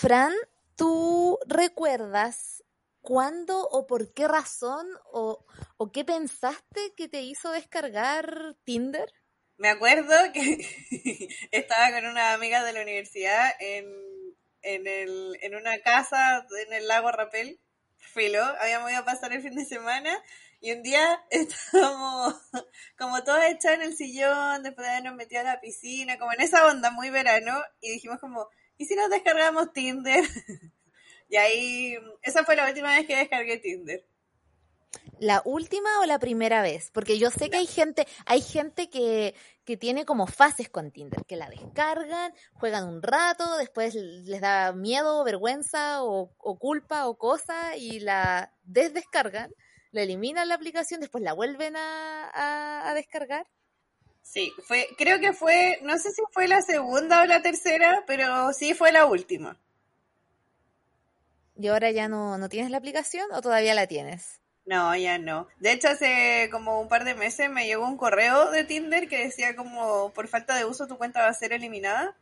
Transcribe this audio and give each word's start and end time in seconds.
Fran, 0.00 0.32
¿tú 0.76 1.40
recuerdas 1.48 2.62
cuándo 3.00 3.68
o 3.68 3.88
por 3.88 4.14
qué 4.14 4.28
razón 4.28 4.86
o, 5.10 5.44
qué 5.92 6.04
pensaste 6.04 6.94
que 6.96 7.08
te 7.08 7.22
hizo 7.22 7.50
descargar 7.50 8.54
Tinder? 8.62 9.12
Me 9.56 9.70
acuerdo 9.70 10.14
que 10.32 10.58
estaba 11.50 11.90
con 11.90 12.06
una 12.06 12.32
amiga 12.32 12.62
de 12.62 12.74
la 12.74 12.82
universidad 12.82 13.50
en, 13.58 13.86
en, 14.62 14.86
el, 14.86 15.36
en 15.42 15.56
una 15.56 15.80
casa 15.80 16.46
en 16.64 16.72
el 16.74 16.86
lago 16.86 17.10
Rapel, 17.10 17.58
filo, 17.96 18.44
habíamos 18.60 18.92
ido 18.92 19.00
a 19.00 19.04
pasar 19.04 19.32
el 19.32 19.42
fin 19.42 19.56
de 19.56 19.64
semana 19.64 20.16
y 20.60 20.70
un 20.70 20.84
día 20.84 21.24
estábamos 21.30 22.36
como 22.96 23.24
todos 23.24 23.42
echados 23.46 23.78
en 23.78 23.82
el 23.82 23.96
sillón, 23.96 24.62
después 24.62 24.86
de 24.86 24.92
habernos 24.92 25.16
metido 25.16 25.40
a 25.40 25.44
la 25.44 25.60
piscina, 25.60 26.20
como 26.20 26.32
en 26.34 26.42
esa 26.42 26.68
onda 26.68 26.92
muy 26.92 27.10
verano, 27.10 27.60
y 27.80 27.90
dijimos 27.90 28.20
como, 28.20 28.48
¿y 28.78 28.86
si 28.86 28.94
nos 28.94 29.10
descargamos 29.10 29.72
Tinder? 29.72 30.24
y 31.28 31.36
ahí, 31.36 31.98
esa 32.22 32.44
fue 32.44 32.56
la 32.56 32.66
última 32.66 32.96
vez 32.96 33.06
que 33.06 33.16
descargué 33.16 33.58
Tinder. 33.58 34.06
¿La 35.20 35.42
última 35.44 36.00
o 36.00 36.06
la 36.06 36.18
primera 36.18 36.62
vez? 36.62 36.90
Porque 36.92 37.18
yo 37.18 37.30
sé 37.30 37.50
que 37.50 37.58
hay 37.58 37.66
gente, 37.66 38.06
hay 38.24 38.40
gente 38.40 38.88
que, 38.88 39.34
que 39.64 39.76
tiene 39.76 40.04
como 40.04 40.26
fases 40.26 40.70
con 40.70 40.92
Tinder, 40.92 41.24
que 41.26 41.36
la 41.36 41.50
descargan, 41.50 42.32
juegan 42.54 42.88
un 42.88 43.02
rato, 43.02 43.58
después 43.58 43.94
les 43.94 44.40
da 44.40 44.72
miedo, 44.72 45.24
vergüenza 45.24 46.04
o, 46.04 46.32
o 46.38 46.58
culpa 46.58 47.06
o 47.08 47.18
cosa 47.18 47.76
y 47.76 48.00
la 48.00 48.54
desdescargan 48.62 49.50
la 49.90 50.02
eliminan 50.02 50.48
la 50.48 50.54
aplicación, 50.54 51.00
después 51.00 51.24
la 51.24 51.32
vuelven 51.32 51.76
a, 51.76 52.88
a, 52.90 52.94
descargar. 52.94 53.46
Sí, 54.30 54.52
fue, 54.62 54.86
creo 54.98 55.20
que 55.20 55.32
fue, 55.32 55.78
no 55.82 55.96
sé 55.96 56.12
si 56.12 56.20
fue 56.32 56.48
la 56.48 56.60
segunda 56.60 57.22
o 57.22 57.24
la 57.24 57.40
tercera, 57.40 58.04
pero 58.06 58.52
sí 58.52 58.74
fue 58.74 58.92
la 58.92 59.06
última. 59.06 59.56
¿Y 61.56 61.68
ahora 61.68 61.90
ya 61.92 62.08
no, 62.08 62.36
no 62.36 62.50
tienes 62.50 62.70
la 62.70 62.76
aplicación 62.76 63.26
o 63.32 63.40
todavía 63.40 63.74
la 63.74 63.86
tienes? 63.86 64.42
No, 64.66 64.94
ya 64.94 65.16
no. 65.16 65.48
De 65.60 65.72
hecho, 65.72 65.88
hace 65.88 66.50
como 66.52 66.78
un 66.78 66.88
par 66.88 67.04
de 67.04 67.14
meses 67.14 67.50
me 67.50 67.64
llegó 67.64 67.86
un 67.86 67.96
correo 67.96 68.50
de 68.50 68.64
Tinder 68.64 69.08
que 69.08 69.24
decía 69.24 69.56
como 69.56 70.12
por 70.12 70.28
falta 70.28 70.54
de 70.56 70.66
uso 70.66 70.86
tu 70.86 70.98
cuenta 70.98 71.22
va 71.22 71.28
a 71.28 71.34
ser 71.34 71.54
eliminada. 71.54 72.14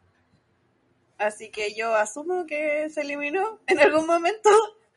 Así 1.18 1.50
que 1.50 1.74
yo 1.74 1.96
asumo 1.96 2.46
que 2.46 2.88
se 2.88 3.00
eliminó 3.00 3.58
en 3.66 3.80
algún 3.80 4.06
momento. 4.06 4.48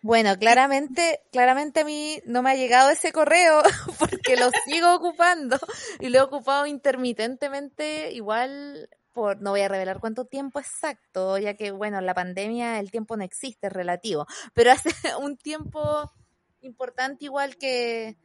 Bueno, 0.01 0.37
claramente, 0.37 1.21
claramente 1.29 1.81
a 1.81 1.85
mí 1.85 2.21
no 2.25 2.41
me 2.41 2.51
ha 2.51 2.55
llegado 2.55 2.89
ese 2.89 3.11
correo 3.11 3.61
porque 3.99 4.37
lo 4.37 4.49
sigo 4.65 4.95
ocupando 4.95 5.59
y 5.99 6.07
lo 6.07 6.19
he 6.19 6.21
ocupado 6.21 6.65
intermitentemente, 6.65 8.13
igual 8.13 8.89
por, 9.11 9.41
no 9.41 9.51
voy 9.51 9.61
a 9.61 9.67
revelar 9.67 9.99
cuánto 9.99 10.23
tiempo 10.23 10.59
exacto, 10.59 11.37
ya 11.37 11.55
que 11.55 11.71
bueno, 11.71 11.99
la 11.99 12.13
pandemia 12.13 12.79
el 12.79 12.91
tiempo 12.91 13.17
no 13.17 13.25
existe, 13.25 13.67
es 13.67 13.73
relativo, 13.73 14.25
pero 14.53 14.71
hace 14.71 14.89
un 15.21 15.35
tiempo 15.35 16.09
importante 16.61 17.25
igual 17.25 17.57
que, 17.57 18.17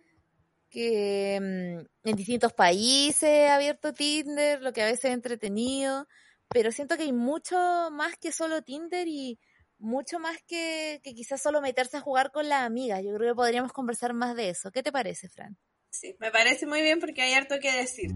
que 0.70 1.41
mm, 1.41 2.09
en 2.09 2.16
distintos 2.16 2.53
países 2.53 3.25
he 3.25 3.48
abierto 3.48 3.92
Tinder, 3.92 4.62
lo 4.62 4.72
que 4.72 4.83
a 4.83 4.86
veces 4.86 5.06
he 5.06 5.12
entretenido, 5.12 6.06
pero 6.48 6.70
siento 6.70 6.97
que 6.97 7.03
hay 7.03 7.12
mucho 7.12 7.56
más 7.91 8.16
que 8.16 8.31
solo 8.31 8.62
Tinder 8.62 9.09
y 9.09 9.41
mucho 9.78 10.19
más 10.19 10.36
que, 10.47 11.00
que 11.03 11.14
quizás 11.14 11.42
solo 11.42 11.61
meterse 11.61 11.97
a 11.97 12.00
jugar 12.00 12.30
con 12.33 12.48
la 12.48 12.64
amiga. 12.64 13.00
Yo 13.00 13.14
creo 13.14 13.33
que 13.33 13.36
podríamos 13.36 13.72
conversar 13.72 14.14
más 14.14 14.36
de 14.36 14.50
eso. 14.50 14.70
¿Qué 14.70 14.83
te 14.83 14.92
parece, 14.92 15.28
Fran? 15.28 15.56
Sí, 15.91 16.16
me 16.19 16.31
parece 16.31 16.66
muy 16.66 16.83
bien 16.83 16.98
porque 17.00 17.22
hay 17.22 17.34
harto 17.34 17.58
que 17.61 17.72
decir. 17.72 18.11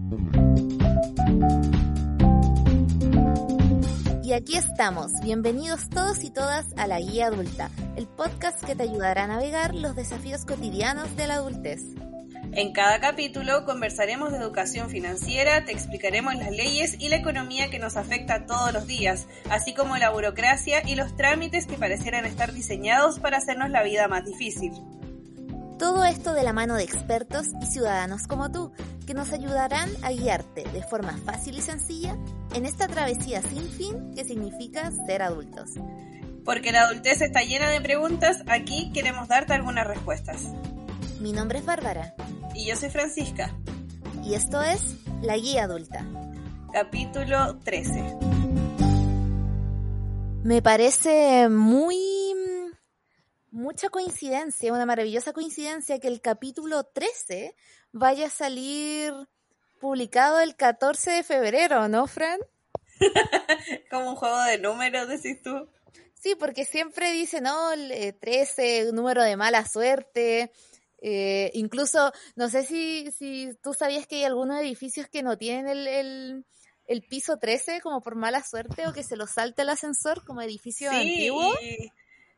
Y 4.29 4.33
aquí 4.33 4.57
estamos. 4.57 5.11
Bienvenidos 5.23 5.89
todos 5.89 6.23
y 6.23 6.29
todas 6.29 6.67
a 6.77 6.85
La 6.85 6.99
Guía 6.99 7.27
Adulta, 7.27 7.71
el 7.95 8.07
podcast 8.07 8.63
que 8.63 8.75
te 8.75 8.83
ayudará 8.83 9.23
a 9.23 9.27
navegar 9.27 9.73
los 9.73 9.95
desafíos 9.95 10.45
cotidianos 10.45 11.15
de 11.15 11.25
la 11.25 11.35
adultez. 11.35 11.81
En 12.51 12.73
cada 12.73 12.99
capítulo 12.99 13.63
conversaremos 13.63 14.31
de 14.31 14.39
educación 14.39 14.89
financiera, 14.89 15.65
te 15.65 15.71
explicaremos 15.71 16.35
las 16.35 16.49
leyes 16.49 16.95
y 16.99 17.09
la 17.09 17.17
economía 17.17 17.69
que 17.69 17.77
nos 17.77 17.95
afecta 17.95 18.47
todos 18.47 18.73
los 18.73 18.87
días, 18.87 19.27
así 19.51 19.73
como 19.73 19.97
la 19.97 20.09
burocracia 20.09 20.81
y 20.87 20.95
los 20.95 21.15
trámites 21.15 21.67
que 21.67 21.77
parecieran 21.77 22.25
estar 22.25 22.51
diseñados 22.51 23.19
para 23.19 23.37
hacernos 23.37 23.69
la 23.69 23.83
vida 23.83 24.07
más 24.07 24.25
difícil. 24.25 24.73
Todo 25.77 26.03
esto 26.03 26.33
de 26.33 26.43
la 26.43 26.51
mano 26.51 26.75
de 26.75 26.83
expertos 26.83 27.47
y 27.61 27.67
ciudadanos 27.67 28.27
como 28.27 28.51
tú, 28.51 28.73
que 29.05 29.13
nos 29.13 29.31
ayudarán 29.31 29.89
a 30.01 30.11
guiarte 30.11 30.63
de 30.73 30.83
forma 30.83 31.17
fácil 31.25 31.57
y 31.57 31.61
sencilla 31.61 32.17
en 32.53 32.65
esta 32.65 32.87
travesía 32.87 33.41
sin 33.43 33.69
fin 33.69 34.13
que 34.15 34.25
significa 34.25 34.91
ser 35.05 35.21
adultos. 35.21 35.75
Porque 36.43 36.71
la 36.71 36.81
adultez 36.81 37.21
está 37.21 37.43
llena 37.43 37.69
de 37.69 37.79
preguntas, 37.79 38.43
aquí 38.47 38.91
queremos 38.91 39.27
darte 39.27 39.53
algunas 39.53 39.85
respuestas. 39.85 40.49
Mi 41.19 41.33
nombre 41.33 41.59
es 41.59 41.65
Bárbara. 41.65 42.15
Y 42.55 42.65
yo 42.65 42.77
soy 42.77 42.89
Francisca. 42.89 43.53
Y 44.23 44.35
esto 44.35 44.61
es 44.61 44.95
La 45.21 45.35
Guía 45.35 45.65
Adulta. 45.65 46.05
Capítulo 46.71 47.59
13. 47.59 48.17
Me 50.43 50.61
parece 50.61 51.49
muy... 51.49 52.73
mucha 53.51 53.89
coincidencia, 53.89 54.71
una 54.71 54.85
maravillosa 54.85 55.33
coincidencia 55.33 55.99
que 55.99 56.07
el 56.07 56.21
capítulo 56.21 56.85
13 56.85 57.53
vaya 57.91 58.27
a 58.27 58.29
salir 58.29 59.13
publicado 59.81 60.39
el 60.39 60.55
14 60.55 61.11
de 61.11 61.23
febrero, 61.23 61.89
¿no, 61.89 62.07
Fran? 62.07 62.39
Como 63.91 64.11
un 64.11 64.15
juego 64.15 64.41
de 64.43 64.57
números, 64.57 65.09
decís 65.09 65.41
tú. 65.41 65.67
Sí, 66.13 66.35
porque 66.35 66.63
siempre 66.63 67.11
dicen, 67.11 67.43
no, 67.43 67.73
el 67.73 68.17
13, 68.17 68.91
número 68.93 69.21
de 69.23 69.35
mala 69.35 69.65
suerte, 69.65 70.51
eh, 71.01 71.51
incluso, 71.53 72.11
no 72.35 72.49
sé 72.49 72.65
si, 72.65 73.11
si 73.11 73.51
tú 73.61 73.73
sabías 73.73 74.05
que 74.07 74.17
hay 74.17 74.23
algunos 74.25 74.59
edificios 74.59 75.07
que 75.07 75.23
no 75.23 75.37
tienen 75.37 75.67
el, 75.67 75.87
el, 75.87 76.45
el 76.87 77.03
piso 77.03 77.37
13 77.37 77.81
como 77.81 78.01
por 78.01 78.15
mala 78.15 78.43
suerte 78.43 78.87
o 78.87 78.93
que 78.93 79.03
se 79.03 79.15
lo 79.15 79.27
salta 79.27 79.61
el 79.61 79.69
ascensor 79.69 80.25
como 80.25 80.41
edificio 80.41 80.91
antiguo. 80.91 81.53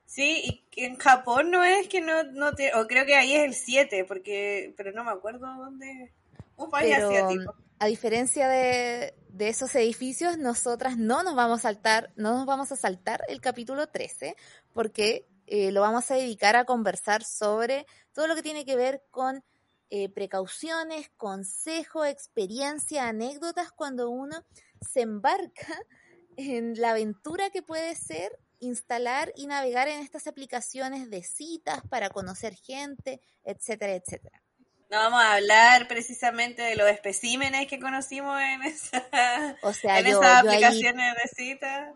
sí, 0.06 0.64
y 0.76 0.84
en 0.84 0.98
Japón 0.98 1.50
no 1.50 1.64
es 1.64 1.88
que 1.88 2.02
no, 2.02 2.24
no 2.24 2.54
te, 2.54 2.74
o 2.76 2.86
creo 2.86 3.06
que 3.06 3.16
ahí 3.16 3.34
es 3.34 3.44
el 3.44 3.56
7, 3.56 4.06
porque, 4.06 4.74
pero 4.78 4.92
no 4.92 5.04
me 5.04 5.12
acuerdo 5.12 5.48
dónde. 5.58 6.14
Un 6.58 6.70
país 6.70 6.96
asiático. 6.96 7.56
A 7.80 7.88
diferencia 7.88 8.48
de, 8.48 9.16
de 9.30 9.50
esos 9.50 9.74
edificios, 9.74 10.38
nosotras 10.38 10.98
no 10.98 11.24
nos 11.24 11.34
vamos 11.34 11.60
a 11.60 11.62
saltar, 11.64 12.12
no 12.16 12.34
nos 12.38 12.46
vamos 12.46 12.72
a 12.72 12.76
saltar 12.76 13.24
el 13.28 13.42
capítulo 13.42 13.88
13, 13.88 14.36
porque 14.72 15.26
eh, 15.48 15.72
lo 15.72 15.82
vamos 15.82 16.10
a 16.12 16.16
dedicar 16.16 16.56
a 16.56 16.66
conversar 16.66 17.24
sobre 17.24 17.86
todo 18.14 18.28
lo 18.28 18.36
que 18.36 18.44
tiene 18.44 18.66
que 18.66 18.76
ver 18.76 19.04
con 19.12 19.44
eh, 19.90 20.08
precauciones, 20.10 21.10
consejo, 21.18 22.06
experiencia, 22.06 23.08
anécdotas 23.08 23.72
cuando 23.72 24.10
uno 24.10 24.46
se 24.80 25.02
embarca 25.02 25.78
en 26.38 26.80
la 26.80 26.92
aventura 26.92 27.50
que 27.50 27.62
puede 27.62 27.96
ser 27.96 28.40
instalar 28.60 29.34
y 29.36 29.48
navegar 29.48 29.88
en 29.88 30.00
estas 30.00 30.28
aplicaciones 30.28 31.10
de 31.10 31.24
citas 31.24 31.82
para 31.90 32.10
conocer 32.10 32.56
gente, 32.56 33.20
etcétera, 33.44 33.96
etcétera. 33.96 34.42
No 34.90 34.98
vamos 34.98 35.22
a 35.22 35.36
hablar 35.36 35.88
precisamente 35.88 36.62
de 36.62 36.76
los 36.76 36.88
especímenes 36.90 37.68
que 37.68 37.80
conocimos 37.80 38.40
en, 38.40 38.64
esa, 38.64 39.58
o 39.62 39.74
sea, 39.74 40.00
en 40.00 40.08
esas 40.08 40.44
aplicaciones 40.44 41.16
de 41.16 41.30
citas 41.36 41.94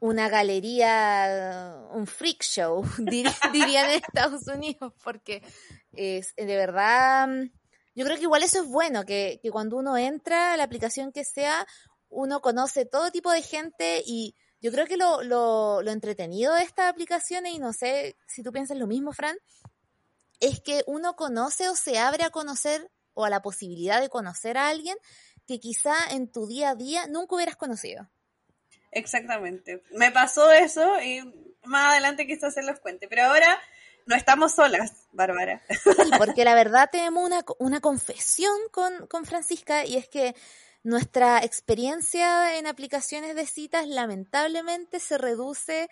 una 0.00 0.28
galería, 0.28 1.86
un 1.92 2.06
freak 2.06 2.42
show, 2.42 2.84
dirían 3.52 3.90
en 3.90 4.02
Estados 4.06 4.46
Unidos, 4.46 4.92
porque 5.02 5.42
es 5.92 6.34
de 6.36 6.56
verdad, 6.56 7.28
yo 7.94 8.04
creo 8.04 8.16
que 8.16 8.22
igual 8.22 8.42
eso 8.42 8.62
es 8.62 8.68
bueno, 8.68 9.04
que, 9.04 9.40
que 9.42 9.50
cuando 9.50 9.76
uno 9.76 9.96
entra 9.96 10.52
a 10.52 10.56
la 10.56 10.64
aplicación 10.64 11.12
que 11.12 11.24
sea, 11.24 11.66
uno 12.08 12.40
conoce 12.40 12.84
todo 12.86 13.10
tipo 13.10 13.30
de 13.32 13.42
gente 13.42 14.02
y 14.06 14.34
yo 14.60 14.72
creo 14.72 14.86
que 14.86 14.96
lo, 14.96 15.22
lo, 15.22 15.82
lo 15.82 15.90
entretenido 15.90 16.54
de 16.54 16.62
esta 16.62 16.88
aplicación, 16.88 17.46
y 17.46 17.58
no 17.58 17.72
sé 17.72 18.16
si 18.26 18.42
tú 18.42 18.52
piensas 18.52 18.76
lo 18.76 18.86
mismo, 18.86 19.12
Fran, 19.12 19.36
es 20.40 20.60
que 20.60 20.82
uno 20.86 21.16
conoce 21.16 21.68
o 21.68 21.76
se 21.76 21.98
abre 21.98 22.24
a 22.24 22.30
conocer 22.30 22.90
o 23.14 23.24
a 23.24 23.30
la 23.30 23.42
posibilidad 23.42 24.00
de 24.00 24.08
conocer 24.08 24.56
a 24.56 24.68
alguien 24.68 24.96
que 25.46 25.58
quizá 25.58 25.94
en 26.10 26.30
tu 26.30 26.46
día 26.46 26.70
a 26.70 26.74
día 26.76 27.06
nunca 27.08 27.34
hubieras 27.34 27.56
conocido. 27.56 28.08
Exactamente. 28.92 29.82
Me 29.92 30.10
pasó 30.10 30.50
eso 30.50 31.00
y 31.00 31.20
más 31.64 31.92
adelante 31.92 32.26
quizás 32.26 32.54
se 32.54 32.62
los 32.62 32.80
cuente. 32.80 33.08
Pero 33.08 33.24
ahora 33.24 33.58
no 34.06 34.16
estamos 34.16 34.54
solas, 34.54 35.06
Bárbara. 35.12 35.62
Sí, 35.68 36.10
porque 36.16 36.44
la 36.44 36.54
verdad 36.54 36.88
tenemos 36.90 37.24
una, 37.24 37.44
una 37.58 37.80
confesión 37.80 38.56
con, 38.70 39.06
con 39.06 39.24
Francisca 39.24 39.84
y 39.84 39.96
es 39.96 40.08
que 40.08 40.34
nuestra 40.82 41.44
experiencia 41.44 42.56
en 42.58 42.66
aplicaciones 42.66 43.34
de 43.34 43.46
citas 43.46 43.86
lamentablemente 43.86 45.00
se 45.00 45.18
reduce 45.18 45.88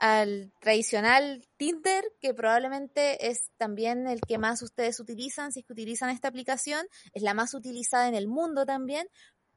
al 0.00 0.52
tradicional 0.58 1.46
Tinder, 1.56 2.04
que 2.20 2.34
probablemente 2.34 3.28
es 3.28 3.52
también 3.56 4.08
el 4.08 4.20
que 4.20 4.36
más 4.36 4.60
ustedes 4.62 4.98
utilizan, 4.98 5.52
si 5.52 5.60
es 5.60 5.66
que 5.66 5.74
utilizan 5.74 6.10
esta 6.10 6.26
aplicación, 6.26 6.84
es 7.12 7.22
la 7.22 7.34
más 7.34 7.54
utilizada 7.54 8.08
en 8.08 8.16
el 8.16 8.26
mundo 8.26 8.66
también, 8.66 9.06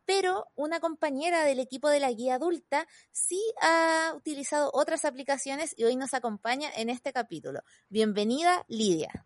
pero 0.05 0.47
una 0.55 0.79
compañera 0.79 1.43
del 1.43 1.59
equipo 1.59 1.89
de 1.89 1.99
la 1.99 2.11
guía 2.11 2.35
adulta 2.35 2.87
sí 3.11 3.41
ha 3.61 4.13
utilizado 4.15 4.71
otras 4.73 5.05
aplicaciones 5.05 5.73
y 5.77 5.83
hoy 5.83 5.95
nos 5.95 6.13
acompaña 6.13 6.69
en 6.75 6.89
este 6.89 7.11
capítulo. 7.13 7.61
Bienvenida, 7.89 8.65
Lidia. 8.67 9.25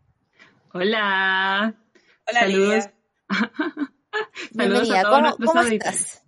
Hola. 0.73 1.75
Hola, 2.29 2.45
Lidia. 2.47 2.93
Bienvenida, 4.51 5.03
¿cómo, 5.03 5.35
¿cómo 5.37 5.61
estás? 5.61 6.23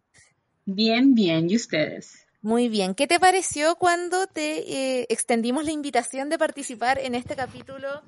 Bien, 0.65 1.13
bien, 1.13 1.49
¿y 1.49 1.55
ustedes? 1.55 2.27
Muy 2.41 2.69
bien. 2.69 2.95
¿Qué 2.95 3.07
te 3.07 3.19
pareció 3.19 3.75
cuando 3.75 4.25
te 4.27 4.99
eh, 5.01 5.05
extendimos 5.09 5.63
la 5.63 5.71
invitación 5.71 6.29
de 6.29 6.39
participar 6.39 6.97
en 6.97 7.13
este 7.13 7.35
capítulo 7.35 8.01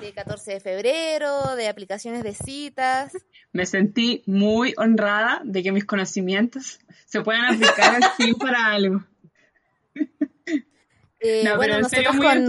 de 0.00 0.12
14 0.12 0.54
de 0.54 0.60
febrero, 0.60 1.56
de 1.56 1.68
aplicaciones 1.68 2.22
de 2.22 2.34
citas? 2.34 3.12
Me 3.52 3.66
sentí 3.66 4.22
muy 4.26 4.74
honrada 4.76 5.40
de 5.44 5.62
que 5.62 5.72
mis 5.72 5.84
conocimientos 5.84 6.78
se 7.06 7.22
puedan 7.22 7.46
aplicar 7.46 8.00
fin 8.16 8.34
para 8.34 8.66
algo. 8.66 9.04
Eh, 11.20 11.42
no, 11.44 11.58
pero 11.58 11.78
en 11.78 11.84
serio 11.86 12.12
muy 12.12 12.24
con, 12.24 12.48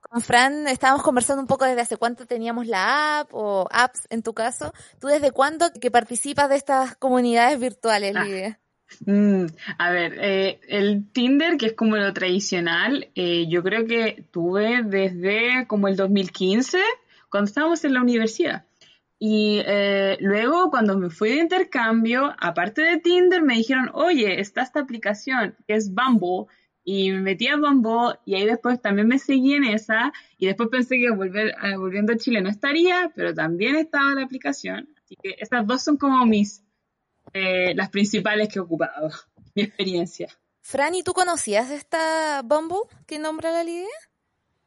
con 0.00 0.20
Fran 0.20 0.68
estábamos 0.68 1.02
conversando 1.02 1.40
un 1.40 1.46
poco 1.46 1.64
desde 1.64 1.80
hace 1.80 1.96
cuánto 1.96 2.26
teníamos 2.26 2.66
la 2.66 3.20
app 3.20 3.30
o 3.32 3.66
apps 3.70 4.06
en 4.10 4.22
tu 4.22 4.34
caso. 4.34 4.74
¿Tú 5.00 5.06
desde 5.06 5.30
cuándo 5.30 5.72
que 5.72 5.90
participas 5.90 6.50
de 6.50 6.56
estas 6.56 6.94
comunidades 6.96 7.58
virtuales, 7.58 8.14
ah. 8.14 8.24
Lidia? 8.24 8.60
Mm, 9.04 9.46
a 9.78 9.90
ver, 9.90 10.16
eh, 10.20 10.60
el 10.68 11.10
Tinder, 11.12 11.56
que 11.56 11.66
es 11.66 11.72
como 11.74 11.96
lo 11.96 12.12
tradicional, 12.12 13.08
eh, 13.14 13.46
yo 13.48 13.62
creo 13.62 13.86
que 13.86 14.24
tuve 14.30 14.82
desde 14.82 15.66
como 15.66 15.88
el 15.88 15.96
2015, 15.96 16.78
cuando 17.30 17.48
estábamos 17.48 17.84
en 17.84 17.94
la 17.94 18.02
universidad. 18.02 18.66
Y 19.18 19.60
eh, 19.64 20.16
luego, 20.20 20.70
cuando 20.70 20.98
me 20.98 21.10
fui 21.10 21.30
de 21.30 21.36
intercambio, 21.36 22.34
aparte 22.38 22.82
de 22.82 22.98
Tinder, 22.98 23.42
me 23.42 23.54
dijeron, 23.54 23.90
oye, 23.94 24.40
está 24.40 24.62
esta 24.62 24.80
aplicación 24.80 25.56
que 25.66 25.74
es 25.74 25.94
Bumble. 25.94 26.52
Y 26.84 27.12
me 27.12 27.20
metí 27.20 27.46
a 27.46 27.56
Bumble 27.56 28.18
y 28.24 28.34
ahí 28.34 28.44
después 28.44 28.82
también 28.82 29.06
me 29.06 29.20
seguí 29.20 29.54
en 29.54 29.64
esa. 29.64 30.12
Y 30.38 30.46
después 30.46 30.68
pensé 30.70 30.98
que 30.98 31.10
volver, 31.10 31.54
volviendo 31.78 32.12
a 32.12 32.16
Chile 32.16 32.40
no 32.40 32.48
estaría, 32.48 33.12
pero 33.14 33.32
también 33.32 33.76
estaba 33.76 34.14
la 34.14 34.24
aplicación. 34.24 34.88
Así 35.04 35.14
que 35.22 35.36
estas 35.38 35.66
dos 35.68 35.82
son 35.84 35.96
como 35.96 36.26
mis 36.26 36.64
eh, 37.32 37.74
las 37.74 37.90
principales 37.90 38.48
que 38.48 38.58
he 38.58 38.62
ocupado, 38.62 39.10
mi 39.54 39.62
experiencia. 39.62 40.28
Fran, 40.60 40.94
¿y 40.94 41.02
tú 41.02 41.12
conocías 41.12 41.70
esta 41.70 42.42
Bumble 42.42 42.88
que 43.06 43.18
nombra 43.18 43.50
la 43.50 43.64
Lidia? 43.64 43.88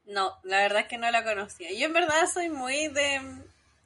No, 0.06 0.34
la 0.44 0.60
verdad 0.60 0.82
es 0.82 0.88
que 0.88 0.98
no 0.98 1.10
la 1.10 1.24
conocía. 1.24 1.72
Yo 1.72 1.86
en 1.86 1.94
verdad 1.94 2.30
soy 2.32 2.50
muy 2.50 2.90
de... 2.90 3.22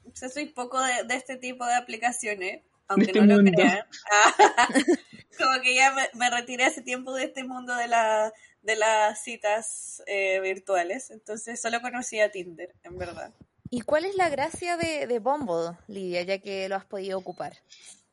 O 0.04 0.16
sea, 0.16 0.28
soy 0.28 0.46
poco 0.46 0.80
de, 0.80 1.14
este 1.14 1.36
tipo 1.36 1.64
de 1.64 1.74
aplicaciones, 1.74 2.62
aunque 2.88 3.06
este 3.06 3.20
no 3.20 3.36
lo 3.36 3.50
crean. 3.50 3.86
como 5.38 5.62
que 5.62 5.74
ya 5.74 5.94
me, 6.14 6.30
retiré 6.30 6.64
hace 6.64 6.82
tiempo 6.82 7.14
de 7.14 7.24
este 7.24 7.44
mundo 7.44 7.74
de, 7.74 7.88
la, 7.88 8.32
de 8.62 8.76
las 8.76 9.22
citas 9.22 10.02
eh, 10.06 10.40
virtuales, 10.40 11.10
entonces 11.10 11.60
solo 11.60 11.80
conocía 11.80 12.30
Tinder, 12.30 12.74
en 12.82 12.98
verdad. 12.98 13.32
¿Y 13.70 13.82
cuál 13.82 14.04
es 14.04 14.16
la 14.16 14.28
gracia 14.28 14.76
de, 14.76 15.06
de 15.06 15.18
Bumble, 15.20 15.78
Lidia, 15.86 16.22
ya 16.22 16.38
que 16.38 16.68
lo 16.68 16.76
has 16.76 16.84
podido 16.84 17.18
ocupar? 17.18 17.56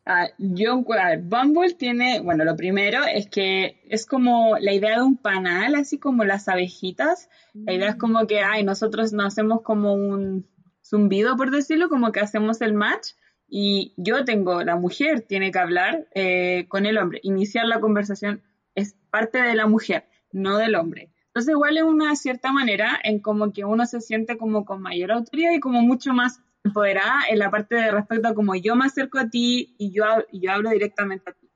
Ah, 0.09 0.29
yo, 0.37 0.85
a 0.93 1.17
Bumble 1.21 1.73
tiene, 1.73 2.21
bueno, 2.21 2.45
lo 2.45 2.55
primero 2.55 3.03
es 3.03 3.27
que 3.27 3.81
es 3.89 4.05
como 4.05 4.57
la 4.57 4.71
idea 4.71 4.95
de 4.95 5.03
un 5.03 5.17
panal, 5.17 5.75
así 5.75 5.99
como 5.99 6.23
las 6.23 6.47
abejitas. 6.47 7.29
La 7.53 7.73
idea 7.73 7.89
es 7.89 7.97
mm. 7.97 7.99
como 7.99 8.25
que, 8.25 8.39
ay, 8.39 8.63
nosotros 8.63 9.11
nos 9.11 9.25
hacemos 9.25 9.63
como 9.63 9.93
un 9.93 10.47
zumbido, 10.81 11.35
por 11.35 11.51
decirlo, 11.51 11.89
como 11.89 12.13
que 12.13 12.21
hacemos 12.21 12.61
el 12.61 12.73
match 12.73 13.09
y 13.49 13.93
yo 13.97 14.23
tengo, 14.23 14.63
la 14.63 14.77
mujer 14.77 15.25
tiene 15.27 15.51
que 15.51 15.59
hablar 15.59 16.07
eh, 16.15 16.67
con 16.69 16.85
el 16.85 16.97
hombre. 16.97 17.19
Iniciar 17.23 17.65
la 17.65 17.81
conversación 17.81 18.41
es 18.75 18.95
parte 19.09 19.41
de 19.41 19.55
la 19.55 19.67
mujer, 19.67 20.05
no 20.31 20.57
del 20.57 20.75
hombre. 20.75 21.11
Entonces, 21.27 21.51
igual 21.51 21.77
es 21.77 21.83
una 21.83 22.15
cierta 22.15 22.53
manera 22.53 22.97
en 23.03 23.19
como 23.19 23.51
que 23.51 23.65
uno 23.65 23.85
se 23.85 23.99
siente 23.99 24.37
como 24.37 24.63
con 24.63 24.81
mayor 24.81 25.11
autoridad 25.11 25.51
y 25.51 25.59
como 25.59 25.81
mucho 25.81 26.13
más 26.13 26.41
empoderada 26.67 27.21
en 27.29 27.39
la 27.39 27.49
parte 27.49 27.75
de 27.75 27.91
respecto 27.91 28.27
a 28.27 28.33
como 28.33 28.55
yo 28.55 28.75
me 28.75 28.85
acerco 28.85 29.19
a 29.19 29.29
ti 29.29 29.75
y 29.77 29.91
yo, 29.91 30.05
yo 30.31 30.51
hablo 30.51 30.69
directamente 30.69 31.29
a 31.29 31.33
ti, 31.33 31.49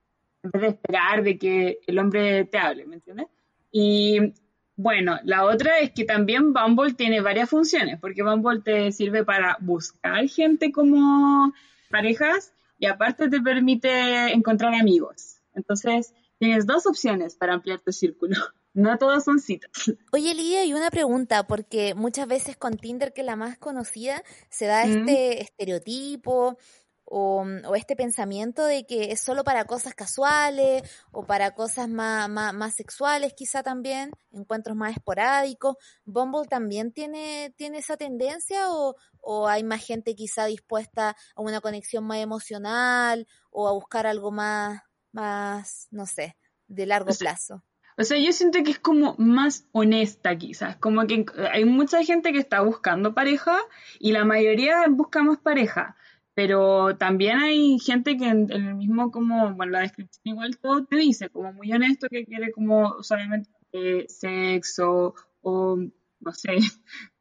en 0.44 0.52
vez 0.52 0.62
de 0.62 0.68
esperar 0.70 1.24
de 1.24 1.38
que 1.38 1.80
el 1.88 2.00
hombre 2.00 2.46
te 2.46 2.58
hable, 2.58 2.86
¿me 2.86 2.96
entiendes? 2.96 3.28
Y 3.72 4.34
bueno, 4.76 5.20
la 5.24 5.46
otra 5.46 5.80
es 5.80 5.92
que 5.92 6.06
también 6.06 6.54
Bumble 6.54 6.94
tiene 6.94 7.22
varias 7.22 7.50
funciones, 7.50 8.00
porque 8.00 8.24
Bumble 8.24 8.62
te 8.62 8.92
sirve 8.92 9.24
para 9.24 9.58
buscar 9.60 10.28
gente 10.28 10.72
como 10.72 11.54
parejas 11.90 12.54
y 12.80 12.88
aparte 12.88 13.30
te 13.30 13.40
permite 13.42 14.34
encontrar 14.34 14.74
amigos. 14.74 15.38
Entonces, 15.54 16.14
tienes 16.40 16.66
dos 16.66 16.88
opciones 16.88 17.36
para 17.36 17.54
ampliar 17.54 17.80
tu 17.80 17.92
círculo. 17.92 18.36
No 18.74 18.98
todas 18.98 19.24
son 19.26 19.40
citas. 19.40 19.72
Oye, 20.14 20.34
Lidia, 20.34 20.64
y 20.64 20.74
una 20.74 20.92
pregunta, 20.92 21.46
porque 21.46 21.94
muchas 21.94 22.28
veces 22.28 22.56
con 22.56 22.78
Tinder, 22.78 23.14
que 23.14 23.22
es 23.22 23.28
la 23.28 23.36
más 23.36 23.58
conocida, 23.58 24.24
se 24.50 24.66
da 24.66 24.84
este 24.84 25.42
estereotipo 25.42 26.58
o, 27.04 27.46
este 27.76 27.98
pensamiento 27.98 28.66
de 28.66 28.86
que 28.86 29.12
es 29.12 29.20
solo 29.20 29.44
para 29.44 29.66
cosas 29.66 29.94
casuales 29.94 30.84
o 31.12 31.26
para 31.26 31.52
cosas 31.54 31.90
más, 31.90 32.30
más, 32.30 32.74
sexuales 32.74 33.34
quizá 33.34 33.62
también, 33.62 34.12
encuentros 34.32 34.78
más 34.78 34.96
esporádicos. 34.96 35.76
¿Bumble 36.06 36.48
también 36.48 36.94
tiene, 36.94 37.54
tiene 37.58 37.80
esa 37.80 37.98
tendencia 37.98 38.72
o, 38.72 38.96
o 39.20 39.48
hay 39.50 39.64
más 39.64 39.86
gente 39.86 40.16
quizá 40.16 40.46
dispuesta 40.46 41.18
a 41.36 41.42
una 41.42 41.60
conexión 41.60 42.06
más 42.06 42.20
emocional 42.20 43.28
o 43.50 43.68
a 43.68 43.74
buscar 43.74 44.08
algo 44.08 44.32
más, 44.32 44.80
más 45.12 45.88
no 45.92 46.06
sé, 46.06 46.38
de 46.68 46.86
largo 46.86 47.14
plazo? 47.14 47.62
O 47.98 48.04
sea, 48.04 48.18
yo 48.18 48.32
siento 48.32 48.64
que 48.64 48.72
es 48.72 48.80
como 48.80 49.16
más 49.18 49.68
honesta 49.72 50.38
quizás, 50.38 50.78
como 50.78 51.06
que 51.08 51.26
hay 51.52 51.66
mucha 51.66 52.04
gente 52.04 52.32
que 52.32 52.40
está 52.40 52.62
buscando 52.62 53.14
pareja 53.14 53.58
y 54.00 54.12
la 54.12 54.26
mayoría 54.26 54.88
busca 54.90 55.24
más 55.24 55.40
pareja, 55.40 55.96
pero 56.34 56.96
también 56.98 57.38
hay 57.40 57.80
gente 57.80 58.18
que 58.18 58.28
en, 58.28 58.52
el 58.52 58.76
mismo 58.76 59.12
como, 59.12 59.54
bueno, 59.54 59.74
la 59.74 59.82
descripción 59.82 60.22
igual 60.24 60.58
todo 60.58 60.86
te 60.86 60.96
dice, 60.96 61.30
como 61.30 61.54
muy 61.54 61.72
honesto 61.72 62.08
que 62.10 62.26
quiere 62.26 62.52
como 62.52 63.04
solamente 63.04 63.50
eh, 63.74 64.06
sexo 64.08 65.14
o 65.42 65.78
no 66.22 66.32
sé, 66.34 66.58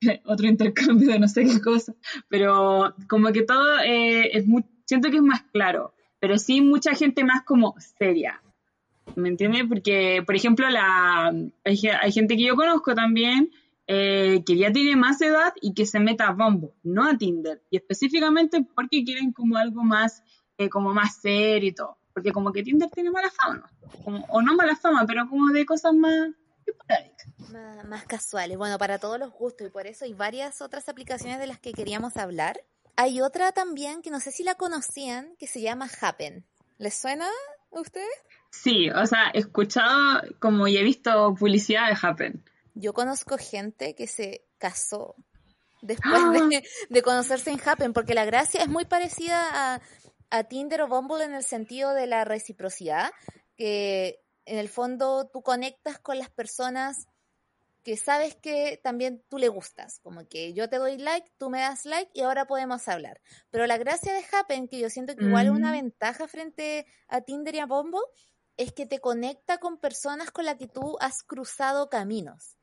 otro 0.25 0.47
intercambio 0.47 1.11
de 1.11 1.19
no 1.19 1.29
sé 1.29 1.45
qué 1.45 1.61
cosa, 1.61 1.95
pero 2.29 2.95
como 3.09 3.33
que 3.33 3.43
todo 3.43 3.81
eh, 3.81 4.37
es 4.37 4.47
muy, 4.47 4.65
siento 4.85 5.11
que 5.11 5.17
es 5.17 5.23
más 5.23 5.43
claro, 5.53 5.95
pero 6.21 6.39
sí 6.39 6.61
mucha 6.61 6.95
gente 6.95 7.25
más 7.25 7.43
como 7.45 7.75
seria, 7.99 8.43
¿me 9.17 9.29
entiendes? 9.29 9.65
Porque, 9.69 10.23
por 10.25 10.35
ejemplo, 10.35 10.69
la, 10.69 11.33
hay, 11.65 12.13
gente 12.13 12.37
que 12.37 12.45
yo 12.45 12.57
conozco 12.57 12.95
también 12.95 13.51
eh, 13.87 14.43
que 14.47 14.57
ya 14.57 14.73
tiene 14.73 14.97
más 14.97 15.21
edad 15.21 15.53
y 15.61 15.75
que 15.75 15.87
se 15.87 16.01
meta 16.01 16.29
a 16.29 16.33
Bombo, 16.33 16.75
no 16.83 17.07
a 17.07 17.17
Tinder. 17.17 17.63
Y 17.71 17.77
específicamente 17.77 18.67
porque 18.75 19.05
quieren 19.05 19.33
como 19.33 19.57
algo 19.57 19.83
más, 19.83 20.23
eh, 20.59 20.69
como 20.69 20.95
más 20.95 21.17
serio 21.21 21.69
y 21.69 21.73
todo. 21.73 21.99
Porque 22.13 22.33
como 22.33 22.53
que 22.53 22.63
Tinder 22.63 22.91
tiene 22.91 23.11
mala 23.11 23.31
fama, 23.31 23.71
o 24.05 24.43
no 24.43 24.55
mala 24.55 24.75
fama, 24.75 25.05
pero 25.07 25.29
como 25.29 25.49
de 25.49 25.65
cosas 25.65 25.95
más 25.95 26.31
más, 27.53 27.85
más 27.85 28.05
casuales. 28.05 28.57
Bueno, 28.57 28.79
para 28.79 28.99
todos 28.99 29.19
los 29.19 29.33
gustos 29.33 29.67
y 29.67 29.71
por 29.71 29.87
eso 29.87 30.05
hay 30.05 30.15
varias 30.15 30.61
otras 30.61 30.89
aplicaciones 30.89 31.39
de 31.39 31.47
las 31.47 31.59
que 31.59 31.73
queríamos 31.73 32.17
hablar. 32.17 32.61
Hay 32.97 33.21
otra 33.21 33.53
también 33.53 34.03
que 34.03 34.11
no 34.11 34.21
sé 34.21 34.31
si 34.31 34.43
la 34.43 34.55
conocían, 34.57 35.35
que 35.39 35.47
se 35.47 35.61
llama 35.61 35.89
Happen. 36.01 36.45
¿Les 36.79 36.95
suena 36.95 37.27
a 37.79 37.81
ustedes? 37.81 38.09
Sí, 38.51 38.91
o 38.91 39.07
sea, 39.07 39.31
he 39.33 39.39
escuchado 39.39 40.23
como 40.39 40.67
y 40.67 40.77
he 40.77 40.83
visto 40.83 41.35
publicidad 41.39 41.89
de 41.89 41.99
Happen. 42.01 42.45
Yo 42.75 42.93
conozco 42.93 43.37
gente 43.39 43.95
que 43.95 44.07
se 44.07 44.45
casó 44.59 45.15
después 45.83 46.13
de, 46.91 47.03
conocerse 47.03 47.51
en 47.51 47.61
Happen, 47.65 47.93
porque 47.93 48.15
la 48.15 48.25
gracia 48.25 48.63
es 48.63 48.69
muy 48.69 48.85
parecida 48.85 49.75
a, 49.75 49.81
a 50.31 50.45
Tinder 50.45 50.83
o 50.83 50.89
Bumble 50.89 51.25
en 51.25 51.35
el 51.35 51.45
sentido 51.45 51.95
de 51.95 52.07
la 52.07 52.25
reciprocidad, 52.25 53.11
que 53.57 54.21
en 54.45 54.59
el 54.59 54.69
fondo 54.69 55.29
tú 55.33 55.43
conectas 55.43 55.99
con 55.99 56.19
las 56.19 56.31
personas 56.31 57.07
que 57.83 57.97
sabes 57.97 58.37
que 58.37 58.81
también 58.83 59.25
tú 59.29 59.39
le 59.39 59.49
gustas, 59.49 60.01
como 60.01 60.27
que 60.29 60.53
yo 60.53 60.69
te 60.69 60.77
doy 60.77 60.99
like, 60.99 61.31
tú 61.39 61.51
me 61.51 61.61
das 61.61 61.85
like 61.85 62.11
y 62.15 62.21
ahora 62.23 62.47
podemos 62.47 62.87
hablar. 62.89 63.21
Pero 63.51 63.67
la 63.67 63.79
gracia 63.79 64.13
de 64.13 64.25
Happen, 64.33 64.69
que 64.69 64.79
yo 64.79 64.91
siento 64.91 65.17
que 65.17 65.25
igual 65.25 65.47
es 65.47 65.53
una 65.53 65.71
mm. 65.71 65.73
ventaja 65.73 66.29
frente 66.29 66.87
a 67.09 67.23
Tinder 67.23 67.55
y 67.55 67.59
a 67.59 67.67
Bumble, 67.67 68.01
es 68.57 68.73
que 68.73 68.87
te 68.87 68.99
conecta 68.99 69.59
con 69.59 69.79
personas 69.79 70.31
con 70.31 70.45
las 70.45 70.57
que 70.57 70.69
tú 70.69 70.97
has 71.01 71.23
cruzado 71.23 71.89
caminos. 71.89 72.57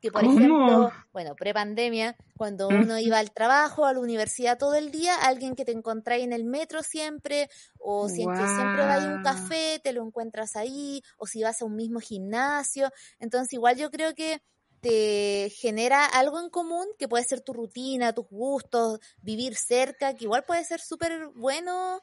Que 0.00 0.10
por 0.10 0.24
ejemplo, 0.24 0.90
bueno, 1.12 1.36
prepandemia, 1.36 2.16
cuando 2.36 2.66
uno 2.66 2.98
iba 2.98 3.20
al 3.20 3.30
trabajo, 3.30 3.84
a 3.84 3.92
la 3.92 4.00
universidad 4.00 4.58
todo 4.58 4.74
el 4.74 4.90
día, 4.90 5.14
alguien 5.14 5.54
que 5.54 5.64
te 5.64 5.70
encontráis 5.70 6.24
en 6.24 6.32
el 6.32 6.42
metro 6.42 6.82
siempre, 6.82 7.48
o 7.78 8.08
si 8.08 8.16
siempre 8.16 8.84
vas 8.84 9.04
a 9.04 9.14
un 9.14 9.22
café, 9.22 9.80
te 9.84 9.92
lo 9.92 10.04
encuentras 10.04 10.56
ahí, 10.56 11.04
o 11.18 11.28
si 11.28 11.44
vas 11.44 11.62
a 11.62 11.66
un 11.66 11.76
mismo 11.76 12.00
gimnasio. 12.00 12.90
Entonces, 13.20 13.52
igual 13.52 13.76
yo 13.76 13.92
creo 13.92 14.12
que 14.12 14.42
te 14.82 15.48
genera 15.56 16.04
algo 16.04 16.40
en 16.40 16.50
común 16.50 16.86
que 16.98 17.08
puede 17.08 17.24
ser 17.24 17.40
tu 17.40 17.52
rutina, 17.52 18.12
tus 18.12 18.26
gustos, 18.28 18.98
vivir 19.22 19.54
cerca, 19.54 20.14
que 20.14 20.24
igual 20.24 20.44
puede 20.44 20.64
ser 20.64 20.80
súper 20.80 21.28
bueno 21.36 22.02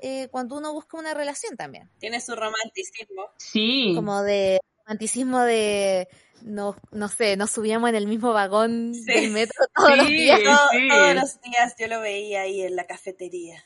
eh, 0.00 0.28
cuando 0.30 0.56
uno 0.56 0.72
busca 0.72 0.96
una 0.96 1.12
relación 1.12 1.56
también. 1.56 1.90
Tiene 1.98 2.20
su 2.20 2.34
romanticismo. 2.36 3.26
Sí. 3.36 3.92
Como 3.96 4.22
de 4.22 4.60
romanticismo 4.86 5.40
de, 5.40 6.08
no, 6.42 6.76
no 6.92 7.08
sé, 7.08 7.36
nos 7.36 7.50
subíamos 7.50 7.90
en 7.90 7.96
el 7.96 8.06
mismo 8.06 8.32
vagón 8.32 8.94
Sí. 8.94 9.04
del 9.12 9.30
metro 9.32 9.66
todos 9.74 9.96
los 9.96 10.06
días. 10.06 10.38
Sí. 10.38 10.88
Todos 10.88 11.14
los 11.16 11.40
días 11.42 11.74
yo 11.78 11.88
lo 11.88 12.00
veía 12.00 12.42
ahí 12.42 12.62
en 12.62 12.76
la 12.76 12.86
cafetería, 12.86 13.62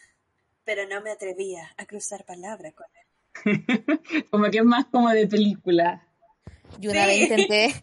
pero 0.64 0.88
no 0.88 1.02
me 1.02 1.10
atrevía 1.10 1.70
a 1.76 1.84
cruzar 1.84 2.24
palabra 2.24 2.72
con 2.72 2.86
él. 2.94 3.04
como 4.30 4.50
que 4.50 4.58
es 4.58 4.64
más 4.64 4.86
como 4.86 5.10
de 5.10 5.26
película. 5.26 6.08
Y 6.80 6.88
una 6.88 7.02
Sí. 7.02 7.06
vez 7.06 7.18
intenté, 7.22 7.74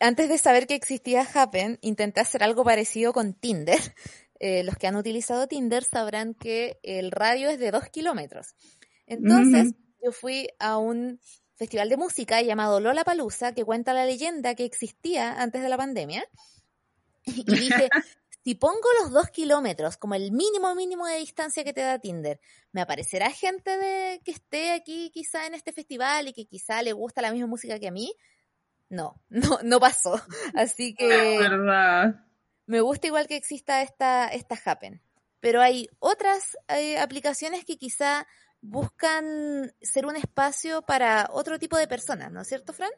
antes 0.00 0.28
de 0.28 0.38
saber 0.38 0.66
que 0.66 0.74
existía 0.74 1.26
Happen, 1.34 1.78
intenté 1.82 2.20
hacer 2.20 2.42
algo 2.42 2.64
parecido 2.64 3.12
con 3.12 3.34
Tinder. 3.34 3.78
Eh, 4.42 4.64
los 4.64 4.74
que 4.76 4.86
han 4.86 4.96
utilizado 4.96 5.46
Tinder 5.48 5.84
sabrán 5.84 6.32
que 6.32 6.78
el 6.82 7.10
radio 7.10 7.50
es 7.50 7.58
de 7.58 7.70
dos 7.70 7.90
kilómetros. 7.90 8.54
Entonces, 9.06 9.74
yo 10.02 10.12
fui 10.12 10.48
a 10.58 10.78
un 10.78 11.20
festival 11.56 11.90
de 11.90 11.98
música 11.98 12.40
llamado 12.40 12.80
Lola 12.80 13.04
Palusa, 13.04 13.52
que 13.52 13.66
cuenta 13.66 13.92
la 13.92 14.06
leyenda 14.06 14.54
que 14.54 14.64
existía 14.64 15.42
antes 15.42 15.60
de 15.60 15.68
la 15.68 15.76
pandemia. 15.76 16.24
Y 17.26 17.44
dije, 17.54 17.90
si 18.42 18.54
pongo 18.54 18.88
los 19.00 19.12
dos 19.12 19.30
kilómetros 19.30 19.96
como 19.96 20.14
el 20.14 20.32
mínimo 20.32 20.74
mínimo 20.74 21.06
de 21.06 21.18
distancia 21.18 21.64
que 21.64 21.72
te 21.72 21.82
da 21.82 21.98
Tinder, 21.98 22.40
¿me 22.72 22.80
aparecerá 22.80 23.30
gente 23.30 23.76
de 23.76 24.20
que 24.24 24.30
esté 24.30 24.72
aquí 24.72 25.10
quizá 25.12 25.46
en 25.46 25.54
este 25.54 25.72
festival 25.72 26.28
y 26.28 26.32
que 26.32 26.46
quizá 26.46 26.82
le 26.82 26.92
gusta 26.92 27.22
la 27.22 27.32
misma 27.32 27.46
música 27.46 27.78
que 27.78 27.88
a 27.88 27.92
mí? 27.92 28.14
No, 28.88 29.20
no, 29.28 29.58
no 29.62 29.80
pasó. 29.80 30.20
Así 30.54 30.94
que 30.94 31.38
¿Verdad? 31.38 32.24
me 32.66 32.80
gusta 32.80 33.08
igual 33.08 33.26
que 33.26 33.36
exista 33.36 33.82
esta, 33.82 34.28
esta 34.28 34.58
Happen. 34.64 35.02
Pero 35.40 35.62
hay 35.62 35.88
otras 35.98 36.56
eh, 36.68 36.98
aplicaciones 36.98 37.64
que 37.64 37.78
quizá 37.78 38.26
buscan 38.60 39.72
ser 39.80 40.06
un 40.06 40.16
espacio 40.16 40.82
para 40.82 41.28
otro 41.32 41.58
tipo 41.58 41.78
de 41.78 41.88
personas, 41.88 42.30
¿no 42.30 42.42
es 42.42 42.48
cierto, 42.48 42.72
Fran? 42.72 42.90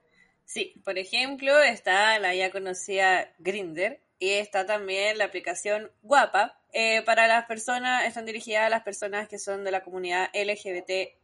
Sí, 0.45 0.81
por 0.85 0.99
ejemplo, 0.99 1.63
está 1.63 2.19
la 2.19 2.35
ya 2.35 2.51
conocida 2.51 3.33
Grinder 3.39 4.01
y 4.19 4.31
está 4.31 4.67
también 4.67 5.19
la 5.19 5.25
aplicación 5.25 5.91
Guapa. 6.03 6.59
Eh, 6.73 7.03
para 7.03 7.27
las 7.27 7.47
personas, 7.47 8.07
están 8.07 8.25
dirigidas 8.25 8.67
a 8.67 8.71
las 8.71 8.83
personas 8.83 9.29
que 9.29 9.39
son 9.39 9.65
de 9.65 9.71
la 9.71 9.83
comunidad 9.83 10.29
LGBT 10.35 11.17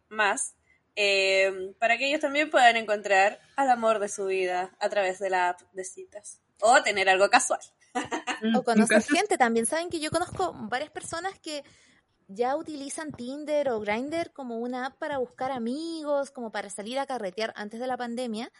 eh, 0.97 1.75
para 1.79 1.97
que 1.97 2.09
ellos 2.09 2.21
también 2.21 2.51
puedan 2.51 2.77
encontrar 2.77 3.41
al 3.57 3.71
amor 3.71 3.99
de 4.01 4.09
su 4.09 4.27
vida 4.27 4.75
a 4.81 4.89
través 4.89 5.19
de 5.21 5.31
la 5.31 5.51
app 5.51 5.61
de 5.73 5.85
citas 5.85 6.41
o 6.61 6.83
tener 6.83 7.09
algo 7.09 7.29
casual. 7.31 7.61
O 8.57 8.63
conocer 8.63 9.03
gente 9.03 9.37
también. 9.37 9.67
Saben 9.67 9.91
que 9.91 9.99
yo 9.99 10.11
conozco 10.11 10.55
varias 10.69 10.91
personas 10.91 11.37
que 11.41 11.65
ya 12.29 12.57
utilizan 12.57 13.11
Tinder 13.11 13.69
o 13.71 13.81
Grindr 13.81 14.33
como 14.33 14.59
una 14.59 14.87
app 14.87 14.99
para 14.99 15.19
buscar 15.19 15.51
amigos, 15.51 16.31
como 16.31 16.53
para 16.53 16.71
salir 16.71 17.01
a 17.01 17.07
carretear 17.07 17.53
antes 17.57 17.81
de 17.81 17.87
la 17.89 17.97
pandemia 17.97 18.53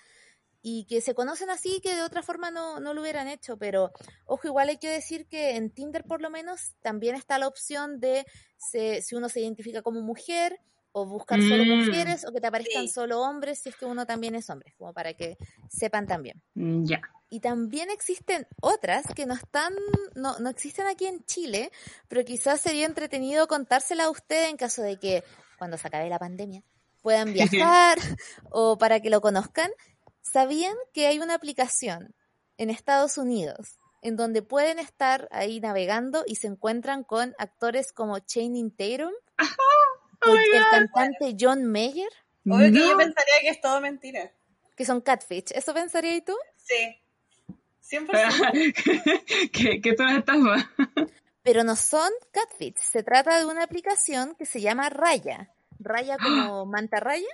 y 0.71 0.85
que 0.85 1.01
se 1.01 1.15
conocen 1.15 1.49
así 1.51 1.81
que 1.81 1.95
de 1.95 2.03
otra 2.03 2.23
forma 2.23 2.51
no, 2.51 2.79
no 2.81 2.93
lo 2.95 3.01
hubieran 3.03 3.27
hecho. 3.29 3.57
Pero 3.57 3.91
ojo, 4.27 4.47
igual 4.47 4.69
hay 4.69 4.79
que 4.79 4.91
decir 4.91 5.27
que 5.27 5.57
en 5.57 5.71
Tinder 5.71 6.05
por 6.05 6.21
lo 6.21 6.29
menos 6.31 6.75
también 6.83 7.15
está 7.15 7.39
la 7.39 7.49
opción 7.49 8.01
de 8.01 8.27
se- 8.59 9.01
si 9.03 9.15
uno 9.15 9.29
se 9.29 9.41
identifica 9.41 9.83
como 9.83 10.01
mujer 10.03 10.61
o 10.93 11.07
buscar 11.07 11.41
solo 11.41 11.65
Mm. 11.65 11.79
mujeres 11.87 12.25
o 12.27 12.33
que 12.33 12.41
te 12.41 12.47
aparezcan 12.49 12.87
Sí. 12.89 12.93
solo 12.93 13.21
hombres 13.21 13.61
si 13.61 13.69
es 13.69 13.77
que 13.77 13.85
uno 13.87 14.05
también 14.07 14.35
es 14.35 14.49
hombre, 14.51 14.75
como 14.79 14.93
para 14.93 15.13
que 15.15 15.37
sepan 15.71 16.07
también. 16.07 16.43
Mm, 16.55 16.85
Ya. 16.87 17.01
Y 17.31 17.41
también 17.41 17.91
existen 17.91 18.47
otras 18.63 19.05
que 19.15 19.27
no 19.27 19.35
están, 19.35 19.75
no, 20.15 20.39
no 20.39 20.49
existen 20.49 20.87
aquí 20.87 21.07
en 21.07 21.23
Chile, 21.27 21.71
pero 22.09 22.25
quizás 22.25 22.61
sería 22.61 22.87
entretenido 22.87 23.47
contársela 23.47 24.05
a 24.05 24.11
usted 24.11 24.49
en 24.49 24.57
caso 24.57 24.81
de 24.83 24.99
que 24.99 25.23
cuando 25.59 25.77
se 25.77 25.87
acabe 25.89 26.09
la 26.09 26.19
pandemia 26.19 26.63
puedan 27.03 27.33
viajar 27.95 27.99
o 28.51 28.77
para 28.79 29.01
que 29.01 29.11
lo 29.11 29.21
conozcan. 29.21 29.71
¿Sabían 30.33 30.75
que 30.93 31.07
hay 31.07 31.19
una 31.21 31.35
aplicación 31.35 32.15
en 32.57 32.71
Estados 32.71 33.19
Unidos 33.19 33.79
en 34.03 34.17
donde 34.17 34.43
pueden 34.43 34.79
estar 34.79 35.29
ahí 35.33 35.59
navegando 35.61 36.23
y 36.27 36.37
se 36.37 36.47
encuentran 36.47 37.03
con 37.03 37.35
actores 37.39 37.93
como 37.93 38.19
Channing 38.19 38.71
Tatum, 38.71 39.13
Oh 40.21 40.35
el 40.35 40.63
cantante 40.71 41.37
John 41.39 41.65
Mayer, 41.65 42.09
Obvio 42.47 42.73
que 42.73 42.79
yo 42.79 42.97
pensaría 42.97 43.35
que 43.43 43.49
es 43.51 43.61
todo 43.61 43.81
mentira. 43.81 44.33
que 44.77 44.85
son 44.85 45.01
catfish? 45.01 45.53
¿Eso 45.55 45.73
pensarías 45.75 46.25
tú? 46.25 46.35
Sí. 46.57 46.99
100%. 47.89 49.51
que, 49.53 49.81
que 49.81 49.93
todas 49.95 50.19
estas 50.19 50.39
más. 50.39 50.65
Pero 51.43 51.65
no 51.65 51.75
son 51.77 52.11
catfish, 52.33 52.77
se 52.79 53.03
trata 53.03 53.39
de 53.39 53.47
una 53.47 53.63
aplicación 53.65 54.35
que 54.35 54.45
se 54.45 54.61
llama 54.61 54.91
Raya. 54.91 55.53
Raya 55.79 56.19
como 56.19 56.67
manta 56.67 57.01
raya, 57.01 57.29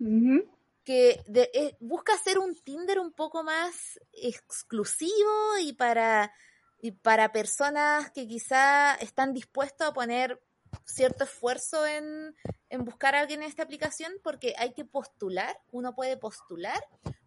Ujú. 0.00 0.44
Que 0.84 1.22
de- 1.26 1.50
eh, 1.54 1.76
busca 1.80 2.14
hacer 2.14 2.38
un 2.38 2.54
Tinder 2.62 2.98
un 2.98 3.12
poco 3.12 3.42
más 3.42 3.98
exclusivo 4.12 5.58
y 5.60 5.72
para, 5.74 6.32
y 6.80 6.92
para 6.92 7.32
personas 7.32 8.10
que 8.12 8.26
quizá 8.26 8.94
están 8.94 9.32
dispuestos 9.34 9.86
a 9.86 9.92
poner 9.92 10.40
cierto 10.84 11.24
esfuerzo 11.24 11.86
en, 11.86 12.34
en 12.68 12.84
buscar 12.84 13.14
a 13.14 13.20
alguien 13.20 13.42
en 13.42 13.48
esta 13.48 13.62
aplicación 13.64 14.12
porque 14.22 14.54
hay 14.56 14.72
que 14.72 14.84
postular, 14.84 15.58
uno 15.72 15.94
puede 15.94 16.16
postular 16.16 16.82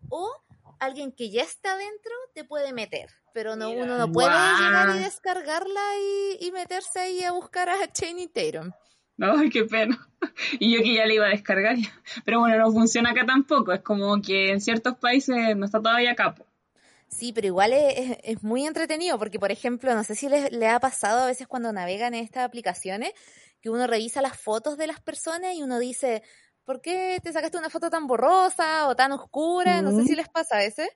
o 0.10 0.32
alguien 0.80 1.12
que 1.12 1.30
ya 1.30 1.44
está 1.44 1.76
dentro 1.78 2.12
te 2.34 2.44
puede 2.46 2.74
meter, 2.74 3.10
pero 3.34 3.56
no, 3.56 3.70
Mira. 3.70 3.84
uno 3.84 3.98
no 3.98 4.12
puede 4.12 4.30
llegar 4.30 4.96
y 4.96 5.00
descargarla 5.00 5.98
y, 6.00 6.38
y 6.48 6.52
meterse 6.52 7.00
ahí 7.00 7.24
a 7.24 7.32
buscar 7.32 7.70
a 7.70 7.92
Channing 7.92 8.32
Tatum. 8.32 8.72
Ay, 9.20 9.50
qué 9.50 9.64
pena. 9.66 10.08
Y 10.60 10.76
yo 10.76 10.84
que 10.84 10.96
ya 10.96 11.06
le 11.06 11.16
iba 11.16 11.26
a 11.26 11.30
descargar. 11.30 11.76
Pero 12.26 12.40
bueno, 12.40 12.58
no 12.58 12.72
funciona 12.72 13.12
acá 13.12 13.26
tampoco. 13.26 13.74
Es 13.74 13.82
como 13.82 14.22
que 14.22 14.52
en 14.52 14.62
ciertos 14.62 14.98
países 14.98 15.56
no 15.56 15.66
está 15.66 15.82
todavía 15.82 16.16
capo. 16.16 16.46
Sí, 17.10 17.32
pero 17.32 17.46
igual 17.46 17.74
es, 17.74 18.42
muy 18.42 18.66
entretenido 18.66 19.20
porque, 19.20 19.38
por 19.38 19.52
ejemplo, 19.52 19.94
no 19.94 20.04
sé 20.04 20.16
si 20.16 20.30
les, 20.30 20.52
le 20.52 20.68
ha 20.68 20.80
pasado 20.80 21.22
a 21.22 21.26
veces 21.28 21.46
cuando 21.48 21.72
navegan 21.72 22.16
en 22.16 22.24
estas 22.24 22.44
aplicaciones 22.44 23.12
que 23.62 23.70
uno 23.70 23.86
revisa 23.86 24.20
las 24.24 24.36
fotos 24.36 24.78
de 24.78 24.88
las 24.88 25.00
personas 25.00 25.54
y 25.56 25.62
uno 25.62 25.78
dice, 25.78 26.24
¿por 26.64 26.82
qué 26.82 27.20
te 27.22 27.32
sacaste 27.32 27.60
una 27.60 27.70
foto 27.70 27.92
tan 27.92 28.08
borrosa 28.08 28.88
o 28.88 28.96
tan 28.96 29.12
oscura? 29.12 29.84
No 29.84 29.92
sé 29.92 30.02
Mm. 30.02 30.08
si 30.08 30.16
les 30.16 30.28
pasa 30.28 30.56
a 30.56 30.60
veces. 30.60 30.90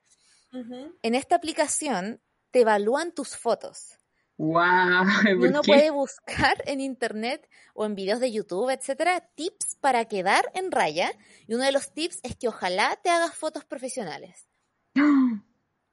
En 1.04 1.14
esta 1.14 1.36
aplicación 1.36 2.20
te 2.50 2.62
evalúan 2.62 3.12
tus 3.12 3.38
fotos 3.38 3.97
¿por 5.36 5.48
uno 5.50 5.62
qué? 5.62 5.72
puede 5.72 5.90
buscar 5.92 6.62
en 6.66 6.80
internet 6.82 7.50
o 7.74 7.86
en 7.86 7.96
videos 7.96 8.20
de 8.20 8.32
YouTube, 8.32 8.70
etcétera, 8.70 9.22
tips 9.36 9.76
para 9.82 10.06
quedar 10.06 10.52
en 10.54 10.72
raya. 10.72 11.12
Y 11.48 11.56
uno 11.56 11.64
de 11.64 11.72
los 11.72 11.92
tips 11.94 12.20
es 12.24 12.36
que 12.36 12.48
ojalá 12.48 12.98
te 13.04 13.10
hagas 13.10 13.36
fotos 13.36 13.66
profesionales. 13.66 14.48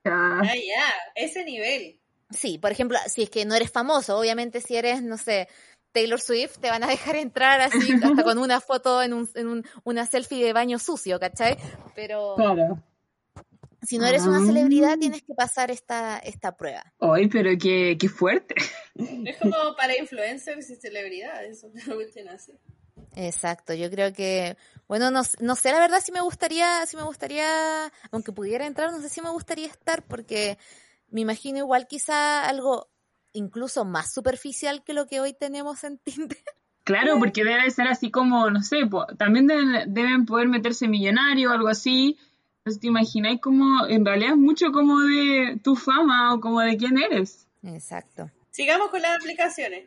Ya. 0.06 0.12
Ah, 0.12 0.54
ya, 0.54 0.84
ese 1.14 1.44
nivel. 1.46 1.98
Sí, 2.28 2.58
por 2.58 2.70
ejemplo, 2.70 2.98
si 3.06 3.22
es 3.22 3.30
que 3.30 3.46
no 3.46 3.54
eres 3.54 3.70
famoso, 3.70 4.18
obviamente 4.18 4.60
si 4.60 4.76
eres, 4.76 5.02
no 5.02 5.16
sé, 5.16 5.48
Taylor 5.92 6.20
Swift, 6.20 6.58
te 6.58 6.68
van 6.68 6.84
a 6.84 6.88
dejar 6.88 7.16
entrar 7.16 7.62
así, 7.62 7.90
hasta 8.02 8.22
con 8.24 8.36
una 8.36 8.60
foto 8.60 9.00
en, 9.02 9.14
un, 9.14 9.26
en 9.34 9.48
un- 9.48 9.64
una 9.82 10.04
selfie 10.04 10.44
de 10.44 10.52
baño 10.52 10.78
sucio, 10.78 11.18
¿cachai? 11.18 11.56
Pero 11.94 12.34
Claro. 12.36 12.82
Si 13.84 13.98
no 13.98 14.06
eres 14.06 14.24
una 14.26 14.44
celebridad, 14.44 14.92
Ah. 14.94 14.96
tienes 14.98 15.22
que 15.22 15.34
pasar 15.34 15.70
esta, 15.70 16.18
esta 16.18 16.56
prueba. 16.56 16.92
Ay, 17.00 17.28
pero 17.28 17.50
qué, 17.60 17.96
qué 17.98 18.08
fuerte. 18.08 18.54
Es 18.96 19.36
como 19.38 19.54
para 19.76 19.96
influencers 19.98 20.70
y 20.70 20.76
celebridades, 20.76 21.64
una 21.64 21.94
cuestión 21.94 22.28
así. 22.28 22.52
Exacto, 23.16 23.74
yo 23.74 23.90
creo 23.90 24.12
que, 24.12 24.56
bueno, 24.88 25.10
no, 25.10 25.22
no 25.40 25.54
sé 25.56 25.72
la 25.72 25.78
verdad 25.80 26.00
si 26.04 26.12
me 26.12 26.20
gustaría, 26.20 26.84
si 26.86 26.96
me 26.96 27.02
gustaría, 27.04 27.92
aunque 28.10 28.32
pudiera 28.32 28.66
entrar, 28.66 28.90
no 28.92 29.00
sé 29.00 29.08
si 29.08 29.20
me 29.20 29.30
gustaría 29.30 29.66
estar, 29.66 30.02
porque 30.02 30.58
me 31.10 31.20
imagino 31.20 31.58
igual 31.58 31.86
quizá 31.86 32.44
algo 32.48 32.88
incluso 33.32 33.84
más 33.84 34.12
superficial 34.12 34.82
que 34.84 34.94
lo 34.94 35.06
que 35.06 35.20
hoy 35.20 35.32
tenemos 35.32 35.82
en 35.84 35.98
Tinder. 35.98 36.38
Claro, 36.84 37.18
porque 37.18 37.44
debe 37.44 37.70
ser 37.70 37.88
así 37.88 38.10
como, 38.10 38.50
no 38.50 38.62
sé, 38.62 38.86
po- 38.90 39.06
también 39.16 39.46
deben, 39.46 39.92
deben 39.94 40.26
poder 40.26 40.48
meterse 40.48 40.86
millonario 40.86 41.50
o 41.50 41.52
algo 41.54 41.68
así. 41.68 42.18
Entonces, 42.66 42.80
¿te 42.80 42.86
imagináis 42.86 43.40
como, 43.42 43.86
en 43.86 44.06
realidad 44.06 44.30
es 44.32 44.38
mucho 44.38 44.72
como 44.72 44.98
de 45.00 45.60
tu 45.62 45.76
fama 45.76 46.32
o 46.32 46.40
como 46.40 46.60
de 46.62 46.78
quién 46.78 46.96
eres? 46.96 47.46
Exacto. 47.62 48.30
Sigamos 48.52 48.88
con 48.88 49.02
las 49.02 49.16
aplicaciones. 49.18 49.84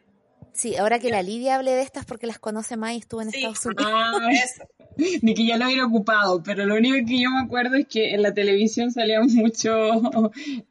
Sí, 0.53 0.75
ahora 0.75 0.99
que 0.99 1.09
la 1.09 1.23
Lidia 1.23 1.55
hable 1.55 1.71
de 1.71 1.81
estas 1.81 2.05
porque 2.05 2.27
las 2.27 2.37
conoce 2.37 2.77
más 2.77 2.93
y 2.93 2.97
estuvo 2.97 3.23
en 3.23 3.31
Sí. 3.31 3.37
Estados 3.43 3.65
Unidos. 3.65 4.21
Eso. 4.31 4.63
ni 5.23 5.33
que 5.33 5.47
ya 5.47 5.57
lo 5.57 5.65
hubiera 5.65 5.87
ocupado, 5.87 6.43
pero 6.43 6.67
lo 6.67 6.75
único 6.75 6.97
que 7.07 7.19
yo 7.19 7.31
me 7.31 7.39
acuerdo 7.39 7.77
es 7.77 7.87
que 7.87 8.13
en 8.13 8.21
la 8.21 8.35
televisión 8.35 8.91
salían 8.91 9.25
mucho 9.33 9.71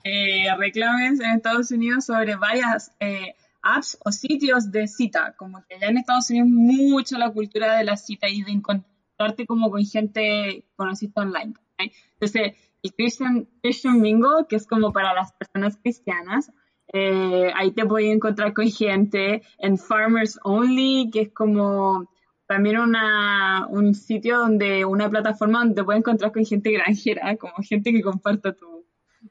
eh, 0.05 0.47
reclames 0.57 1.19
en 1.19 1.31
Estados 1.33 1.73
Unidos 1.73 2.05
sobre 2.05 2.37
varias 2.37 2.93
eh, 3.01 3.35
apps 3.63 3.99
o 4.05 4.13
sitios 4.13 4.71
de 4.71 4.87
cita, 4.87 5.35
como 5.37 5.61
que 5.67 5.75
allá 5.75 5.89
en 5.89 5.99
Estados 5.99 6.31
Unidos 6.31 6.51
mucho 6.51 7.19
la 7.19 7.33
cultura 7.33 7.77
de 7.77 7.83
la 7.83 7.97
cita 7.97 8.29
y 8.29 8.43
de 8.43 8.53
encontrarte 8.53 9.45
como 9.45 9.73
con 9.73 9.85
gente 9.85 10.65
conocida 10.77 11.11
online. 11.23 11.55
Entonces, 11.79 12.55
el 12.83 12.95
Christian, 12.95 13.49
Christian 13.63 14.01
Mingle, 14.01 14.47
que 14.49 14.57
es 14.57 14.67
como 14.67 14.93
para 14.93 15.15
las 15.15 15.33
personas 15.33 15.77
cristianas, 15.77 16.53
eh, 16.93 17.51
ahí 17.55 17.73
te 17.73 17.85
puedes 17.85 18.15
encontrar 18.15 18.55
con 18.55 18.71
gente 18.71 19.43
en 19.59 19.77
Farmers 19.77 20.39
Only, 20.45 21.11
que 21.13 21.23
es 21.23 21.33
como 21.33 22.09
también 22.47 22.79
una, 22.79 23.67
un 23.69 23.95
sitio 23.95 24.39
donde, 24.39 24.85
una 24.85 25.11
plataforma 25.11 25.61
donde 25.61 25.75
te 25.75 25.85
puedes 25.85 25.99
encontrar 26.01 26.33
con 26.33 26.45
gente 26.45 26.71
granjera, 26.71 27.37
como 27.37 27.55
gente 27.59 27.93
que 27.93 28.03
comparta 28.03 28.53
tu, 28.53 28.85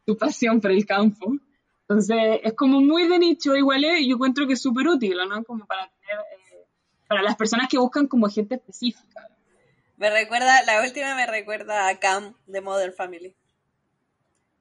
tu 0.06 0.18
pasión 0.18 0.60
por 0.60 0.72
el 0.72 0.86
campo. 0.86 1.34
Entonces, 1.88 2.42
es 2.44 2.54
como 2.54 2.82
muy 2.82 3.08
de 3.08 3.20
nicho, 3.20 3.56
igual 3.56 3.84
es, 3.86 4.06
yo 4.06 4.16
encuentro 4.16 4.48
que 4.48 4.54
es 4.54 4.62
súper 4.62 4.88
útil, 4.88 5.18
¿no? 5.30 5.44
Como 5.44 5.66
para 5.66 5.88
tener, 5.88 6.20
eh, 6.20 6.66
para 7.08 7.22
las 7.22 7.36
personas 7.36 7.70
que 7.70 7.78
buscan 7.78 8.08
como 8.08 8.28
gente 8.28 8.56
específica. 8.56 9.30
Me 9.98 10.10
recuerda, 10.10 10.64
la 10.64 10.82
última 10.82 11.16
me 11.16 11.26
recuerda 11.26 11.88
a 11.88 12.00
Cam 12.00 12.36
de 12.48 12.62
Modern 12.62 12.94
Family. 12.94 13.36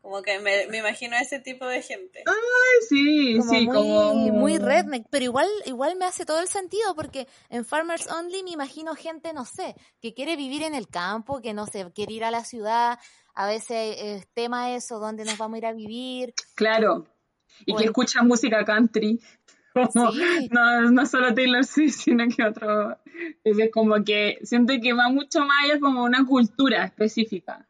Como 0.01 0.21
que 0.23 0.39
me, 0.39 0.67
me 0.67 0.79
imagino 0.79 1.17
a 1.17 1.21
ese 1.21 1.39
tipo 1.39 1.67
de 1.67 1.81
gente. 1.81 2.23
Ay, 2.27 2.87
sí, 2.87 3.39
como 3.39 3.51
sí, 3.51 3.67
muy, 3.67 3.75
como... 3.75 4.15
muy 4.15 4.59
redneck, 4.59 5.07
pero 5.11 5.25
igual, 5.25 5.49
igual 5.65 5.97
me 5.97 6.05
hace 6.05 6.27
todo 6.27 6.41
el 6.41 6.49
sentido 6.49 6.95
porque 6.95 7.27
en 7.49 7.65
Farmers 7.65 8.07
Only 8.11 8.43
me 8.43 8.51
imagino 8.51 8.95
gente, 8.95 9.33
no 9.33 9.47
sé, 9.47 9.75
que 10.03 10.13
quiere 10.13 10.37
vivir 10.37 10.63
en 10.63 10.75
el 10.75 10.89
campo, 10.89 11.41
que 11.41 11.55
no 11.55 11.67
sé, 11.67 11.91
quiere 11.95 12.13
ir 12.13 12.25
a 12.25 12.31
la 12.31 12.45
ciudad, 12.45 12.99
a 13.35 13.47
veces 13.47 13.97
es 13.99 14.29
tema 14.35 14.75
eso, 14.75 14.99
dónde 14.99 15.25
nos 15.25 15.39
vamos 15.39 15.55
a 15.55 15.59
ir 15.59 15.67
a 15.67 15.73
vivir. 15.73 16.35
Claro, 16.55 17.07
y 17.65 17.75
que 17.75 17.85
escucha 17.85 18.23
música 18.23 18.65
country. 18.65 19.21
Como, 19.75 20.13
Sí. 20.13 20.49
no, 20.53 20.91
no 20.91 21.05
solo 21.05 21.35
Taylor 21.35 21.65
Swift, 21.65 21.95
sino 22.05 22.25
que 22.29 22.45
otro. 22.45 22.97
Es 23.43 23.57
como 23.73 24.03
que 24.05 24.39
siento 24.43 24.73
que 24.81 24.93
va 24.93 25.09
mucho 25.09 25.41
más 25.41 25.65
allá 25.65 25.81
como 25.81 26.05
una 26.05 26.25
cultura 26.25 26.85
específica. 26.85 27.67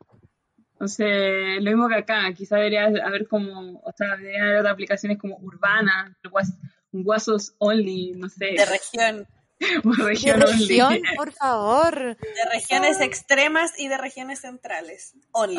Entonces, 0.73 1.63
lo 1.63 1.71
mismo 1.71 1.89
que 1.89 1.95
acá, 1.97 2.33
quizá 2.35 2.57
debería 2.57 2.85
haber 2.85 3.27
como, 3.29 3.81
o 3.83 3.93
sea, 3.97 4.17
debería 4.17 4.43
haber 4.43 4.57
otras 4.59 4.73
aplicaciones 4.75 5.19
como 5.19 5.37
urbanas, 5.39 6.13
guas- 6.31 6.59
guasos 6.93 7.55
only, 7.59 8.13
no 8.17 8.29
sé, 8.29 8.55
De 8.57 8.67
región. 8.67 9.27
o 9.85 9.91
¿Qué 9.97 10.03
región 10.03 10.43
only. 10.43 10.67
región, 10.67 11.01
por 11.17 11.33
favor? 11.33 12.17
De 12.17 12.45
regiones 12.53 13.01
extremas 13.01 13.73
y 13.79 13.89
de 13.89 13.99
regiones 13.99 14.41
centrales. 14.41 15.15
Only. 15.33 15.57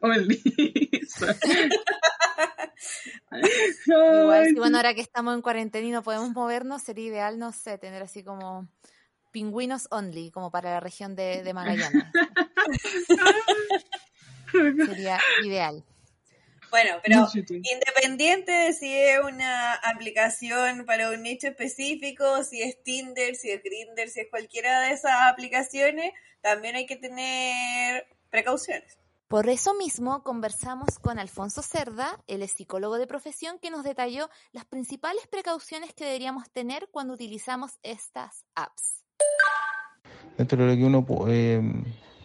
Only. 0.00 0.42
Igual, 3.86 4.46
si 4.46 4.54
bueno, 4.54 4.76
ahora 4.78 4.94
que 4.94 5.00
estamos 5.00 5.34
en 5.34 5.42
cuarentena 5.42 5.86
y 5.86 5.90
no 5.90 6.02
podemos 6.02 6.30
movernos, 6.30 6.82
sería 6.82 7.06
ideal, 7.06 7.38
no 7.38 7.52
sé, 7.52 7.78
tener 7.78 8.02
así 8.02 8.24
como 8.24 8.68
pingüinos 9.30 9.86
only, 9.90 10.30
como 10.30 10.50
para 10.50 10.70
la 10.70 10.80
región 10.80 11.14
de, 11.14 11.42
de 11.42 11.54
Magallanes. 11.54 12.04
Sería 14.52 15.20
ideal. 15.44 15.84
Bueno, 16.70 16.98
pero 17.02 17.26
independiente 17.34 18.52
de 18.52 18.72
si 18.72 18.92
es 18.92 19.18
una 19.20 19.74
aplicación 19.74 20.84
para 20.86 21.10
un 21.10 21.22
nicho 21.22 21.48
específico, 21.48 22.44
si 22.44 22.62
es 22.62 22.82
Tinder, 22.82 23.34
si 23.34 23.50
es 23.50 23.62
Grindr, 23.62 24.08
si 24.08 24.20
es 24.20 24.28
cualquiera 24.30 24.80
de 24.82 24.92
esas 24.92 25.12
aplicaciones, 25.28 26.12
también 26.40 26.76
hay 26.76 26.86
que 26.86 26.96
tener 26.96 28.06
precauciones. 28.30 28.98
Por 29.30 29.48
eso 29.48 29.74
mismo 29.74 30.24
conversamos 30.24 30.98
con 30.98 31.20
Alfonso 31.20 31.62
Cerda, 31.62 32.18
el 32.26 32.46
psicólogo 32.48 32.98
de 32.98 33.06
profesión, 33.06 33.60
que 33.60 33.70
nos 33.70 33.84
detalló 33.84 34.28
las 34.50 34.64
principales 34.64 35.26
precauciones 35.28 35.94
que 35.94 36.04
deberíamos 36.04 36.50
tener 36.50 36.88
cuando 36.90 37.14
utilizamos 37.14 37.78
estas 37.84 38.44
apps. 38.56 39.04
dentro 40.36 40.58
de 40.58 40.72
lo 40.72 40.76
que 40.76 40.84
uno, 40.84 41.06
eh, 41.28 41.62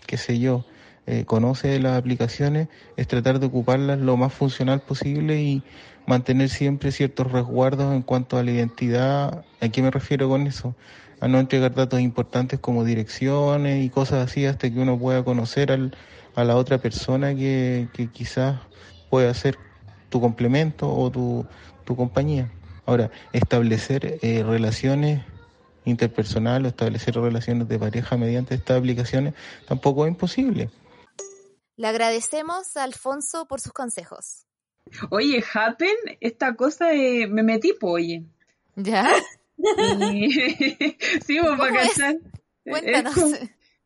qué 0.07 0.17
sé 0.17 0.39
yo, 0.39 0.65
eh, 1.07 1.25
conoce 1.25 1.67
de 1.67 1.79
las 1.79 1.97
aplicaciones, 1.97 2.67
es 2.97 3.07
tratar 3.07 3.39
de 3.39 3.45
ocuparlas 3.45 3.99
lo 3.99 4.17
más 4.17 4.33
funcional 4.33 4.81
posible 4.81 5.41
y 5.41 5.63
mantener 6.07 6.49
siempre 6.49 6.91
ciertos 6.91 7.31
resguardos 7.31 7.93
en 7.93 8.01
cuanto 8.01 8.37
a 8.37 8.43
la 8.43 8.51
identidad. 8.51 9.45
¿A 9.61 9.69
qué 9.69 9.81
me 9.81 9.91
refiero 9.91 10.29
con 10.29 10.47
eso? 10.47 10.75
A 11.19 11.27
no 11.27 11.39
entregar 11.39 11.73
datos 11.73 11.99
importantes 12.01 12.59
como 12.59 12.83
direcciones 12.83 13.83
y 13.83 13.89
cosas 13.89 14.29
así 14.29 14.45
hasta 14.45 14.69
que 14.69 14.79
uno 14.79 14.97
pueda 14.99 15.23
conocer 15.23 15.71
al, 15.71 15.95
a 16.35 16.43
la 16.43 16.55
otra 16.55 16.79
persona 16.79 17.35
que, 17.35 17.87
que 17.93 18.07
quizás 18.07 18.59
pueda 19.09 19.33
ser 19.33 19.57
tu 20.09 20.21
complemento 20.21 20.93
o 20.93 21.11
tu, 21.11 21.45
tu 21.83 21.95
compañía. 21.95 22.51
Ahora, 22.85 23.09
establecer 23.31 24.19
eh, 24.21 24.43
relaciones 24.43 25.23
interpersonal 25.85 26.65
o 26.65 26.67
establecer 26.67 27.15
relaciones 27.15 27.67
de 27.67 27.79
pareja 27.79 28.17
mediante 28.17 28.55
estas 28.55 28.77
aplicaciones 28.77 29.33
tampoco 29.67 30.05
es 30.05 30.11
imposible. 30.11 30.69
Le 31.77 31.87
agradecemos 31.87 32.77
a 32.77 32.83
Alfonso 32.83 33.47
por 33.47 33.59
sus 33.59 33.73
consejos. 33.73 34.45
Oye, 35.09 35.43
Happen, 35.53 35.95
esta 36.21 36.55
cosa 36.55 36.87
de 36.87 37.27
me 37.29 37.43
metí, 37.43 37.73
po, 37.73 37.91
oye. 37.91 38.23
¿Ya? 38.75 39.09
Y- 39.57 40.31
sí, 41.25 41.39
pues, 41.41 41.57
para 41.57 41.73
cachar. 41.73 42.15
Cuéntanos. 42.63 43.15
Es 43.17 43.23
como- 43.23 43.35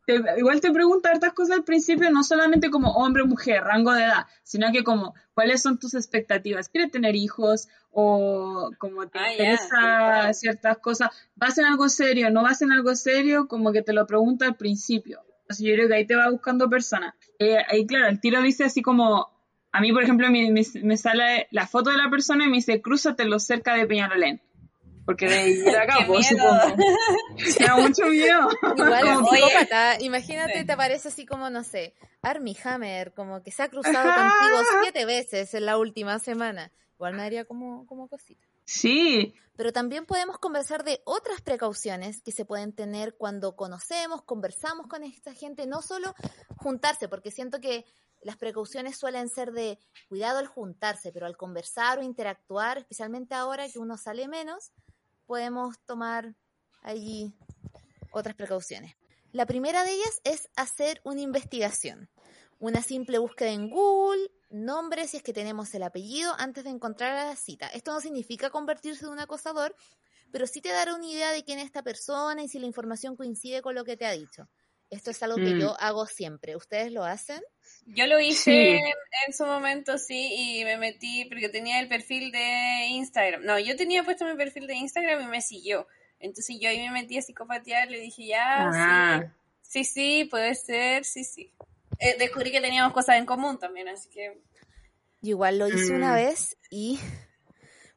te- 0.06 0.22
igual 0.38 0.60
te 0.60 0.72
pregunta 0.72 1.10
hartas 1.10 1.32
cosas 1.32 1.56
al 1.58 1.64
principio, 1.64 2.10
no 2.10 2.24
solamente 2.24 2.68
como 2.70 2.92
hombre 2.94 3.22
o 3.22 3.26
mujer, 3.26 3.62
rango 3.62 3.92
de 3.92 4.02
edad, 4.04 4.26
sino 4.42 4.72
que 4.72 4.82
como 4.82 5.14
cuáles 5.34 5.62
son 5.62 5.78
tus 5.78 5.94
expectativas. 5.94 6.68
¿Quieres 6.68 6.90
tener 6.90 7.14
hijos? 7.14 7.68
O 7.92 8.70
como 8.78 9.08
te 9.08 9.18
Ah, 9.18 9.32
interesa 9.32 10.32
ciertas 10.32 10.78
cosas. 10.78 11.10
¿Vas 11.36 11.58
en 11.58 11.64
algo 11.66 11.88
serio? 11.88 12.30
¿No 12.30 12.42
vas 12.42 12.60
en 12.62 12.72
algo 12.72 12.94
serio? 12.94 13.46
Como 13.48 13.72
que 13.72 13.82
te 13.82 13.92
lo 13.92 14.06
pregunta 14.06 14.46
al 14.46 14.56
principio. 14.56 15.20
Entonces 15.42 15.66
yo 15.66 15.74
creo 15.74 15.88
que 15.88 15.94
ahí 15.94 16.06
te 16.06 16.16
va 16.16 16.30
buscando 16.30 16.68
personas. 16.68 17.14
Eh, 17.40 17.56
ahí 17.68 17.86
claro, 17.86 18.06
el 18.08 18.20
tiro 18.20 18.40
dice 18.42 18.64
así 18.64 18.82
como, 18.82 19.28
a 19.72 19.80
mí 19.80 19.92
por 19.92 20.02
ejemplo 20.02 20.30
me, 20.30 20.50
me- 20.52 20.62
me 20.82 20.96
sale 20.96 21.48
la 21.50 21.66
foto 21.66 21.90
de 21.90 21.96
la 21.96 22.10
persona 22.10 22.44
y 22.44 22.48
me 22.48 22.56
dice, 22.56 22.80
crúzatelo 22.82 23.40
cerca 23.40 23.74
de 23.74 23.86
Peñalolén. 23.86 24.42
Porque 25.06 25.26
de 25.26 25.34
ahí 25.38 25.54
de 25.56 25.76
acá, 25.76 25.96
supongo. 26.06 26.76
Me 27.58 27.66
da 27.66 27.76
mucho 27.76 28.04
miedo. 28.06 28.48
Igual 28.76 29.04
Como- 29.14 29.30
psicópata. 29.30 30.00
Imagínate, 30.02 30.60
Sí. 30.60 30.66
te 30.66 30.76
parece 30.76 31.08
así 31.08 31.24
como, 31.26 31.48
no 31.50 31.64
sé, 31.64 31.94
Armie 32.22 32.56
Hammer, 32.62 33.12
como 33.14 33.42
que 33.42 33.50
se 33.50 33.62
ha 33.62 33.68
cruzado 33.68 34.04
contigo 34.04 34.58
siete 34.82 35.06
veces 35.06 35.54
en 35.54 35.64
la 35.66 35.78
última 35.78 36.18
semana. 36.18 36.70
Igual 36.96 37.14
me 37.14 37.22
daría 37.22 37.46
como, 37.46 37.86
como 37.86 38.06
cosita. 38.08 38.46
Sí, 38.70 39.34
Pero 39.56 39.72
también 39.72 40.06
podemos 40.06 40.38
conversar 40.38 40.84
de 40.84 41.02
otras 41.04 41.42
precauciones 41.42 42.22
que 42.22 42.30
se 42.30 42.44
pueden 42.44 42.72
tener 42.72 43.16
cuando 43.16 43.56
conocemos, 43.56 44.22
conversamos 44.22 44.86
con 44.86 45.02
esta 45.02 45.34
gente, 45.34 45.66
no 45.66 45.82
solo 45.82 46.14
juntarse, 46.56 47.08
porque 47.08 47.32
siento 47.32 47.58
que 47.60 47.84
las 48.22 48.36
precauciones 48.36 48.96
suelen 48.96 49.28
ser 49.28 49.50
de 49.50 49.80
cuidado 50.08 50.38
al 50.38 50.46
juntarse, 50.46 51.10
pero 51.10 51.26
al 51.26 51.36
conversar 51.36 51.98
o 51.98 52.02
interactuar, 52.04 52.78
especialmente 52.78 53.34
ahora 53.34 53.68
que 53.68 53.80
uno 53.80 53.96
sale 53.96 54.28
menos, 54.28 54.70
podemos 55.26 55.80
tomar 55.84 56.36
allí 56.82 57.34
otras 58.12 58.36
precauciones. 58.36 58.94
La 59.32 59.46
primera 59.46 59.82
de 59.82 59.94
ellas 59.94 60.20
es 60.22 60.48
hacer 60.54 61.00
una 61.02 61.22
investigación. 61.22 62.08
Una 62.60 62.82
simple 62.82 63.18
búsqueda 63.18 63.50
en 63.50 63.68
Google, 63.68 64.30
nombre 64.50 65.06
si 65.06 65.16
es 65.16 65.22
que 65.22 65.32
tenemos 65.32 65.72
el 65.74 65.82
apellido 65.82 66.34
antes 66.38 66.64
de 66.64 66.70
encontrar 66.70 67.16
a 67.16 67.24
la 67.26 67.36
cita. 67.36 67.68
Esto 67.68 67.92
no 67.92 68.00
significa 68.00 68.50
convertirse 68.50 69.04
en 69.04 69.12
un 69.12 69.20
acosador, 69.20 69.74
pero 70.32 70.46
sí 70.46 70.60
te 70.60 70.68
dará 70.70 70.94
una 70.94 71.06
idea 71.06 71.32
de 71.32 71.44
quién 71.44 71.58
es 71.58 71.66
esta 71.66 71.82
persona 71.82 72.42
y 72.42 72.48
si 72.48 72.58
la 72.58 72.66
información 72.66 73.16
coincide 73.16 73.62
con 73.62 73.74
lo 73.74 73.84
que 73.84 73.96
te 73.96 74.06
ha 74.06 74.12
dicho. 74.12 74.48
Esto 74.90 75.12
es 75.12 75.22
algo 75.22 75.36
que 75.36 75.54
Mm. 75.54 75.60
yo 75.60 75.76
hago 75.80 76.04
siempre. 76.06 76.56
¿Ustedes 76.56 76.90
lo 76.92 77.04
hacen? 77.04 77.40
Yo 77.86 78.06
lo 78.08 78.18
hice 78.20 78.42
Sí. 78.42 78.50
en, 78.50 78.80
en 79.28 79.32
su 79.32 79.46
momento, 79.46 79.98
sí, 79.98 80.34
y 80.60 80.64
me 80.64 80.76
metí 80.78 81.26
porque 81.26 81.48
tenía 81.48 81.78
el 81.78 81.88
perfil 81.88 82.32
de 82.32 82.86
Instagram. 82.88 83.44
No, 83.44 83.58
yo 83.60 83.76
tenía 83.76 84.02
puesto 84.02 84.24
mi 84.24 84.34
perfil 84.36 84.66
de 84.66 84.74
Instagram 84.74 85.22
y 85.22 85.26
me 85.26 85.42
siguió. 85.42 85.86
Entonces 86.18 86.56
yo 86.60 86.68
ahí 86.68 86.78
me 86.80 86.90
metí 86.90 87.16
a 87.18 87.22
psicopatear, 87.22 87.88
le 87.88 88.00
dije, 88.00 88.26
ya, 88.26 88.68
Ah. 88.68 89.32
sí, 89.62 89.84
sí, 89.84 89.84
sí, 89.84 90.24
puede 90.24 90.54
ser, 90.56 91.04
sí, 91.04 91.22
sí. 91.22 91.52
Eh, 92.00 92.16
descubrí 92.18 92.50
que 92.50 92.60
teníamos 92.60 92.92
cosas 92.92 93.16
en 93.16 93.26
común 93.26 93.58
también, 93.58 93.88
así 93.88 94.08
que... 94.08 94.42
Yo 95.22 95.30
igual 95.30 95.58
lo 95.58 95.68
hice 95.68 95.94
una 95.94 96.12
Mm. 96.12 96.16
vez 96.16 96.56
y 96.70 96.98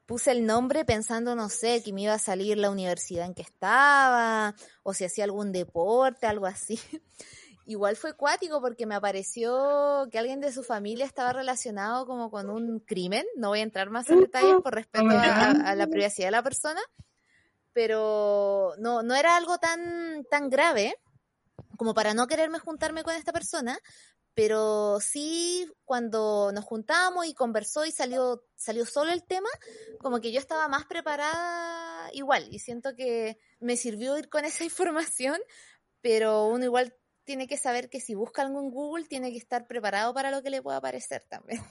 puse 0.06 0.32
el 0.32 0.46
nombre 0.46 0.84
pensando, 0.84 1.36
no 1.36 1.48
sé, 1.50 1.82
que 1.82 1.94
me 1.94 2.02
iba 2.02 2.14
a 2.14 2.20
salir 2.20 2.58
la 2.58 2.70
universidad 2.70 3.26
en 3.26 3.34
que 3.34 3.44
estaba, 3.44 4.54
o 4.84 4.94
si 4.94 5.06
hacía 5.06 5.24
algún 5.24 5.54
deporte, 5.54 6.28
algo 6.28 6.46
así. 6.46 6.78
Igual 7.66 7.96
fue 7.96 8.14
cuático 8.14 8.60
porque 8.60 8.86
me 8.86 8.96
apareció 8.96 10.06
que 10.12 10.20
alguien 10.20 10.42
de 10.42 10.52
su 10.52 10.64
familia 10.64 11.06
estaba 11.06 11.32
relacionado 11.32 12.06
como 12.06 12.30
con 12.30 12.50
un 12.50 12.82
crimen. 12.82 13.26
No 13.38 13.48
voy 13.50 13.60
a 13.60 13.64
entrar 13.64 13.90
más 13.90 14.10
en 14.10 14.20
detalles 14.20 14.56
por 14.62 14.76
respeto 14.76 15.08
a, 15.10 15.52
a 15.52 15.76
la 15.76 15.88
privacidad 15.88 16.28
de 16.28 16.32
la 16.32 16.44
persona, 16.44 16.82
pero 17.72 18.74
no, 18.80 19.02
no 19.02 19.16
era 19.16 19.38
algo 19.38 19.60
tan, 19.60 20.26
tan 20.30 20.50
grave 20.50 20.94
como 21.78 21.94
para 21.94 22.14
no 22.14 22.28
quererme 22.28 22.60
juntarme 22.60 23.04
con 23.04 23.16
esta 23.16 23.34
persona, 23.34 23.78
pero 24.34 25.00
sí 25.00 25.68
cuando 25.86 26.52
nos 26.52 26.64
juntamos 26.64 27.26
y 27.28 27.34
conversó 27.34 27.86
y 27.86 27.92
salió 27.92 28.44
salió 28.56 28.86
solo 28.86 29.12
el 29.12 29.24
tema, 29.24 29.50
como 30.00 30.22
que 30.22 30.32
yo 30.32 30.40
estaba 30.40 30.68
más 30.68 30.86
preparada 30.86 32.10
igual 32.14 32.48
y 32.50 32.60
siento 32.60 32.96
que 32.96 33.38
me 33.60 33.78
sirvió 33.78 34.18
ir 34.18 34.30
con 34.30 34.46
esa 34.46 34.64
información, 34.64 35.40
pero 36.02 36.48
uno 36.48 36.66
igual 36.66 36.96
tiene 37.24 37.48
que 37.48 37.58
saber 37.58 37.90
que 37.90 38.02
si 38.02 38.16
busca 38.16 38.42
algo 38.42 38.60
en 38.60 38.70
Google 38.70 39.06
tiene 39.06 39.32
que 39.32 39.38
estar 39.38 39.68
preparado 39.68 40.14
para 40.14 40.32
lo 40.32 40.42
que 40.42 40.50
le 40.50 40.62
pueda 40.62 40.78
aparecer 40.78 41.24
también. 41.30 41.62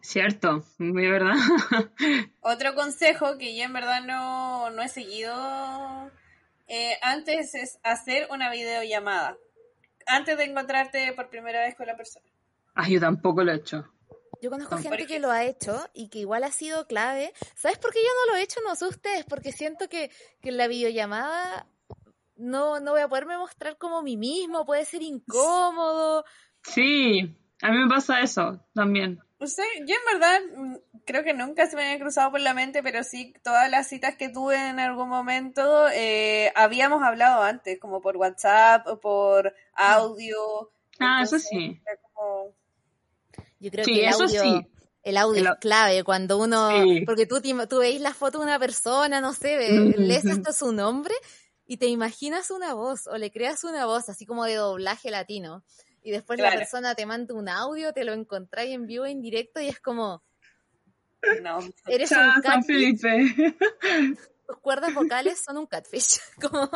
cierto, 0.00 0.64
muy 0.78 1.08
verdad. 1.08 1.34
Otro 2.40 2.74
consejo 2.74 3.36
que 3.36 3.56
yo 3.56 3.64
en 3.64 3.72
verdad 3.72 4.02
no, 4.02 4.70
no 4.70 4.82
he 4.82 4.88
seguido 4.88 6.10
eh, 6.66 6.96
antes 7.02 7.54
es 7.54 7.78
hacer 7.82 8.28
una 8.30 8.50
videollamada. 8.50 9.36
Antes 10.06 10.36
de 10.36 10.44
encontrarte 10.44 11.12
por 11.14 11.30
primera 11.30 11.60
vez 11.60 11.74
con 11.74 11.86
la 11.86 11.96
persona. 11.96 12.26
Ah, 12.74 12.88
yo 12.88 13.00
tampoco 13.00 13.42
lo 13.42 13.52
he 13.52 13.56
hecho. 13.56 13.84
Yo 14.42 14.50
conozco 14.50 14.76
gente 14.76 15.06
que 15.06 15.20
lo 15.20 15.30
ha 15.30 15.44
hecho 15.44 15.88
y 15.94 16.08
que 16.10 16.18
igual 16.18 16.44
ha 16.44 16.50
sido 16.50 16.86
clave. 16.86 17.32
¿Sabes 17.54 17.78
por 17.78 17.92
qué 17.92 18.00
yo 18.00 18.10
no 18.26 18.32
lo 18.32 18.38
he 18.38 18.42
hecho? 18.42 18.60
No 18.62 18.74
sé 18.74 18.86
ustedes, 18.86 19.24
porque 19.24 19.52
siento 19.52 19.88
que, 19.88 20.10
que 20.42 20.50
en 20.50 20.58
la 20.58 20.68
videollamada 20.68 21.66
no, 22.36 22.80
no 22.80 22.92
voy 22.92 23.00
a 23.00 23.08
poderme 23.08 23.38
mostrar 23.38 23.78
como 23.78 24.02
mí 24.02 24.16
mismo, 24.16 24.66
puede 24.66 24.84
ser 24.84 25.02
incómodo. 25.02 26.24
Sí, 26.62 27.34
a 27.62 27.70
mí 27.70 27.78
me 27.78 27.88
pasa 27.88 28.20
eso 28.20 28.60
también. 28.74 29.20
No 29.40 29.46
sé, 29.48 29.62
yo 29.86 29.94
en 29.96 30.12
verdad 30.20 30.40
mm, 30.56 30.76
creo 31.04 31.24
que 31.24 31.34
nunca 31.34 31.66
se 31.66 31.76
me 31.76 31.84
había 31.86 31.98
cruzado 31.98 32.30
por 32.30 32.40
la 32.40 32.54
mente, 32.54 32.82
pero 32.82 33.02
sí, 33.04 33.34
todas 33.42 33.68
las 33.70 33.88
citas 33.88 34.16
que 34.16 34.28
tuve 34.28 34.56
en 34.68 34.78
algún 34.78 35.08
momento 35.08 35.88
eh, 35.90 36.52
habíamos 36.54 37.02
hablado 37.02 37.42
antes, 37.42 37.78
como 37.80 38.00
por 38.00 38.16
WhatsApp 38.16 38.86
o 38.86 39.00
por 39.00 39.54
audio. 39.74 40.70
Ah, 41.00 41.20
eso 41.22 41.38
sí. 41.38 41.80
era 41.84 42.00
como- 42.12 42.54
Yo 43.58 43.70
creo 43.70 43.84
Sí, 43.84 43.94
que 43.94 44.02
el 44.04 44.08
eso 44.10 44.24
audio, 44.24 44.42
sí. 44.42 44.66
el 45.02 45.16
audio 45.16 45.40
El 45.40 45.46
es 45.48 45.54
clave 45.60 46.04
cuando 46.04 46.38
uno, 46.38 46.70
Sí. 46.84 47.00
porque 47.04 47.26
tú, 47.26 47.42
tú 47.68 47.78
veis 47.78 48.00
la 48.00 48.14
foto 48.14 48.38
de 48.38 48.44
una 48.44 48.58
persona, 48.58 49.20
no 49.20 49.32
sé, 49.32 49.68
lees 49.96 50.26
hasta 50.26 50.52
su 50.52 50.72
nombre 50.72 51.14
y 51.66 51.76
te 51.78 51.86
imaginas 51.86 52.50
una 52.50 52.72
voz 52.74 53.06
o 53.08 53.16
le 53.18 53.30
creas 53.32 53.64
una 53.64 53.84
voz 53.86 54.08
así 54.08 54.26
como 54.26 54.44
de 54.44 54.54
doblaje 54.54 55.10
latino. 55.10 55.64
Y 56.04 56.10
después 56.10 56.38
la 56.38 56.50
persona 56.50 56.94
te 56.94 57.06
manda 57.06 57.34
un 57.34 57.48
audio, 57.48 57.92
te 57.94 58.04
lo 58.04 58.12
encontráis 58.12 58.72
en 58.74 58.86
vivo, 58.86 59.06
en 59.06 59.22
directo 59.22 59.60
y 59.60 59.68
es 59.68 59.80
como, 59.80 60.22
No. 61.42 61.58
eres 61.88 62.10
Chao, 62.10 62.36
un 62.36 62.42
San 62.42 62.42
catfish, 62.42 63.00
Felipe. 63.00 63.56
tus 64.46 64.58
cuerdas 64.58 64.92
vocales 64.94 65.42
son 65.42 65.56
un 65.56 65.66
catfish. 65.66 66.20
Como, 66.40 66.68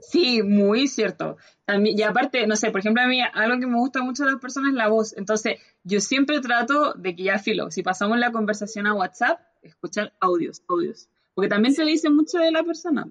Sí, 0.00 0.42
muy 0.42 0.86
cierto. 0.88 1.38
También, 1.64 1.98
y 1.98 2.02
aparte, 2.02 2.46
no 2.46 2.54
sé, 2.56 2.70
por 2.70 2.80
ejemplo, 2.80 3.02
a 3.02 3.06
mí 3.06 3.20
algo 3.32 3.58
que 3.58 3.66
me 3.66 3.78
gusta 3.78 4.02
mucho 4.02 4.24
de 4.24 4.32
las 4.32 4.40
personas 4.40 4.70
es 4.70 4.76
la 4.76 4.88
voz. 4.88 5.16
Entonces, 5.16 5.58
yo 5.82 6.00
siempre 6.00 6.40
trato 6.40 6.92
de 6.92 7.16
que 7.16 7.24
ya 7.24 7.38
filo, 7.38 7.70
si 7.70 7.82
pasamos 7.82 8.18
la 8.18 8.32
conversación 8.32 8.86
a 8.86 8.94
WhatsApp, 8.94 9.40
escuchar 9.62 10.12
audios, 10.20 10.62
audios. 10.68 11.08
Porque 11.34 11.48
también 11.48 11.74
se 11.74 11.84
dice 11.84 12.10
mucho 12.10 12.38
de 12.38 12.50
la 12.50 12.62
persona. 12.62 13.08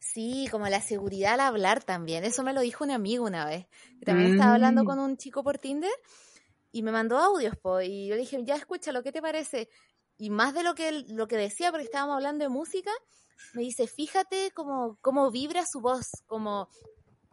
Sí, 0.00 0.48
como 0.50 0.66
la 0.68 0.80
seguridad 0.80 1.34
al 1.34 1.40
hablar 1.40 1.84
también. 1.84 2.24
Eso 2.24 2.42
me 2.42 2.52
lo 2.52 2.60
dijo 2.60 2.84
un 2.84 2.90
amigo 2.90 3.24
una 3.24 3.44
vez. 3.46 3.66
que 3.98 4.06
También 4.06 4.28
estaba 4.28 4.54
hablando 4.54 4.82
Mm. 4.82 4.84
con 4.84 4.98
un 4.98 5.16
chico 5.16 5.42
por 5.42 5.58
Tinder 5.58 5.90
y 6.72 6.82
me 6.82 6.92
mandó 6.92 7.18
audios, 7.18 7.56
po, 7.56 7.80
y 7.80 8.08
yo 8.08 8.14
le 8.14 8.22
dije, 8.22 8.44
ya 8.44 8.56
escúchalo, 8.56 9.02
¿qué 9.02 9.12
te 9.12 9.22
parece? 9.22 9.68
Y 10.18 10.30
más 10.30 10.54
de 10.54 10.62
lo 10.62 10.74
que, 10.74 11.04
lo 11.08 11.28
que 11.28 11.36
decía, 11.36 11.70
porque 11.70 11.84
estábamos 11.86 12.16
hablando 12.16 12.44
de 12.44 12.50
música, 12.50 12.90
me 13.54 13.62
dice, 13.62 13.86
fíjate 13.86 14.52
cómo, 14.54 14.98
cómo 15.00 15.30
vibra 15.30 15.64
su 15.70 15.80
voz, 15.80 16.08
cómo, 16.26 16.68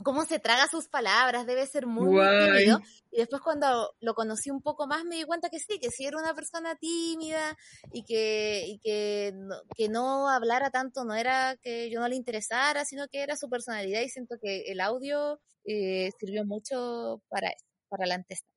cómo 0.04 0.26
se 0.26 0.40
traga 0.40 0.68
sus 0.68 0.88
palabras, 0.88 1.46
debe 1.46 1.66
ser 1.66 1.88
muy, 1.88 2.20
tímido. 2.46 2.82
Y 3.12 3.18
después 3.18 3.42
cuando 3.42 3.96
lo 4.02 4.14
conocí 4.14 4.50
un 4.50 4.62
poco 4.62 4.88
más 4.88 5.06
me 5.06 5.16
di 5.16 5.24
cuenta 5.24 5.50
que 5.50 5.60
sí, 5.60 5.80
que 5.80 5.90
sí 5.90 6.06
era 6.06 6.18
una 6.18 6.34
persona 6.34 6.76
tímida 6.76 7.58
y 7.94 8.04
que, 8.04 8.66
y 8.68 8.80
que, 8.80 9.32
no, 9.34 9.56
que 9.76 9.90
no 9.90 10.30
hablara 10.30 10.70
tanto, 10.70 11.06
no 11.06 11.16
era 11.16 11.56
que 11.62 11.90
yo 11.90 12.00
no 12.00 12.08
le 12.08 12.16
interesara, 12.16 12.86
sino 12.86 13.08
que 13.08 13.22
era 13.22 13.36
su 13.38 13.50
personalidad 13.50 14.02
y 14.02 14.10
siento 14.10 14.36
que 14.42 14.64
el 14.68 14.82
audio 14.82 15.40
eh, 15.66 16.12
sirvió 16.20 16.46
mucho 16.46 17.22
para 17.30 17.50
eso, 17.50 17.66
para 17.90 18.06
la 18.06 18.16
antesala. 18.16 18.50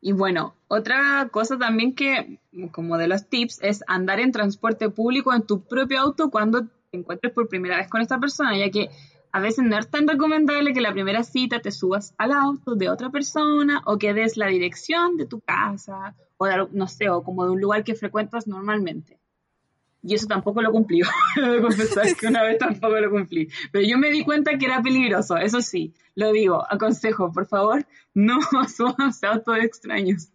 Y 0.00 0.12
bueno, 0.12 0.54
otra 0.68 1.28
cosa 1.32 1.58
también 1.58 1.94
que, 1.94 2.38
como 2.70 2.98
de 2.98 3.08
los 3.08 3.28
tips, 3.28 3.58
es 3.62 3.82
andar 3.88 4.20
en 4.20 4.30
transporte 4.30 4.90
público 4.90 5.34
en 5.34 5.42
tu 5.42 5.62
propio 5.66 6.00
auto 6.00 6.30
cuando 6.30 6.66
te 6.90 6.98
encuentres 6.98 7.32
por 7.32 7.48
primera 7.48 7.78
vez 7.78 7.88
con 7.88 8.00
esta 8.00 8.20
persona, 8.20 8.56
ya 8.56 8.70
que 8.70 8.90
a 9.32 9.40
veces 9.40 9.64
no 9.64 9.78
es 9.78 9.88
tan 9.88 10.06
recomendable 10.06 10.72
que 10.72 10.80
la 10.80 10.92
primera 10.92 11.22
cita 11.22 11.60
te 11.60 11.70
subas 11.70 12.14
al 12.18 12.32
auto 12.32 12.74
de 12.74 12.88
otra 12.88 13.10
persona 13.10 13.82
o 13.86 13.98
que 13.98 14.14
des 14.14 14.36
la 14.36 14.46
dirección 14.46 15.16
de 15.16 15.26
tu 15.26 15.40
casa 15.40 16.14
o 16.36 16.46
de, 16.46 16.68
no 16.72 16.86
sé, 16.86 17.08
o 17.08 17.22
como 17.22 17.44
de 17.44 17.50
un 17.50 17.60
lugar 17.60 17.84
que 17.84 17.94
frecuentas 17.94 18.46
normalmente. 18.46 19.18
Y 20.02 20.14
eso 20.14 20.26
tampoco 20.26 20.62
lo 20.62 20.70
cumplí. 20.70 21.02
Debo 21.36 21.66
confesar 21.66 22.14
que 22.16 22.28
una 22.28 22.42
vez 22.42 22.58
tampoco 22.58 22.98
lo 22.98 23.10
cumplí. 23.10 23.48
Pero 23.72 23.86
yo 23.86 23.98
me 23.98 24.10
di 24.10 24.24
cuenta 24.24 24.56
que 24.56 24.66
era 24.66 24.80
peligroso, 24.80 25.36
eso 25.36 25.60
sí, 25.60 25.92
lo 26.14 26.32
digo, 26.32 26.64
aconsejo, 26.70 27.32
por 27.32 27.46
favor, 27.46 27.86
no 28.14 28.38
súbanse 28.76 29.26
a 29.26 29.32
autos 29.32 29.58
extraños. 29.58 30.28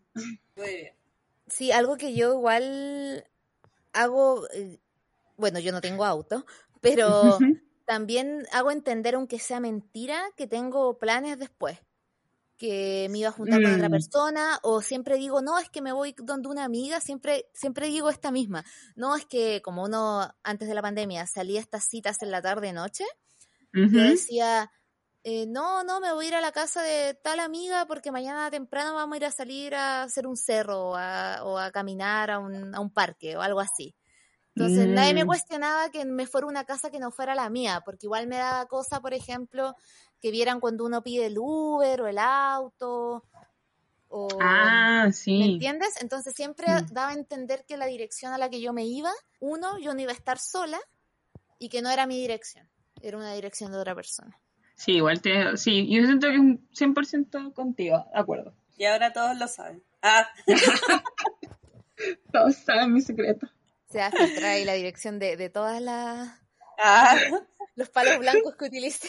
Muy 0.55 0.67
bien. 0.67 0.93
Sí, 1.47 1.71
algo 1.71 1.97
que 1.97 2.15
yo 2.15 2.33
igual 2.33 3.25
hago, 3.93 4.47
eh, 4.53 4.79
bueno, 5.37 5.59
yo 5.59 5.71
no 5.71 5.81
tengo 5.81 6.03
auto, 6.03 6.45
pero 6.81 7.37
también 7.85 8.45
hago 8.51 8.71
entender, 8.71 9.15
aunque 9.15 9.39
sea 9.39 9.59
mentira, 9.59 10.23
que 10.37 10.47
tengo 10.47 10.97
planes 10.99 11.39
después. 11.39 11.79
Que 12.57 13.07
me 13.11 13.19
iba 13.19 13.29
a 13.29 13.31
juntar 13.33 13.61
con 13.61 13.73
otra 13.73 13.89
Mm. 13.89 13.89
persona, 13.89 14.59
o 14.63 14.81
siempre 14.81 15.17
digo, 15.17 15.41
no, 15.41 15.59
es 15.59 15.69
que 15.69 15.81
me 15.81 15.93
voy 15.93 16.15
donde 16.17 16.49
una 16.49 16.65
amiga, 16.65 17.01
siempre, 17.01 17.49
siempre 17.53 17.87
digo 17.87 18.09
esta 18.09 18.31
misma. 18.31 18.65
No, 18.95 19.15
es 19.15 19.25
que 19.25 19.61
como 19.63 19.83
uno 19.85 20.29
antes 20.43 20.67
de 20.69 20.75
la 20.75 20.81
pandemia 20.83 21.27
salía 21.27 21.59
a 21.59 21.63
estas 21.63 21.85
citas 21.89 22.21
en 22.23 22.31
la 22.31 22.41
tarde-noche, 22.41 23.05
yo 23.91 24.03
Ujú. 24.03 24.03
decía, 24.03 24.71
eh, 25.23 25.45
no, 25.47 25.83
no, 25.83 25.99
me 26.01 26.13
voy 26.13 26.25
a 26.25 26.27
ir 26.29 26.35
a 26.35 26.41
la 26.41 26.51
casa 26.51 26.81
de 26.83 27.13
tal 27.15 27.39
amiga 27.39 27.85
porque 27.87 28.11
mañana 28.11 28.49
temprano 28.51 28.95
vamos 28.95 29.15
a 29.15 29.17
ir 29.17 29.25
a 29.25 29.31
salir 29.31 29.75
a 29.75 30.03
hacer 30.03 30.27
un 30.27 30.37
cerro 30.37 30.89
o 30.91 30.95
a, 30.95 31.43
o 31.43 31.57
a 31.59 31.71
caminar 31.71 32.31
a 32.31 32.39
un, 32.39 32.75
a 32.75 32.79
un 32.79 32.91
parque 32.93 33.37
o 33.37 33.41
algo 33.41 33.59
así. 33.59 33.95
Entonces 34.55 34.87
nadie 34.87 35.13
me 35.15 35.23
Mm. 35.23 35.27
cuestionaba 35.27 35.89
que 35.89 36.05
me 36.05 36.27
fuera 36.27 36.45
una 36.47 36.63
casa 36.63 36.91
que 36.91 36.99
no 36.99 37.09
fuera 37.11 37.33
la 37.33 37.49
mía, 37.49 37.81
porque 37.83 38.05
igual 38.05 38.27
me 38.27 38.37
daba 38.37 38.67
cosa, 38.67 39.01
por 39.01 39.13
ejemplo, 39.13 39.75
que 40.21 40.29
vieran 40.31 40.59
cuando 40.59 40.85
uno 40.85 41.01
pide 41.01 41.25
el 41.25 41.37
Uber 41.39 42.01
o 42.01 42.07
el 42.07 42.17
auto. 42.19 43.23
O, 44.09 44.37
Ah, 44.39 45.05
¿Me 45.07 45.11
sí. 45.13 45.53
entiendes? 45.53 45.99
Entonces 46.01 46.33
siempre 46.35 46.67
Mm. 46.67 46.93
daba 46.93 47.09
a 47.09 47.13
entender 47.13 47.65
que 47.67 47.77
la 47.77 47.87
dirección 47.87 48.31
a 48.31 48.37
la 48.37 48.49
que 48.49 48.61
yo 48.61 48.73
me 48.73 48.85
iba, 48.85 49.11
uno, 49.39 49.79
yo 49.79 49.95
no 49.95 50.01
iba 50.01 50.11
a 50.11 50.15
estar 50.15 50.37
sola 50.37 50.79
y 51.57 51.69
que 51.69 51.81
no 51.81 51.89
era 51.89 52.05
mi 52.05 52.19
dirección, 52.19 52.69
era 53.01 53.17
una 53.17 53.33
dirección 53.33 53.71
de 53.71 53.79
otra 53.79 53.95
persona. 53.95 54.39
Sí, 54.75 54.93
igual 54.93 55.19
te, 55.21 55.57
sí, 55.57 55.87
yo 55.89 56.03
siento 56.03 56.27
que 56.27 56.33
es 56.33 56.39
un 56.39 56.67
100% 56.73 57.53
contigo, 57.53 58.05
de 58.13 58.19
acuerdo. 58.19 58.53
Y 58.77 58.85
ahora 58.85 59.11
todos 59.13 59.35
lo 59.37 59.47
saben. 59.47 59.83
Ah, 60.03 60.27
Todos 62.31 62.55
saben 62.55 62.91
mi 62.93 63.01
secreto. 63.01 63.47
Se 63.93 63.99
va 63.99 64.07
a 64.07 64.11
filtrar 64.11 64.45
ahí 64.51 64.65
la 64.65 64.73
dirección 64.73 65.19
de, 65.19 65.37
de 65.37 65.49
todas 65.49 65.79
las 65.79 66.29
ah. 66.83 67.15
los 67.75 67.89
palos 67.89 68.17
blancos 68.17 68.55
que 68.55 68.65
utilice. 68.65 69.07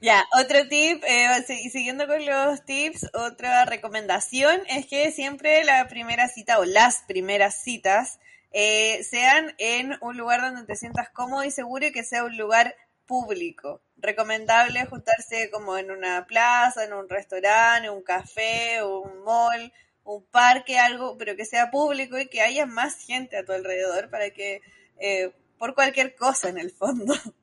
Ya, 0.00 0.24
otro 0.40 0.68
tip, 0.68 1.02
eh, 1.04 1.44
si- 1.46 1.68
siguiendo 1.70 2.06
con 2.06 2.24
los 2.24 2.64
tips, 2.64 3.10
otra 3.12 3.64
recomendación 3.64 4.62
es 4.68 4.86
que 4.86 5.10
siempre 5.10 5.64
la 5.64 5.88
primera 5.88 6.28
cita 6.28 6.60
o 6.60 6.64
las 6.64 7.02
primeras 7.08 7.60
citas 7.60 8.20
eh, 8.52 9.02
sean 9.02 9.54
en 9.58 9.98
un 10.00 10.16
lugar 10.16 10.40
donde 10.40 10.64
te 10.64 10.76
sientas 10.76 11.10
cómodo 11.10 11.42
y 11.42 11.50
seguro 11.50 11.86
y 11.86 11.92
que 11.92 12.04
sea 12.04 12.22
un 12.24 12.36
lugar 12.36 12.76
público. 13.04 13.82
Recomendable 13.96 14.86
juntarse 14.86 15.50
como 15.50 15.76
en 15.76 15.90
una 15.90 16.24
plaza, 16.26 16.84
en 16.84 16.92
un 16.92 17.08
restaurante, 17.08 17.90
un 17.90 18.02
café, 18.04 18.82
un 18.84 19.24
mall, 19.24 19.72
un 20.16 20.24
parque, 20.26 20.78
algo, 20.78 21.16
pero 21.18 21.36
que 21.36 21.44
sea 21.44 21.70
público 21.70 22.18
y 22.18 22.28
que 22.28 22.40
haya 22.40 22.66
más 22.66 22.96
gente 23.04 23.36
a 23.36 23.44
tu 23.44 23.52
alrededor 23.52 24.10
para 24.10 24.30
que, 24.30 24.60
eh, 24.98 25.32
por 25.58 25.74
cualquier 25.74 26.14
cosa 26.14 26.48
en 26.48 26.58
el 26.58 26.70
fondo. 26.70 27.14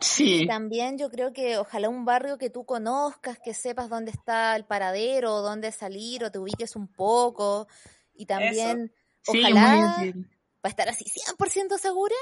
Sí. 0.00 0.46
También 0.46 0.98
yo 0.98 1.08
creo 1.08 1.32
que 1.32 1.56
ojalá 1.56 1.88
un 1.88 2.04
barrio 2.04 2.36
que 2.36 2.50
tú 2.50 2.64
conozcas, 2.66 3.38
que 3.38 3.54
sepas 3.54 3.88
dónde 3.88 4.10
está 4.10 4.54
el 4.56 4.64
paradero, 4.66 5.40
dónde 5.40 5.72
salir 5.72 6.24
o 6.24 6.30
te 6.30 6.38
ubiques 6.38 6.76
un 6.76 6.88
poco. 6.88 7.68
Y 8.12 8.26
también, 8.26 8.92
Sí, 9.22 9.40
ojalá, 9.40 9.96
útil. 9.98 10.28
para 10.60 10.70
estar 10.70 10.88
así 10.88 11.04
100% 11.04 11.78
segura, 11.78 12.16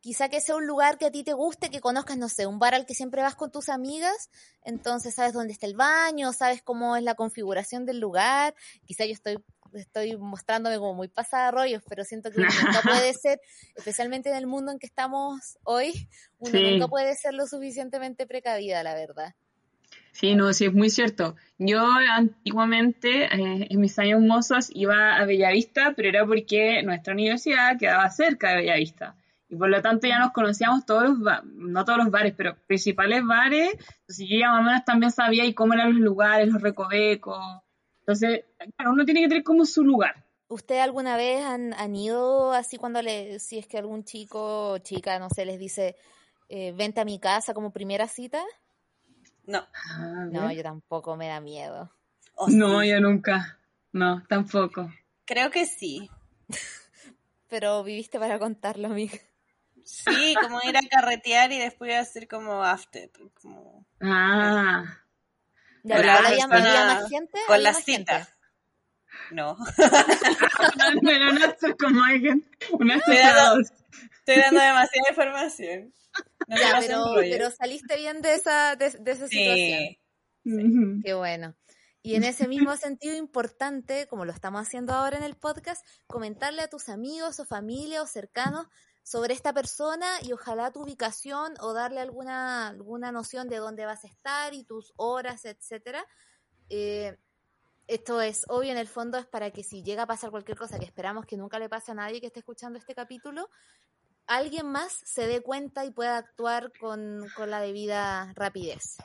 quizá 0.00 0.28
que 0.28 0.40
sea 0.40 0.56
un 0.56 0.66
lugar 0.66 0.98
que 0.98 1.06
a 1.06 1.10
ti 1.10 1.24
te 1.24 1.32
guste, 1.32 1.70
que 1.70 1.80
conozcas, 1.80 2.16
no 2.16 2.28
sé, 2.28 2.46
un 2.46 2.58
bar 2.58 2.74
al 2.74 2.86
que 2.86 2.94
siempre 2.94 3.22
vas 3.22 3.34
con 3.34 3.50
tus 3.50 3.68
amigas, 3.68 4.30
entonces 4.64 5.14
sabes 5.14 5.32
dónde 5.32 5.52
está 5.52 5.66
el 5.66 5.74
baño, 5.76 6.32
sabes 6.32 6.62
cómo 6.62 6.96
es 6.96 7.02
la 7.02 7.14
configuración 7.14 7.84
del 7.84 8.00
lugar, 8.00 8.54
quizá 8.86 9.04
yo 9.04 9.12
estoy 9.12 9.38
estoy 9.74 10.16
mostrándome 10.16 10.78
como 10.78 10.94
muy 10.94 11.08
pasada 11.08 11.46
de 11.46 11.50
rollos, 11.52 11.82
pero 11.88 12.04
siento 12.04 12.30
que 12.30 12.38
nunca 12.38 12.48
puede 12.84 13.12
ser, 13.14 13.40
especialmente 13.76 14.30
en 14.30 14.36
el 14.36 14.46
mundo 14.46 14.72
en 14.72 14.78
que 14.78 14.86
estamos 14.86 15.58
hoy, 15.64 16.08
uno 16.38 16.58
Sí. 16.58 16.62
nunca 16.72 16.88
puede 16.88 17.14
ser 17.16 17.34
lo 17.34 17.46
suficientemente 17.46 18.26
precavida, 18.26 18.82
la 18.82 18.94
verdad. 18.94 19.34
Sí, 20.12 20.34
no, 20.34 20.52
sí, 20.52 20.66
es 20.66 20.72
muy 20.72 20.90
cierto. 20.90 21.36
Yo 21.58 21.80
antiguamente, 22.12 23.24
eh, 23.26 23.66
en 23.70 23.80
mis 23.80 23.98
años 23.98 24.20
mozos, 24.20 24.68
iba 24.74 25.14
a 25.16 25.24
Bellavista, 25.24 25.92
pero 25.94 26.08
era 26.08 26.26
porque 26.26 26.82
nuestra 26.82 27.12
universidad 27.12 27.78
quedaba 27.78 28.08
cerca 28.10 28.50
de 28.50 28.56
Bellavista. 28.56 29.14
Y 29.50 29.56
por 29.56 29.68
lo 29.70 29.80
tanto 29.80 30.06
ya 30.06 30.18
nos 30.18 30.32
conocíamos 30.32 30.84
todos 30.84 31.04
los, 31.04 31.20
ba- 31.20 31.42
no 31.44 31.84
todos 31.84 31.98
los 31.98 32.10
bares, 32.10 32.34
pero 32.36 32.56
principales 32.66 33.24
bares. 33.24 33.72
Entonces 33.72 34.26
yo 34.28 34.38
ya 34.38 34.50
más 34.50 34.60
o 34.60 34.64
menos 34.64 34.84
también 34.84 35.10
sabía 35.12 35.44
y 35.46 35.54
cómo 35.54 35.72
eran 35.74 35.92
los 35.94 36.00
lugares, 36.02 36.48
los 36.48 36.60
recovecos. 36.60 37.38
Entonces, 38.00 38.44
claro, 38.76 38.92
uno 38.92 39.04
tiene 39.04 39.22
que 39.22 39.28
tener 39.28 39.44
como 39.44 39.64
su 39.64 39.84
lugar. 39.84 40.24
¿Usted 40.48 40.78
alguna 40.80 41.16
vez 41.16 41.44
han, 41.44 41.74
han 41.74 41.94
ido 41.94 42.52
así 42.52 42.76
cuando 42.78 43.02
le, 43.02 43.38
si 43.38 43.58
es 43.58 43.66
que 43.66 43.76
algún 43.78 44.04
chico 44.04 44.70
o 44.72 44.78
chica, 44.78 45.18
no 45.18 45.28
sé, 45.30 45.44
les 45.44 45.58
dice, 45.58 45.96
eh, 46.48 46.72
vente 46.72 47.00
a 47.00 47.04
mi 47.04 47.18
casa 47.18 47.52
como 47.54 47.70
primera 47.72 48.08
cita? 48.08 48.42
No. 49.46 49.58
A 49.58 50.26
No, 50.30 50.50
yo 50.52 50.62
tampoco, 50.62 51.16
me 51.16 51.28
da 51.28 51.40
miedo. 51.40 51.90
O 52.34 52.48
No, 52.48 52.80
sí. 52.82 52.88
yo 52.88 53.00
nunca. 53.00 53.58
No, 53.92 54.22
tampoco. 54.28 54.90
Creo 55.26 55.50
que 55.50 55.66
sí. 55.66 56.10
Pero 57.48 57.82
viviste 57.82 58.18
para 58.18 58.38
contarlo, 58.38 58.88
amiga. 58.88 59.18
Sí, 59.90 60.34
como 60.42 60.60
ir 60.62 60.76
a 60.76 60.80
carretear 60.82 61.50
y 61.50 61.58
después 61.58 61.94
hacer 61.96 62.28
como 62.28 62.62
after. 62.62 63.10
Como... 63.40 63.86
Ah, 64.00 64.84
Ya, 65.82 65.96
Con 65.96 66.06
la 66.06 66.14
había, 66.18 66.46
persona- 66.48 66.70
había 66.90 66.94
más 67.00 67.08
gente. 67.10 67.38
Con 67.46 67.54
había 67.54 67.62
la 67.64 67.72
más 67.72 67.84
gente. 67.84 68.12
cita. 68.12 68.28
No. 69.30 69.56
pero 71.02 71.32
no 71.32 71.44
estoy 71.46 71.74
como 71.76 72.04
alguien, 72.04 72.46
una 72.72 73.00
Pero- 73.04 73.16
cita 73.18 73.50
dos. 73.54 73.68
Estoy 74.18 74.42
dando 74.42 74.60
demasiada 74.60 75.08
información. 75.08 75.94
No 76.46 76.56
Ya, 76.56 76.76
pero, 76.80 77.04
pero 77.20 77.50
saliste 77.50 77.96
bien 77.96 78.20
de 78.20 78.34
esa, 78.34 78.76
de, 78.76 78.90
de 78.90 79.10
esa 79.12 79.26
situación. 79.28 79.80
Sí. 80.44 81.02
Qué 81.04 81.14
bueno. 81.14 81.54
Y 82.02 82.14
en 82.14 82.24
ese 82.24 82.46
mismo 82.46 82.76
sentido 82.76 83.16
importante, 83.16 84.06
como 84.06 84.24
lo 84.24 84.32
estamos 84.32 84.60
haciendo 84.62 84.92
ahora 84.94 85.16
en 85.18 85.24
el 85.24 85.34
podcast, 85.36 85.84
comentarle 86.06 86.62
a 86.62 86.68
tus 86.68 86.88
amigos 86.88 87.40
o 87.40 87.44
familia 87.46 88.02
o 88.02 88.06
cercanos 88.06 88.66
sobre 89.08 89.32
esta 89.32 89.54
persona 89.54 90.06
y 90.22 90.32
ojalá 90.32 90.70
tu 90.70 90.82
ubicación 90.82 91.54
o 91.60 91.72
darle 91.72 91.98
alguna, 91.98 92.68
alguna 92.68 93.10
noción 93.10 93.48
de 93.48 93.56
dónde 93.56 93.86
vas 93.86 94.04
a 94.04 94.06
estar 94.06 94.52
y 94.52 94.64
tus 94.64 94.92
horas, 94.96 95.46
etcétera. 95.46 96.04
Eh, 96.68 97.16
esto 97.86 98.20
es 98.20 98.44
obvio 98.48 98.70
en 98.70 98.76
el 98.76 98.86
fondo 98.86 99.16
es 99.16 99.24
para 99.24 99.50
que 99.50 99.62
si 99.62 99.82
llega 99.82 100.02
a 100.02 100.06
pasar 100.06 100.30
cualquier 100.30 100.58
cosa 100.58 100.78
que 100.78 100.84
esperamos 100.84 101.24
que 101.24 101.38
nunca 101.38 101.58
le 101.58 101.70
pase 101.70 101.92
a 101.92 101.94
nadie 101.94 102.20
que 102.20 102.26
esté 102.26 102.40
escuchando 102.40 102.78
este 102.78 102.94
capítulo, 102.94 103.48
alguien 104.26 104.66
más 104.66 104.92
se 105.06 105.26
dé 105.26 105.40
cuenta 105.40 105.86
y 105.86 105.90
pueda 105.90 106.18
actuar 106.18 106.70
con, 106.78 107.24
con 107.34 107.50
la 107.50 107.62
debida 107.62 108.34
rapidez. 108.34 108.98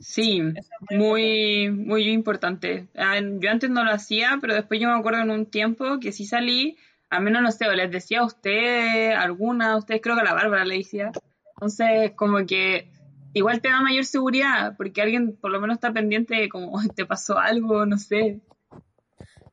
Sí, 0.00 0.42
muy, 0.90 1.70
muy 1.70 2.08
importante. 2.08 2.88
Ah, 2.96 3.20
Yo 3.20 3.50
antes 3.50 3.70
no 3.70 3.84
lo 3.84 3.92
hacía, 3.92 4.38
pero 4.40 4.54
después 4.54 4.80
yo 4.80 4.88
me 4.88 4.98
acuerdo 4.98 5.20
en 5.20 5.30
un 5.30 5.46
tiempo 5.46 6.00
que 6.00 6.10
sí 6.10 6.24
salí, 6.24 6.76
al 7.10 7.22
menos 7.22 7.42
no 7.42 7.52
sé, 7.52 7.64
les 7.74 7.90
decía 7.90 8.20
a 8.20 8.26
usted, 8.26 9.12
alguna, 9.12 9.72
a 9.72 9.76
ustedes 9.76 10.00
creo 10.02 10.14
que 10.14 10.22
a 10.22 10.24
la 10.24 10.34
Bárbara 10.34 10.64
le 10.64 10.78
decía. 10.78 11.12
Entonces, 11.56 12.12
como 12.14 12.44
que 12.46 12.90
igual 13.32 13.60
te 13.60 13.68
da 13.68 13.80
mayor 13.80 14.04
seguridad, 14.04 14.76
porque 14.76 15.02
alguien 15.02 15.36
por 15.36 15.50
lo 15.50 15.60
menos 15.60 15.76
está 15.76 15.92
pendiente 15.92 16.34
de 16.34 16.48
como 16.48 16.80
te 16.94 17.06
pasó 17.06 17.38
algo, 17.38 17.86
no 17.86 17.98
sé. 17.98 18.40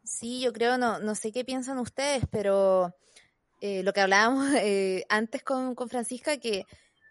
Sí, 0.04 0.42
yo 0.42 0.54
creo, 0.54 0.78
no, 0.78 1.00
no 1.00 1.16
sé 1.16 1.32
qué 1.32 1.44
piensan 1.44 1.80
ustedes, 1.80 2.26
pero 2.32 2.96
eh, 3.62 3.84
lo 3.84 3.94
que 3.94 4.02
hablábamos 4.02 4.46
eh, 4.56 5.06
antes 5.10 5.44
con, 5.44 5.76
con 5.76 5.90
Francisca, 5.90 6.38
que 6.38 6.66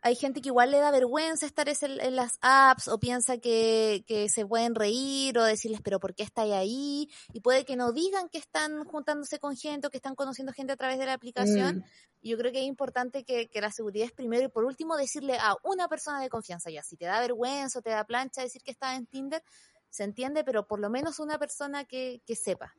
hay 0.04 0.16
gente 0.16 0.42
que 0.42 0.50
igual 0.50 0.70
le 0.70 0.80
da 0.80 0.90
vergüenza 0.90 1.46
estar 1.46 1.66
es 1.70 1.82
en, 1.82 2.14
las 2.14 2.36
apps 2.42 2.88
o 2.88 3.00
piensa 3.00 3.38
que, 3.38 4.04
que 4.06 4.28
se 4.28 4.44
pueden 4.44 4.74
reír 4.74 5.38
o 5.38 5.44
decirles, 5.44 5.80
pero 5.82 5.98
¿por 5.98 6.14
qué 6.14 6.22
estáis 6.24 6.52
ahí? 6.52 7.08
Y 7.32 7.40
puede 7.40 7.64
que 7.64 7.74
no 7.74 7.90
digan 7.90 8.28
que 8.28 8.36
están 8.36 8.84
juntándose 8.84 9.38
con 9.38 9.56
gente 9.56 9.86
o 9.86 9.90
que 9.90 9.96
están 9.96 10.14
conociendo 10.14 10.52
gente 10.52 10.74
a 10.74 10.76
través 10.76 10.98
de 10.98 11.06
la 11.06 11.14
aplicación. 11.14 11.78
Mm, 11.78 11.84
Y 12.20 12.30
yo 12.32 12.36
creo 12.36 12.52
que 12.52 12.60
es 12.60 12.66
importante 12.66 13.24
que, 13.24 13.48
que 13.48 13.62
la 13.62 13.72
seguridad 13.72 14.04
es 14.04 14.12
primero 14.12 14.44
y 14.44 14.48
por 14.48 14.66
último 14.66 14.94
decirle 14.98 15.38
a 15.40 15.56
una 15.62 15.88
persona 15.88 16.20
de 16.20 16.28
confianza 16.28 16.68
ya, 16.68 16.82
si 16.82 16.98
te 16.98 17.06
da 17.06 17.18
vergüenza 17.20 17.78
o 17.78 17.82
te 17.82 17.88
da 17.88 18.04
plancha 18.04 18.42
decir 18.42 18.62
que 18.62 18.72
estás 18.72 18.98
en 18.98 19.06
Tinder, 19.06 19.42
se 19.88 20.04
entiende, 20.04 20.44
pero 20.44 20.66
por 20.66 20.80
lo 20.80 20.90
menos 20.90 21.18
una 21.18 21.38
persona 21.38 21.86
que, 21.86 22.20
que 22.26 22.36
sepa 22.36 22.74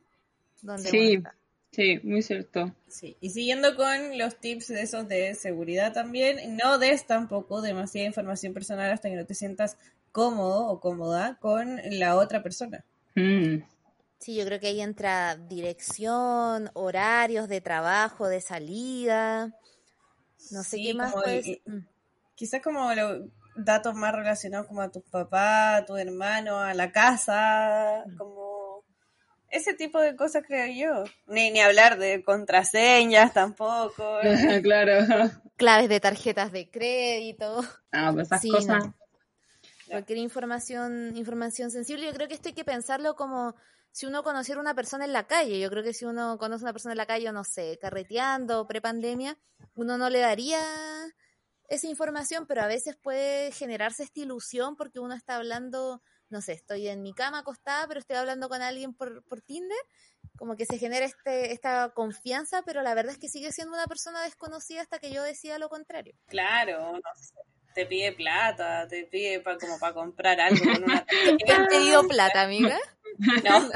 dónde 0.62 0.90
Sí. 0.90 1.14
está. 1.14 1.34
Sí, 1.76 2.00
muy 2.02 2.22
cierto. 2.22 2.74
Sí, 2.88 3.16
y 3.20 3.30
siguiendo 3.30 3.76
con 3.76 4.18
los 4.18 4.36
tips 4.36 4.68
de 4.68 4.82
esos 4.82 5.06
de 5.06 5.34
seguridad 5.34 5.92
también, 5.92 6.56
no 6.56 6.78
des 6.78 7.06
tampoco 7.06 7.60
demasiada 7.60 8.06
información 8.08 8.52
personal 8.54 8.90
hasta 8.90 9.08
que 9.10 9.14
no 9.16 9.26
te 9.26 9.34
sientas 9.34 9.76
cómodo 10.10 10.66
o 10.66 10.80
cómoda 10.80 11.36
con 11.40 11.78
la 11.90 12.16
otra 12.16 12.42
persona. 12.42 12.84
Mm, 13.14 13.58
Sí, 14.18 14.34
yo 14.34 14.46
creo 14.46 14.58
que 14.58 14.68
ahí 14.68 14.80
entra 14.80 15.36
dirección, 15.36 16.70
horarios 16.72 17.48
de 17.48 17.60
trabajo, 17.60 18.26
de 18.28 18.40
salida, 18.40 19.54
no 20.50 20.62
sé 20.62 20.76
Sí, 20.78 20.84
qué 20.86 20.94
más 20.94 21.10
como 21.12 21.22
puede 21.22 21.36
el- 21.38 21.44
ser. 21.44 21.60
Mm. 21.66 21.86
Quizás 22.34 22.62
como 22.62 22.94
los 22.94 23.28
datos 23.56 23.94
más 23.94 24.14
relacionados 24.14 24.66
como 24.68 24.80
a 24.80 24.90
tus 24.90 25.02
papás, 25.04 25.82
a 25.82 25.84
tu 25.84 25.96
hermano, 25.96 26.58
a 26.58 26.72
la 26.74 26.90
casa, 26.92 28.04
como 28.16 28.55
ese 29.50 29.74
tipo 29.74 30.00
de 30.00 30.16
cosas 30.16 30.44
creo 30.46 30.66
yo. 31.04 31.04
Ni, 31.26 31.50
ni 31.50 31.60
hablar 31.60 31.98
de 31.98 32.22
contraseñas 32.24 33.32
tampoco. 33.32 34.18
claro. 34.62 35.06
Claves 35.56 35.88
de 35.88 36.00
tarjetas 36.00 36.52
de 36.52 36.70
crédito. 36.70 37.64
Ah, 37.92 38.10
pues 38.12 38.26
esas 38.26 38.40
Sí, 38.42 38.50
cosas. 38.50 38.84
no. 38.84 38.94
Cualquier 39.88 40.18
información, 40.18 41.16
información 41.16 41.70
sensible, 41.70 42.06
yo 42.06 42.12
creo 42.12 42.26
que 42.28 42.34
esto 42.34 42.48
hay 42.48 42.54
que 42.54 42.64
pensarlo 42.64 43.14
como 43.14 43.54
si 43.92 44.04
uno 44.04 44.22
conociera 44.24 44.60
una 44.60 44.74
persona 44.74 45.04
en 45.04 45.12
la 45.12 45.26
calle. 45.26 45.60
Yo 45.60 45.70
creo 45.70 45.82
que 45.84 45.94
si 45.94 46.04
uno 46.04 46.36
conoce 46.38 46.64
a 46.64 46.66
una 46.66 46.72
persona 46.72 46.92
en 46.92 46.98
la 46.98 47.06
calle, 47.06 47.30
no 47.32 47.44
sé, 47.44 47.78
carreteando, 47.80 48.66
prepandemia, 48.66 49.38
uno 49.74 49.96
no 49.96 50.10
le 50.10 50.18
daría 50.18 50.60
esa 51.68 51.86
información, 51.86 52.46
pero 52.46 52.62
a 52.62 52.66
veces 52.66 52.96
puede 52.96 53.52
generarse 53.52 54.02
esta 54.02 54.20
ilusión 54.20 54.76
porque 54.76 54.98
uno 55.00 55.14
está 55.14 55.36
hablando, 55.36 56.02
no 56.28 56.40
sé, 56.40 56.52
estoy 56.52 56.88
en 56.88 57.02
mi 57.02 57.12
cama 57.12 57.40
acostada, 57.40 57.86
pero 57.88 58.00
estoy 58.00 58.16
hablando 58.16 58.48
con 58.48 58.62
alguien 58.62 58.94
por, 58.94 59.22
por 59.24 59.40
Tinder, 59.42 59.76
como 60.36 60.56
que 60.56 60.66
se 60.66 60.78
genera 60.78 61.06
este, 61.06 61.52
esta 61.52 61.90
confianza, 61.94 62.62
pero 62.62 62.82
la 62.82 62.94
verdad 62.94 63.12
es 63.12 63.18
que 63.18 63.28
sigue 63.28 63.52
siendo 63.52 63.74
una 63.74 63.86
persona 63.86 64.22
desconocida 64.22 64.82
hasta 64.82 64.98
que 64.98 65.12
yo 65.12 65.22
decida 65.22 65.58
lo 65.58 65.68
contrario. 65.68 66.14
Claro, 66.26 66.92
no 66.92 67.00
sé. 67.14 67.34
Te 67.74 67.84
pide 67.86 68.12
plata, 68.12 68.86
te 68.88 69.04
pide 69.04 69.40
pa- 69.40 69.58
como 69.58 69.78
para 69.78 69.92
comprar 69.92 70.40
algo 70.40 70.64
con 70.64 70.82
una 70.84 71.04
tarjeta. 71.06 71.56
¿Has 71.62 71.68
pedido 71.68 72.06
plata, 72.08 72.42
amiga? 72.42 72.78
No, 73.44 73.60
no. 73.60 73.72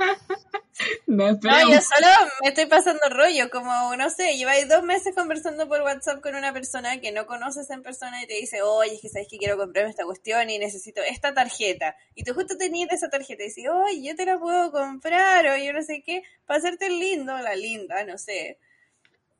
No, 1.06 1.30
yo 1.30 1.80
solo 1.80 2.08
me 2.42 2.48
estoy 2.48 2.66
pasando 2.66 3.00
rollo, 3.10 3.50
como, 3.50 3.94
no 3.96 4.08
sé, 4.10 4.36
lleváis 4.36 4.68
dos 4.68 4.82
meses 4.82 5.14
conversando 5.14 5.68
por 5.68 5.82
WhatsApp 5.82 6.20
con 6.20 6.34
una 6.34 6.52
persona 6.52 7.00
que 7.00 7.12
no 7.12 7.26
conoces 7.26 7.68
en 7.70 7.82
persona 7.82 8.22
y 8.22 8.26
te 8.26 8.34
dice, 8.34 8.62
oye, 8.62 8.94
es 8.94 9.00
que 9.00 9.08
sabes 9.08 9.28
que 9.28 9.36
quiero 9.36 9.58
comprarme 9.58 9.90
esta 9.90 10.04
cuestión 10.04 10.48
y 10.48 10.58
necesito 10.58 11.02
esta 11.02 11.34
tarjeta. 11.34 11.96
Y 12.14 12.24
tú 12.24 12.32
justo 12.34 12.56
tenías 12.56 12.90
esa 12.92 13.10
tarjeta 13.10 13.42
y 13.42 13.46
dices, 13.46 13.64
oye, 13.70 14.02
yo 14.02 14.16
te 14.16 14.24
la 14.24 14.38
puedo 14.38 14.72
comprar 14.72 15.46
o 15.46 15.56
yo 15.56 15.72
no 15.72 15.82
sé 15.82 16.02
qué, 16.04 16.22
para 16.46 16.58
hacerte 16.58 16.86
el 16.86 16.98
lindo, 16.98 17.36
la 17.38 17.54
linda, 17.56 18.02
no 18.04 18.16
sé. 18.16 18.58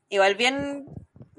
Igual 0.09 0.35
bien, 0.35 0.87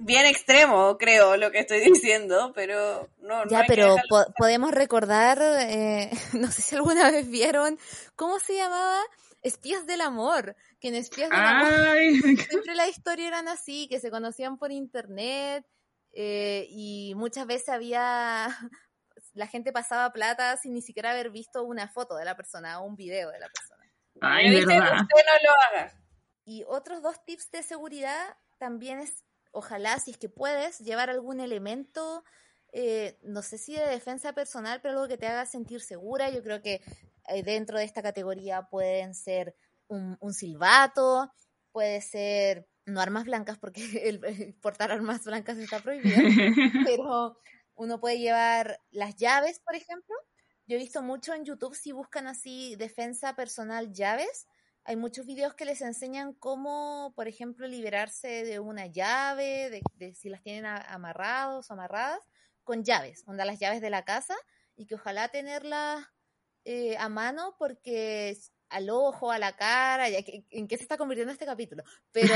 bien 0.04 0.26
extremo, 0.26 0.98
creo, 0.98 1.38
lo 1.38 1.52
que 1.52 1.60
estoy 1.60 1.80
diciendo, 1.82 2.52
pero 2.56 3.08
no, 3.20 3.48
Ya, 3.48 3.64
pero 3.68 3.96
po- 4.10 4.26
podemos 4.38 4.72
recordar, 4.72 5.40
eh, 5.42 6.10
no 6.34 6.52
sé 6.52 6.62
si 6.62 6.76
alguna 6.76 7.10
vez 7.12 7.30
vieron, 7.30 7.78
¿cómo 8.16 8.40
se 8.40 8.56
llamaba? 8.56 9.00
Espías 9.44 9.88
del 9.88 10.02
amor, 10.02 10.56
que 10.80 10.90
en 10.90 10.96
Espías 10.96 11.30
del 11.30 11.40
amor 11.40 11.68
siempre 12.48 12.76
la 12.76 12.88
historia 12.88 13.28
eran 13.28 13.48
así, 13.48 13.88
que 13.90 14.00
se 14.00 14.12
conocían 14.12 14.58
por 14.58 14.72
internet 14.72 15.66
eh, 16.14 16.68
y 16.70 17.14
muchas 17.16 17.48
veces 17.48 17.70
había, 17.70 18.48
la 19.34 19.48
gente 19.48 19.72
pasaba 19.72 20.12
plata 20.14 20.58
sin 20.58 20.74
ni 20.74 20.82
siquiera 20.82 21.12
haber 21.12 21.32
visto 21.32 21.64
una 21.64 21.88
foto 21.88 22.16
de 22.18 22.26
la 22.26 22.36
persona 22.36 22.80
o 22.82 22.86
un 22.86 22.96
video 22.96 23.32
de 23.32 23.40
la 23.40 23.48
persona. 23.50 23.92
ay, 24.22 24.54
verdad. 24.54 25.02
Usted 25.02 25.24
no 25.26 25.50
lo 25.50 25.52
haga. 25.80 25.94
Y 26.46 26.64
otros 26.68 27.02
dos 27.02 27.24
tips 27.26 27.50
de 27.52 27.64
seguridad 27.64 28.36
también 28.60 29.00
es, 29.00 29.24
ojalá, 29.52 30.00
si 30.00 30.12
es 30.12 30.18
que 30.18 30.30
puedes, 30.30 30.80
llevar 30.80 31.10
algún 31.10 31.40
elemento, 31.40 32.24
eh, 32.74 33.18
no 33.24 33.42
sé 33.42 33.58
si 33.58 33.76
de 33.76 33.86
defensa 33.86 34.34
personal, 34.34 34.82
pero 34.82 34.94
algo 34.94 35.08
que 35.08 35.18
te 35.18 35.28
haga 35.28 35.46
sentir 35.46 35.82
segura. 35.82 36.30
Yo 36.30 36.42
creo 36.42 36.62
que 36.62 36.82
eh, 37.28 37.44
dentro 37.44 37.78
de 37.78 37.84
esta 37.84 38.02
categoría 38.02 38.64
pueden 38.64 39.14
ser 39.14 39.56
un, 39.88 40.18
un 40.20 40.34
silbato, 40.34 41.32
puede 41.72 42.02
ser, 42.02 42.68
no 42.86 43.02
armas 43.02 43.26
blancas, 43.26 43.58
porque 43.58 43.82
el, 44.10 44.24
el 44.26 44.54
portar 44.56 44.92
armas 44.92 45.26
blancas 45.26 45.58
está 45.58 45.80
prohibido, 45.80 46.18
pero 46.86 47.38
uno 47.76 48.00
puede 48.00 48.20
llevar 48.20 48.80
las 48.92 49.16
llaves, 49.16 49.60
por 49.60 49.76
ejemplo. 49.76 50.16
Yo 50.68 50.76
he 50.76 50.80
visto 50.80 51.02
mucho 51.02 51.34
en 51.34 51.44
YouTube 51.44 51.76
si 51.76 51.92
buscan 51.92 52.28
así 52.28 52.76
defensa 52.78 53.36
personal 53.36 53.92
llaves. 53.92 54.48
Hay 54.84 54.96
muchos 54.96 55.26
videos 55.26 55.54
que 55.54 55.66
les 55.66 55.82
enseñan 55.82 56.34
cómo, 56.34 57.14
por 57.16 57.28
ejemplo, 57.28 57.68
liberarse 57.68 58.44
de 58.44 58.60
una 58.60 58.88
llave, 58.88 59.70
de, 59.70 59.82
de 59.96 60.16
si 60.16 60.30
las 60.30 60.42
tienen 60.42 60.66
a- 60.66 60.78
amarrados 60.78 61.70
o 61.70 61.74
amarradas, 61.74 62.20
con 62.64 62.84
llaves, 62.84 63.24
onda 63.28 63.46
las 63.46 63.60
llaves 63.60 63.82
de 63.82 63.90
la 63.90 64.04
casa, 64.06 64.36
y 64.76 64.86
que 64.88 64.96
ojalá 64.96 65.30
tenerlas 65.30 66.06
eh, 66.66 66.96
a 66.98 67.10
mano 67.10 67.56
porque 67.58 68.36
al 68.70 68.90
ojo, 68.90 69.32
a 69.32 69.38
la 69.40 69.56
cara, 69.56 70.10
ya 70.10 70.24
que, 70.24 70.46
¿en 70.50 70.68
qué 70.68 70.78
se 70.78 70.84
está 70.84 70.98
convirtiendo 70.98 71.34
este 71.34 71.46
capítulo? 71.46 71.84
Pero 72.12 72.34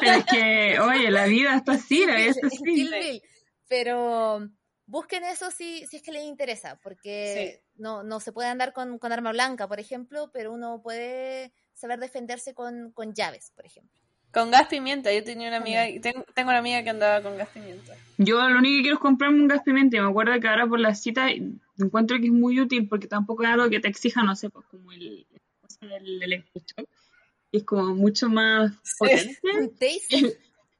Pero 0.00 0.12
es 0.18 0.24
que, 0.26 0.78
oye, 0.80 1.10
la 1.10 1.26
vida 1.26 1.56
está 1.56 1.72
así, 1.72 2.04
la 2.06 2.16
vida 2.16 2.30
está 2.30 2.46
así. 2.48 3.22
Pero 3.66 4.48
busquen 4.86 5.24
eso 5.24 5.50
si, 5.50 5.86
si 5.86 5.96
es 5.96 6.02
que 6.02 6.12
les 6.12 6.24
interesa, 6.24 6.78
porque 6.82 7.62
no, 7.78 8.02
no 8.02 8.20
se 8.20 8.32
puede 8.32 8.48
andar 8.48 8.72
con, 8.72 8.98
con, 8.98 9.12
arma 9.12 9.32
blanca, 9.32 9.68
por 9.68 9.80
ejemplo, 9.80 10.30
pero 10.32 10.52
uno 10.52 10.80
puede 10.82 11.52
saber 11.74 11.98
defenderse 11.98 12.54
con, 12.54 12.92
con 12.92 13.14
llaves, 13.14 13.52
por 13.54 13.66
ejemplo. 13.66 13.98
Con 14.32 14.50
gas 14.50 14.68
pimienta, 14.68 15.12
yo 15.12 15.24
tenía 15.24 15.48
una 15.48 15.56
amiga, 15.56 15.84
tengo, 16.02 16.24
tengo, 16.34 16.50
una 16.50 16.58
amiga 16.58 16.82
que 16.82 16.90
andaba 16.90 17.22
con 17.22 17.38
gas 17.38 17.48
pimienta. 17.48 17.94
Yo 18.18 18.46
lo 18.48 18.58
único 18.58 18.76
que 18.76 18.82
quiero 18.82 18.96
es 18.96 19.00
comprarme 19.00 19.40
un 19.40 19.48
gas 19.48 19.62
pimienta 19.62 19.96
y 19.96 20.00
me 20.00 20.08
acuerdo 20.08 20.38
que 20.38 20.48
ahora 20.48 20.66
por 20.66 20.80
la 20.80 20.94
cita 20.94 21.28
encuentro 21.78 22.18
que 22.18 22.26
es 22.26 22.32
muy 22.32 22.60
útil 22.60 22.88
porque 22.88 23.06
tampoco 23.06 23.44
es 23.44 23.48
algo 23.48 23.70
que 23.70 23.80
te 23.80 23.88
exija, 23.88 24.22
no 24.22 24.36
sé, 24.36 24.50
pues 24.50 24.66
como 24.66 24.92
el, 24.92 25.26
el 25.80 26.22
electroshock, 26.22 26.88
es 27.52 27.64
como 27.64 27.94
mucho 27.94 28.28
más 28.28 28.72
potente. 28.98 29.38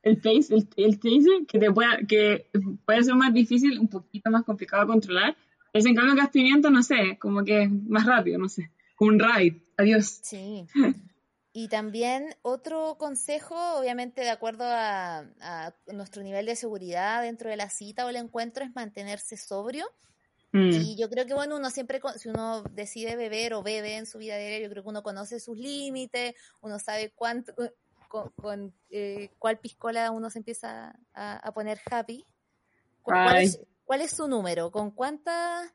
El, 0.02 0.20
taser, 0.20 0.52
el, 0.52 0.70
el, 0.76 1.00
taser 1.00 1.46
que 1.46 1.58
te 1.58 1.72
pueda, 1.72 1.98
que 2.06 2.50
puede 2.84 3.02
ser 3.02 3.14
más 3.14 3.32
difícil, 3.32 3.78
un 3.78 3.88
poquito 3.88 4.30
más 4.30 4.44
complicado 4.44 4.82
de 4.82 4.88
controlar. 4.88 5.36
Es 5.72 5.86
en 5.86 5.94
cambio 5.94 6.14
gas 6.14 6.30
pimienta, 6.30 6.70
no 6.70 6.82
sé, 6.82 7.18
como 7.18 7.44
que 7.44 7.64
es 7.64 7.70
más 7.70 8.06
rápido, 8.06 8.38
no 8.38 8.48
sé. 8.48 8.70
Un 8.98 9.18
ride, 9.18 9.62
adiós. 9.76 10.20
Sí. 10.22 10.66
Y 11.52 11.68
también 11.68 12.36
otro 12.42 12.96
consejo, 12.98 13.56
obviamente 13.78 14.20
de 14.20 14.30
acuerdo 14.30 14.64
a, 14.64 15.24
nuestro 15.92 16.22
nivel 16.22 16.46
de 16.46 16.54
seguridad 16.56 17.22
dentro 17.22 17.50
de 17.50 17.56
la 17.56 17.68
cita 17.68 18.06
o 18.06 18.10
el 18.10 18.16
encuentro, 18.16 18.64
es 18.64 18.74
mantenerse 18.74 19.36
sobrio. 19.36 19.86
Mm. 20.52 20.70
Y 20.72 20.96
yo 20.96 21.10
creo 21.10 21.26
que, 21.26 21.34
bueno, 21.34 21.56
uno 21.56 21.70
siempre, 21.70 22.00
si 22.16 22.28
uno 22.28 22.62
decide 22.62 23.16
beber 23.16 23.54
o 23.54 23.62
bebe 23.62 23.96
en 23.96 24.06
su 24.06 24.18
vida 24.18 24.38
diaria, 24.38 24.60
yo 24.60 24.70
creo 24.70 24.82
que 24.82 24.88
uno 24.88 25.02
conoce 25.02 25.40
sus 25.40 25.58
límites, 25.58 26.34
uno 26.60 26.78
sabe 26.78 27.12
cuánto, 27.14 27.52
con, 28.08 28.72
eh, 28.90 29.30
cuál 29.38 29.58
piscola 29.58 30.10
uno 30.10 30.30
se 30.30 30.38
empieza 30.38 30.98
a, 31.12 31.52
poner 31.52 31.80
happy. 31.90 32.24
¿Cuál 33.02 33.42
es, 33.42 33.60
¿Cuál 33.88 34.02
es 34.02 34.10
su 34.10 34.28
número? 34.28 34.70
¿Con 34.70 34.90
cuántas 34.90 35.72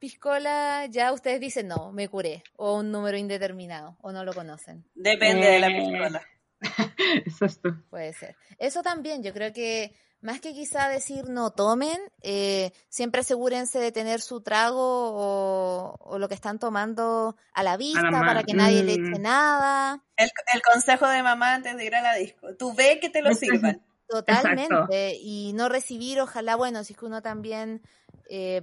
piscola, 0.00 0.86
ya 0.86 1.12
ustedes 1.12 1.38
dicen 1.38 1.68
no, 1.68 1.92
me 1.92 2.08
curé, 2.08 2.42
o 2.56 2.78
un 2.78 2.90
número 2.90 3.16
indeterminado, 3.16 3.96
o 4.02 4.10
no 4.10 4.24
lo 4.24 4.34
conocen. 4.34 4.84
Depende 4.96 5.46
de 5.46 5.60
la 5.60 5.68
eh, 5.68 5.78
piscola. 5.78 6.22
Exacto. 7.24 7.76
Puede 7.88 8.12
ser. 8.14 8.34
Eso 8.58 8.82
también, 8.82 9.22
yo 9.22 9.32
creo 9.32 9.52
que 9.52 9.94
más 10.20 10.40
que 10.40 10.54
quizá 10.54 10.88
decir 10.88 11.28
no 11.28 11.52
tomen, 11.52 11.96
eh, 12.20 12.72
siempre 12.88 13.20
asegúrense 13.20 13.78
de 13.78 13.92
tener 13.92 14.20
su 14.20 14.40
trago 14.42 15.94
o, 16.00 16.18
lo 16.18 16.28
que 16.28 16.34
están 16.34 16.58
tomando 16.58 17.36
a 17.54 17.62
la 17.62 17.76
vista 17.76 18.10
para 18.10 18.42
que 18.42 18.54
nadie 18.54 18.82
le 18.82 18.94
eche 18.94 19.20
mm. 19.20 19.22
nada. 19.22 20.04
El, 20.16 20.32
consejo 20.62 21.06
de 21.06 21.22
mamá 21.22 21.54
antes 21.54 21.76
de 21.76 21.84
ir 21.84 21.94
a 21.94 22.02
la 22.02 22.14
disco, 22.16 22.56
tú 22.58 22.74
ve 22.74 22.98
que 23.00 23.08
te 23.08 23.22
lo 23.22 23.32
sirvan. 23.34 23.80
Totalmente, 24.08 25.16
y 25.20 25.52
no 25.54 25.68
recibir, 25.68 26.20
ojalá, 26.20 26.56
bueno, 26.56 26.84
si 26.84 26.92
es 26.92 26.98
que 26.98 27.06
uno 27.06 27.22
también 27.22 27.82
eh, 28.28 28.62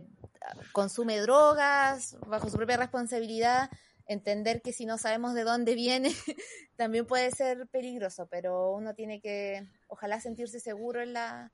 consume 0.71 1.19
drogas 1.19 2.17
bajo 2.27 2.49
su 2.49 2.57
propia 2.57 2.77
responsabilidad, 2.77 3.69
entender 4.07 4.61
que 4.61 4.73
si 4.73 4.85
no 4.85 4.97
sabemos 4.97 5.33
de 5.33 5.43
dónde 5.43 5.75
viene, 5.75 6.11
también 6.75 7.05
puede 7.05 7.31
ser 7.31 7.67
peligroso, 7.67 8.27
pero 8.29 8.71
uno 8.71 8.93
tiene 8.93 9.21
que, 9.21 9.67
ojalá, 9.87 10.19
sentirse 10.19 10.59
seguro 10.59 11.01
en 11.01 11.13
la, 11.13 11.51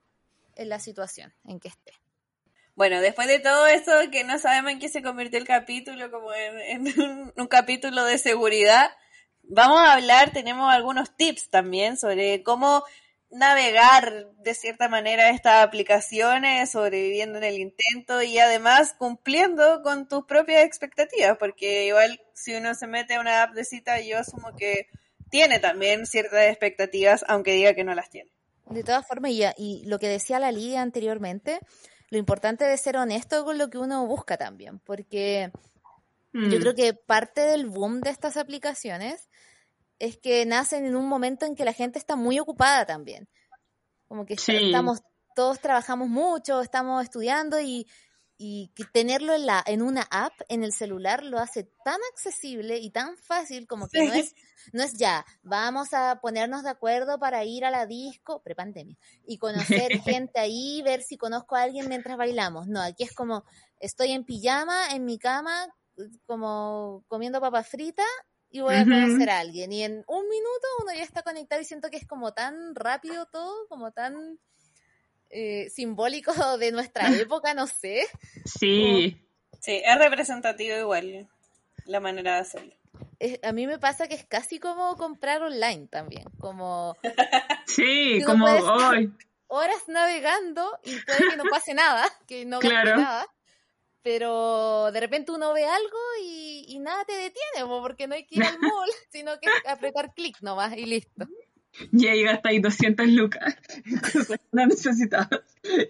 en 0.56 0.68
la 0.68 0.78
situación 0.78 1.32
en 1.44 1.60
que 1.60 1.68
esté. 1.68 1.92
Bueno, 2.74 3.00
después 3.00 3.28
de 3.28 3.40
todo 3.40 3.66
esto, 3.66 3.92
que 4.10 4.24
no 4.24 4.38
sabemos 4.38 4.72
en 4.72 4.78
qué 4.78 4.88
se 4.88 5.02
convirtió 5.02 5.38
el 5.38 5.46
capítulo, 5.46 6.10
como 6.10 6.32
en, 6.32 6.86
un, 7.36 7.46
capítulo 7.46 8.04
de 8.04 8.18
seguridad, 8.18 8.90
vamos 9.42 9.80
a 9.80 9.94
hablar, 9.94 10.32
tenemos 10.32 10.72
algunos 10.72 11.14
tips 11.16 11.50
también 11.50 11.96
sobre 11.96 12.42
cómo 12.42 12.84
navegar 13.30 14.30
de 14.38 14.54
cierta 14.54 14.88
manera 14.88 15.30
estas 15.30 15.64
aplicaciones, 15.64 16.70
sobreviviendo 16.70 17.38
en 17.38 17.44
el 17.44 17.58
intento 17.58 18.22
y 18.22 18.38
además 18.38 18.94
cumpliendo 18.98 19.82
con 19.82 20.08
tus 20.08 20.24
propias 20.24 20.64
expectativas, 20.64 21.36
porque 21.38 21.86
igual 21.86 22.20
si 22.34 22.54
uno 22.54 22.74
se 22.74 22.86
mete 22.86 23.14
a 23.14 23.20
una 23.20 23.42
app 23.42 23.54
de 23.54 23.64
cita, 23.64 24.00
yo 24.00 24.18
asumo 24.18 24.54
que 24.56 24.88
tiene 25.30 25.60
también 25.60 26.06
ciertas 26.06 26.46
expectativas, 26.46 27.24
aunque 27.28 27.52
diga 27.52 27.74
que 27.74 27.84
no 27.84 27.94
las 27.94 28.10
tiene. 28.10 28.30
De 28.66 28.82
todas 28.82 29.06
formas, 29.06 29.30
y, 29.30 29.44
y 29.56 29.84
lo 29.86 29.98
que 29.98 30.08
decía 30.08 30.38
la 30.38 30.52
Lidia 30.52 30.82
anteriormente, 30.82 31.60
lo 32.08 32.18
importante 32.18 32.72
es 32.72 32.80
ser 32.80 32.96
honesto 32.96 33.44
con 33.44 33.58
lo 33.58 33.70
que 33.70 33.78
uno 33.78 34.06
busca 34.06 34.36
también, 34.36 34.80
porque 34.80 35.52
yo 36.32 36.58
mm. 36.58 36.60
creo 36.60 36.74
que 36.74 36.94
parte 36.94 37.40
del 37.42 37.66
boom 37.66 38.00
de 38.00 38.10
estas 38.10 38.36
aplicaciones 38.36 39.28
es 40.00 40.16
que 40.16 40.44
nacen 40.46 40.86
en 40.86 40.96
un 40.96 41.06
momento 41.06 41.46
en 41.46 41.54
que 41.54 41.64
la 41.64 41.74
gente 41.74 41.98
está 41.98 42.16
muy 42.16 42.40
ocupada 42.40 42.86
también. 42.86 43.28
Como 44.08 44.26
que 44.26 44.34
estamos, 44.34 45.02
todos 45.36 45.60
trabajamos 45.60 46.08
mucho, 46.08 46.62
estamos 46.62 47.04
estudiando 47.04 47.60
y, 47.60 47.86
y 48.36 48.72
tenerlo 48.92 49.34
en, 49.34 49.44
la, 49.44 49.62
en 49.66 49.82
una 49.82 50.00
app, 50.10 50.32
en 50.48 50.64
el 50.64 50.72
celular, 50.72 51.22
lo 51.22 51.38
hace 51.38 51.64
tan 51.84 52.00
accesible 52.12 52.78
y 52.78 52.90
tan 52.90 53.18
fácil 53.18 53.66
como 53.66 53.86
que 53.88 54.02
no 54.06 54.14
es, 54.14 54.34
no 54.72 54.82
es 54.82 54.94
ya, 54.94 55.26
vamos 55.42 55.92
a 55.92 56.18
ponernos 56.22 56.62
de 56.62 56.70
acuerdo 56.70 57.18
para 57.18 57.44
ir 57.44 57.66
a 57.66 57.70
la 57.70 57.84
disco, 57.84 58.42
prepandemia, 58.42 58.96
y 59.26 59.36
conocer 59.36 59.90
gente 60.02 60.40
ahí, 60.40 60.80
ver 60.82 61.02
si 61.02 61.18
conozco 61.18 61.54
a 61.54 61.62
alguien 61.62 61.88
mientras 61.88 62.16
bailamos. 62.16 62.66
No, 62.66 62.80
aquí 62.80 63.04
es 63.04 63.12
como, 63.12 63.44
estoy 63.78 64.12
en 64.12 64.24
pijama, 64.24 64.94
en 64.94 65.04
mi 65.04 65.18
cama, 65.18 65.68
como 66.26 67.04
comiendo 67.08 67.40
papas 67.40 67.68
fritas 67.68 68.06
y 68.50 68.60
voy 68.60 68.74
a 68.74 68.84
conocer 68.84 69.30
a 69.30 69.38
alguien. 69.38 69.72
Y 69.72 69.84
en 69.84 70.04
un 70.06 70.28
minuto 70.28 70.66
uno 70.82 70.92
ya 70.94 71.02
está 71.02 71.22
conectado 71.22 71.60
y 71.60 71.64
siento 71.64 71.88
que 71.90 71.96
es 71.96 72.06
como 72.06 72.32
tan 72.32 72.74
rápido 72.74 73.26
todo, 73.26 73.66
como 73.68 73.92
tan 73.92 74.38
eh, 75.30 75.70
simbólico 75.70 76.32
de 76.58 76.72
nuestra 76.72 77.08
época, 77.16 77.54
no 77.54 77.66
sé. 77.66 78.06
Sí. 78.44 79.20
Sí, 79.60 79.82
es 79.84 79.98
representativo 79.98 80.76
igual 80.76 81.28
la 81.84 82.00
manera 82.00 82.34
de 82.34 82.40
hacerlo. 82.40 82.74
a 83.42 83.52
mí 83.52 83.66
me 83.66 83.78
pasa 83.78 84.08
que 84.08 84.14
es 84.14 84.24
casi 84.24 84.58
como 84.58 84.96
comprar 84.96 85.42
online 85.42 85.86
también, 85.88 86.24
como... 86.38 86.96
Sí, 87.66 88.20
como 88.26 88.46
hoy. 88.46 89.12
Horas 89.46 89.86
navegando 89.86 90.78
y 90.82 90.96
puede 91.00 91.30
que 91.30 91.36
no 91.36 91.44
pase 91.44 91.74
nada, 91.74 92.04
que 92.26 92.44
no 92.44 92.58
claro. 92.58 92.96
nada 92.96 93.26
pero 94.02 94.90
de 94.92 95.00
repente 95.00 95.32
uno 95.32 95.52
ve 95.52 95.64
algo 95.64 95.98
y, 96.22 96.78
nada 96.80 97.04
te 97.04 97.12
detiene, 97.12 97.68
porque 97.68 98.06
no 98.06 98.14
hay 98.14 98.24
que 98.24 98.36
ir 98.36 98.44
al 98.44 98.58
mall, 98.58 98.88
sino 99.10 99.32
que 99.38 99.48
apretar 99.68 100.14
clic 100.14 100.40
nomás 100.40 100.76
y 100.76 100.86
listo. 100.86 101.26
Y 101.92 102.06
ahí 102.08 102.24
gastáis 102.24 102.62
200 102.62 103.06
lucas 103.08 103.56
no 104.52 104.66
necesitas. 104.66 105.28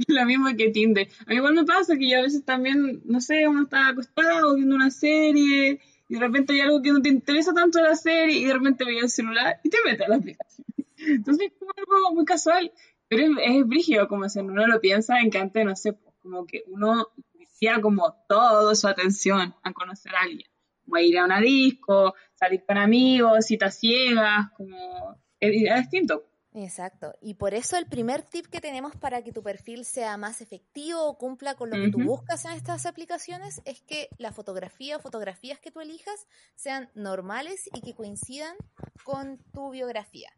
Lo 0.08 0.26
mismo 0.26 0.48
que 0.56 0.70
Tinder. 0.70 1.08
A 1.26 1.30
mí 1.30 1.36
igual 1.36 1.54
me 1.54 1.64
pasa 1.64 1.96
que 1.96 2.10
yo 2.10 2.18
a 2.18 2.22
veces 2.22 2.44
también, 2.44 3.00
no 3.04 3.20
sé, 3.20 3.48
uno 3.48 3.62
está 3.62 3.88
acostado 3.88 4.54
viendo 4.56 4.74
una 4.74 4.90
serie 4.90 5.80
y 6.08 6.14
de 6.14 6.20
repente 6.20 6.52
hay 6.52 6.60
algo 6.60 6.82
que 6.82 6.92
no 6.92 7.00
te 7.00 7.08
interesa 7.08 7.54
tanto 7.54 7.78
de 7.78 7.84
la 7.84 7.96
serie 7.96 8.36
y 8.36 8.44
de 8.44 8.52
repente 8.52 8.84
veis 8.84 9.04
el 9.04 9.10
celular 9.10 9.60
y 9.62 9.70
te 9.70 9.78
metes 9.84 10.06
a 10.06 10.10
la 10.10 10.16
aplicación. 10.16 10.66
Entonces 10.98 11.46
es 11.46 11.58
como 11.58 11.72
algo 11.76 12.14
muy 12.14 12.24
casual, 12.24 12.72
pero 13.08 13.22
es, 13.22 13.30
es 13.42 13.66
brígido 13.66 14.06
como 14.08 14.28
si 14.28 14.40
uno 14.40 14.66
lo 14.66 14.80
piensa 14.80 15.20
en 15.20 15.30
que 15.30 15.38
antes, 15.38 15.64
no 15.64 15.76
sé, 15.76 15.96
como 16.20 16.44
que 16.46 16.64
uno 16.66 17.08
como 17.82 18.14
toda 18.28 18.74
su 18.74 18.88
atención 18.88 19.54
a 19.62 19.72
conocer 19.72 20.14
a 20.14 20.22
alguien. 20.22 20.48
Como 20.84 20.98
ir 20.98 21.18
a 21.18 21.24
una 21.24 21.40
disco, 21.40 22.14
salir 22.34 22.64
con 22.66 22.78
amigos, 22.78 23.46
citas 23.46 23.78
ciegas, 23.78 24.50
como 24.56 25.16
es, 25.38 25.52
distinto. 25.52 26.26
Exacto. 26.52 27.14
Y 27.20 27.34
por 27.34 27.54
eso 27.54 27.76
el 27.76 27.86
primer 27.86 28.22
tip 28.22 28.46
que 28.46 28.60
tenemos 28.60 28.96
para 28.96 29.22
que 29.22 29.32
tu 29.32 29.42
perfil 29.42 29.84
sea 29.84 30.16
más 30.16 30.40
efectivo 30.40 31.04
o 31.04 31.16
cumpla 31.16 31.54
con 31.54 31.70
lo 31.70 31.76
que 31.76 31.92
tú 31.92 32.02
buscas 32.02 32.44
en 32.44 32.52
estas 32.52 32.86
aplicaciones 32.86 33.62
es 33.64 33.80
que 33.82 34.08
la 34.18 34.32
fotografía 34.32 34.96
o 34.96 35.00
fotografías 35.00 35.60
que 35.60 35.70
tú 35.70 35.80
elijas 35.80 36.26
sean 36.56 36.90
normales 36.94 37.70
y 37.72 37.82
que 37.82 37.94
coincidan 37.94 38.56
con 39.04 39.38
tu 39.52 39.70
biografía. 39.70 40.30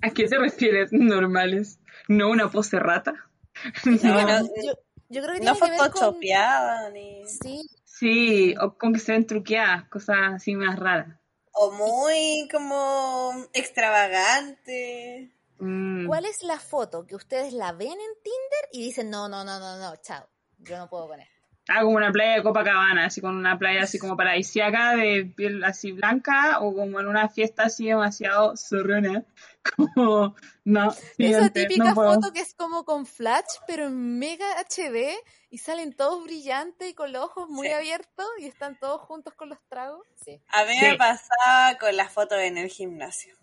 ¿A 0.00 0.10
qué 0.10 0.26
se 0.26 0.36
refiere 0.36 0.88
normales? 0.90 1.78
¿No 2.08 2.28
una 2.30 2.50
pose 2.50 2.80
rata? 2.80 3.14
No, 4.02 4.40
yo 4.64 4.72
creo 5.20 5.34
que 5.34 5.44
no 5.44 5.54
tiene 5.54 5.76
photoshopeada 5.76 6.90
ni... 6.90 7.26
Sí. 7.26 7.60
Sí, 7.84 8.54
o 8.60 8.78
con 8.78 8.94
que 8.94 8.98
se 8.98 9.12
ven 9.12 9.26
truqueadas, 9.26 9.88
cosas 9.88 10.16
así 10.34 10.54
más 10.54 10.78
raras. 10.78 11.18
O 11.52 11.70
muy 11.70 12.48
como 12.50 13.46
extravagante. 13.52 15.30
Mm. 15.58 16.06
¿Cuál 16.06 16.24
es 16.24 16.42
la 16.42 16.58
foto 16.58 17.06
que 17.06 17.14
ustedes 17.14 17.52
la 17.52 17.72
ven 17.72 17.92
en 17.92 18.22
Tinder 18.22 18.68
y 18.72 18.82
dicen, 18.82 19.10
no, 19.10 19.28
no, 19.28 19.44
no, 19.44 19.60
no, 19.60 19.76
no, 19.76 19.94
chao, 19.96 20.26
yo 20.58 20.78
no 20.78 20.88
puedo 20.88 21.08
poner? 21.08 21.28
Ah, 21.68 21.82
como 21.82 21.96
una 21.96 22.10
playa 22.10 22.34
de 22.34 22.42
Copacabana, 22.42 23.06
así 23.06 23.20
con 23.20 23.36
una 23.36 23.56
playa 23.56 23.84
así 23.84 23.98
como 23.98 24.16
paradisíaca 24.16 24.96
de 24.96 25.24
piel 25.36 25.62
así 25.62 25.92
blanca 25.92 26.58
o 26.60 26.74
como 26.74 26.98
en 26.98 27.06
una 27.06 27.28
fiesta 27.28 27.64
así 27.64 27.86
demasiado 27.86 28.56
zorrona. 28.56 29.24
Como, 29.94 30.34
no. 30.64 30.94
Esa 31.18 31.50
típica 31.50 31.94
foto 31.94 32.32
que 32.32 32.40
es 32.40 32.54
como 32.54 32.84
con 32.84 33.06
flash, 33.06 33.44
pero 33.66 33.86
en 33.86 34.18
mega 34.18 34.46
HD 34.60 35.14
y 35.50 35.58
salen 35.58 35.92
todos 35.92 36.24
brillantes 36.24 36.90
y 36.90 36.94
con 36.94 37.12
los 37.12 37.24
ojos 37.24 37.48
muy 37.48 37.68
abiertos 37.68 38.26
y 38.38 38.46
están 38.46 38.78
todos 38.78 39.00
juntos 39.02 39.34
con 39.34 39.48
los 39.48 39.58
tragos. 39.68 40.06
Sí. 40.24 40.40
A 40.48 40.64
mí 40.64 40.74
me 40.80 40.96
pasaba 40.96 41.78
con 41.78 41.96
las 41.96 42.12
fotos 42.12 42.38
en 42.40 42.58
el 42.58 42.68
gimnasio. 42.68 43.36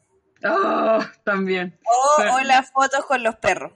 Oh, 0.43 0.99
también. 1.24 1.78
O, 1.86 2.39
las 2.41 2.72
fotos 2.72 3.05
con 3.05 3.24
los 3.24 3.36
perros. 3.36 3.74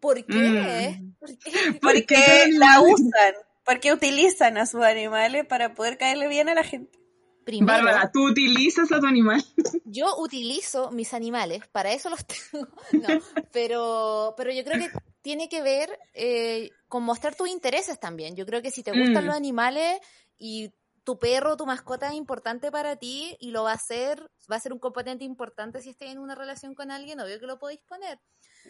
¿Por 0.00 0.24
qué? 0.24 0.98
Mm. 1.00 1.14
Porque 1.80 2.48
la 2.52 2.80
usan, 2.82 3.34
porque 3.64 3.92
utilizan 3.92 4.58
a 4.58 4.66
sus 4.66 4.82
animales 4.82 5.46
para 5.46 5.74
poder 5.74 5.96
caerle 5.96 6.28
bien 6.28 6.48
a 6.48 6.54
la 6.54 6.64
gente. 6.64 6.98
Primero, 7.44 7.84
Bárbara, 7.84 8.10
¿tú 8.12 8.28
utilizas 8.28 8.90
a 8.92 9.00
tu 9.00 9.06
animal? 9.06 9.44
Yo 9.84 10.16
utilizo 10.18 10.90
mis 10.90 11.12
animales, 11.14 11.66
para 11.68 11.92
eso 11.92 12.10
los 12.10 12.24
tengo. 12.24 12.68
No, 12.92 13.20
pero, 13.52 14.34
pero 14.36 14.52
yo 14.52 14.64
creo 14.64 14.78
que 14.78 14.90
tiene 15.22 15.48
que 15.48 15.62
ver 15.62 15.98
eh, 16.14 16.70
con 16.88 17.02
mostrar 17.02 17.34
tus 17.34 17.48
intereses 17.48 17.98
también. 17.98 18.36
Yo 18.36 18.46
creo 18.46 18.62
que 18.62 18.70
si 18.70 18.82
te 18.82 18.92
gustan 18.92 19.24
mm. 19.24 19.26
los 19.26 19.36
animales 19.36 20.00
y 20.38 20.72
tu 21.04 21.18
perro, 21.18 21.56
tu 21.56 21.66
mascota 21.66 22.08
es 22.08 22.14
importante 22.14 22.70
para 22.70 22.96
ti 22.96 23.36
y 23.40 23.50
lo 23.50 23.64
va 23.64 23.72
a 23.72 23.78
ser, 23.78 24.30
va 24.50 24.56
a 24.56 24.60
ser 24.60 24.72
un 24.72 24.78
componente 24.78 25.24
importante 25.24 25.80
si 25.80 25.90
estés 25.90 26.10
en 26.10 26.18
una 26.18 26.34
relación 26.34 26.74
con 26.74 26.90
alguien, 26.90 27.20
obvio 27.20 27.40
que 27.40 27.46
lo 27.46 27.58
podéis 27.58 27.80
poner. 27.82 28.18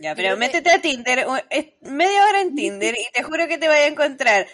Ya, 0.00 0.14
pero 0.14 0.36
métete 0.38 0.70
a 0.70 0.80
Tinder, 0.80 1.26
media 1.82 2.26
hora 2.26 2.40
en 2.40 2.54
Tinder 2.54 2.94
y 2.94 3.12
te 3.12 3.22
juro 3.22 3.46
que 3.46 3.58
te 3.58 3.68
vaya 3.68 3.84
a 3.84 3.88
encontrar 3.88 4.46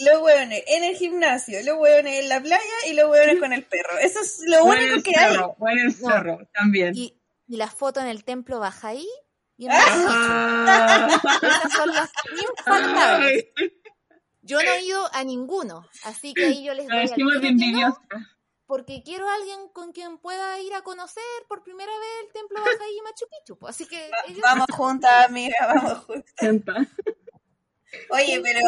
los 0.00 0.22
hueones 0.22 0.62
en 0.66 0.84
el 0.84 0.96
gimnasio, 0.96 1.62
los 1.64 1.78
hueones 1.78 2.20
en 2.20 2.28
la 2.28 2.40
playa 2.40 2.62
y 2.88 2.94
los 2.94 3.10
hueones 3.10 3.38
con 3.38 3.52
el 3.52 3.64
perro. 3.64 3.98
Eso 4.00 4.20
es 4.20 4.40
lo 4.46 4.64
único 4.64 5.02
que 5.02 5.18
hay. 5.18 5.36
O 5.36 5.68
en 5.68 5.78
el 5.78 5.92
cerro, 5.92 6.38
también. 6.52 6.94
Y, 6.94 7.20
y, 7.46 7.56
la 7.56 7.68
foto 7.68 8.00
en 8.00 8.06
el 8.06 8.24
templo 8.24 8.60
baja 8.60 8.88
ahí 8.88 9.08
y 9.56 9.66
en 9.66 9.72
ah. 9.72 11.08
Esas 11.42 11.72
son 11.72 11.88
las 11.90 12.10
infaltables. 12.58 13.46
Yo 14.42 14.62
no 14.62 14.70
he 14.70 14.84
ido 14.84 15.08
a 15.12 15.22
ninguno, 15.22 15.86
así 16.04 16.32
que 16.32 16.46
ahí 16.46 16.64
yo 16.64 16.74
les 16.74 16.88
doy 16.88 17.06
no, 17.18 17.96
porque 18.70 19.02
quiero 19.02 19.28
a 19.28 19.34
alguien 19.34 19.68
con 19.72 19.92
quien 19.92 20.18
pueda 20.18 20.60
ir 20.60 20.72
a 20.74 20.82
conocer 20.82 21.24
por 21.48 21.64
primera 21.64 21.90
vez 21.90 22.08
el 22.24 22.32
templo 22.32 22.60
baja 22.60 22.84
y 22.88 23.02
Machu 23.02 23.26
Picchu. 23.28 23.66
Así 23.66 23.84
que 23.84 24.08
vamos 24.40 24.66
juntas, 24.72 25.26
amiga, 25.26 25.56
vamos 25.74 26.06
juntas. 26.38 26.86
Oye, 28.10 28.40
pero 28.40 28.60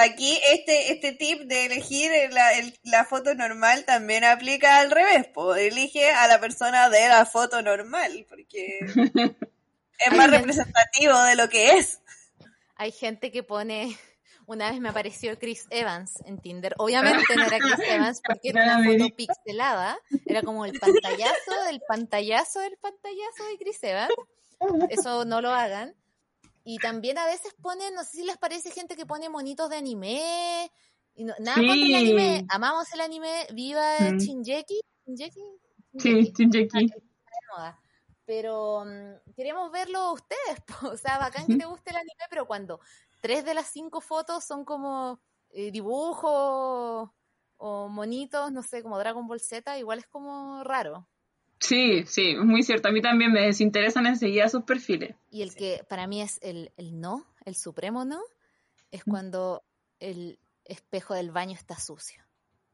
aquí 0.00 0.38
este, 0.52 0.92
este 0.92 1.12
tip 1.12 1.42
de 1.42 1.66
elegir 1.66 2.10
la, 2.32 2.50
la 2.84 3.04
foto 3.04 3.34
normal 3.34 3.84
también 3.84 4.24
aplica 4.24 4.78
al 4.78 4.90
revés. 4.90 5.26
Pues 5.32 5.60
elige 5.60 6.10
a 6.10 6.28
la 6.28 6.40
persona 6.40 6.88
de 6.88 7.08
la 7.08 7.26
foto 7.26 7.62
normal, 7.62 8.26
porque 8.28 8.78
es 9.98 10.16
más 10.16 10.30
representativo 10.30 11.20
de 11.22 11.36
lo 11.36 11.48
que 11.48 11.78
es. 11.78 12.00
Hay 12.76 12.92
gente 12.92 13.30
que 13.30 13.42
pone 13.42 13.96
una 14.50 14.68
vez 14.68 14.80
me 14.80 14.88
apareció 14.88 15.38
Chris 15.38 15.68
Evans 15.70 16.14
en 16.24 16.38
Tinder. 16.38 16.74
Obviamente 16.78 17.36
no 17.36 17.44
era 17.44 17.58
Chris 17.60 17.88
Evans 17.88 18.20
porque 18.26 18.48
era 18.48 18.78
una 18.78 18.84
foto 18.84 19.14
pixelada. 19.14 19.96
Era 20.26 20.42
como 20.42 20.64
el 20.64 20.76
pantallazo 20.76 21.64
del 21.68 21.80
pantallazo 21.86 22.58
del 22.58 22.76
pantallazo 22.78 23.44
de 23.48 23.58
Chris 23.58 23.78
Evans. 23.84 24.12
Eso 24.88 25.24
no 25.24 25.40
lo 25.40 25.50
hagan. 25.50 25.94
Y 26.64 26.78
también 26.78 27.18
a 27.18 27.26
veces 27.26 27.54
ponen, 27.60 27.94
no 27.94 28.04
sé 28.04 28.18
si 28.18 28.24
les 28.24 28.36
parece 28.38 28.70
gente 28.70 28.96
que 28.96 29.06
pone 29.06 29.28
monitos 29.28 29.70
de 29.70 29.76
anime. 29.76 30.70
Y 31.14 31.24
nada 31.24 31.54
contra 31.54 31.74
el 31.74 31.94
anime. 31.94 32.46
Amamos 32.48 32.92
el 32.92 33.00
anime. 33.00 33.46
Viva 33.52 33.98
mm. 34.00 34.18
Shinjeki. 34.18 34.80
Sí, 35.98 36.32
Shinjeki. 36.36 36.92
Pero 38.24 38.84
mm, 38.84 39.32
queremos 39.34 39.70
verlo 39.72 40.12
ustedes. 40.12 40.62
O 40.94 40.96
sea, 40.96 41.18
bacán 41.18 41.46
que 41.46 41.56
te 41.56 41.64
guste 41.66 41.90
el 41.90 41.96
anime, 41.96 42.24
pero 42.28 42.46
cuando 42.46 42.80
tres 43.20 43.44
de 43.44 43.54
las 43.54 43.66
cinco 43.66 44.00
fotos 44.00 44.44
son 44.44 44.64
como 44.64 45.20
eh, 45.50 45.70
dibujos 45.70 47.10
o 47.62 47.88
monitos, 47.88 48.52
no 48.52 48.62
sé, 48.62 48.82
como 48.82 48.98
Dragon 48.98 49.26
Ball 49.26 49.40
Z, 49.40 49.78
igual 49.78 49.98
es 49.98 50.06
como 50.06 50.64
raro. 50.64 51.08
Sí, 51.60 52.04
sí, 52.06 52.36
muy 52.36 52.62
cierto. 52.62 52.88
A 52.88 52.92
mí 52.92 53.02
también 53.02 53.32
me 53.32 53.42
desinteresan 53.42 54.06
enseguida 54.06 54.48
sus 54.48 54.64
perfiles. 54.64 55.14
Y 55.30 55.42
el 55.42 55.54
que 55.54 55.84
para 55.88 56.06
mí 56.06 56.22
es 56.22 56.38
el, 56.42 56.72
no, 56.78 57.26
el 57.44 57.54
supremo 57.54 58.04
no, 58.04 58.20
es 58.90 59.06
mm. 59.06 59.10
cuando 59.10 59.62
el 60.00 60.38
espejo 60.64 61.14
del 61.14 61.30
baño 61.30 61.52
está 61.52 61.78
sucio. 61.78 62.24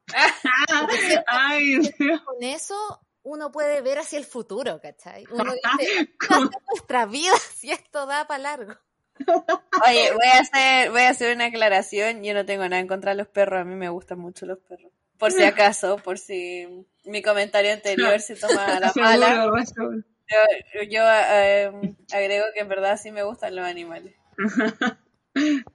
Ay, 1.27 1.81
con 2.25 2.43
eso 2.43 3.01
uno 3.25 3.51
puede 3.51 3.81
ver 3.81 3.99
hacia 3.99 4.21
el 4.21 4.25
futuro, 4.25 4.81
¿cachai? 4.81 5.25
Uno 5.33 5.53
dice, 5.81 6.15
nuestra 6.71 7.07
vida 7.07 7.33
si 7.55 7.73
esto 7.73 8.07
da 8.07 8.27
para 8.29 8.43
largo? 8.43 8.75
Oye, 9.85 10.13
voy 10.13 10.27
a 10.27 10.41
hacer, 10.41 10.91
voy 10.91 11.03
a 11.03 11.09
hacer 11.09 11.35
una 11.35 11.47
aclaración. 11.47 12.23
Yo 12.23 12.35
no 12.35 12.45
tengo 12.45 12.63
nada 12.69 12.79
en 12.79 12.87
contra 12.87 13.13
de 13.13 13.17
los 13.17 13.27
perros, 13.27 13.61
a 13.61 13.65
mí 13.65 13.75
me 13.75 13.89
gustan 13.89 14.21
mucho 14.21 14.47
los 14.47 14.59
perros. 14.59 14.93
Por 15.19 15.33
si 15.33 15.43
acaso, 15.43 15.97
por 15.97 16.19
si 16.19 16.87
mi 17.07 17.23
comentario 17.23 17.73
anterior 17.73 18.21
se 18.21 18.37
toma 18.37 18.77
a 18.77 18.81
la 18.81 18.93
mala. 18.95 19.65
Yo, 20.91 21.03
em, 21.31 21.97
agrego 22.13 22.45
que 22.53 22.61
en 22.61 22.69
verdad 22.69 22.99
sí 23.01 23.11
me 23.11 23.23
gustan 23.23 23.55
los 23.57 23.65
animales. 23.65 24.15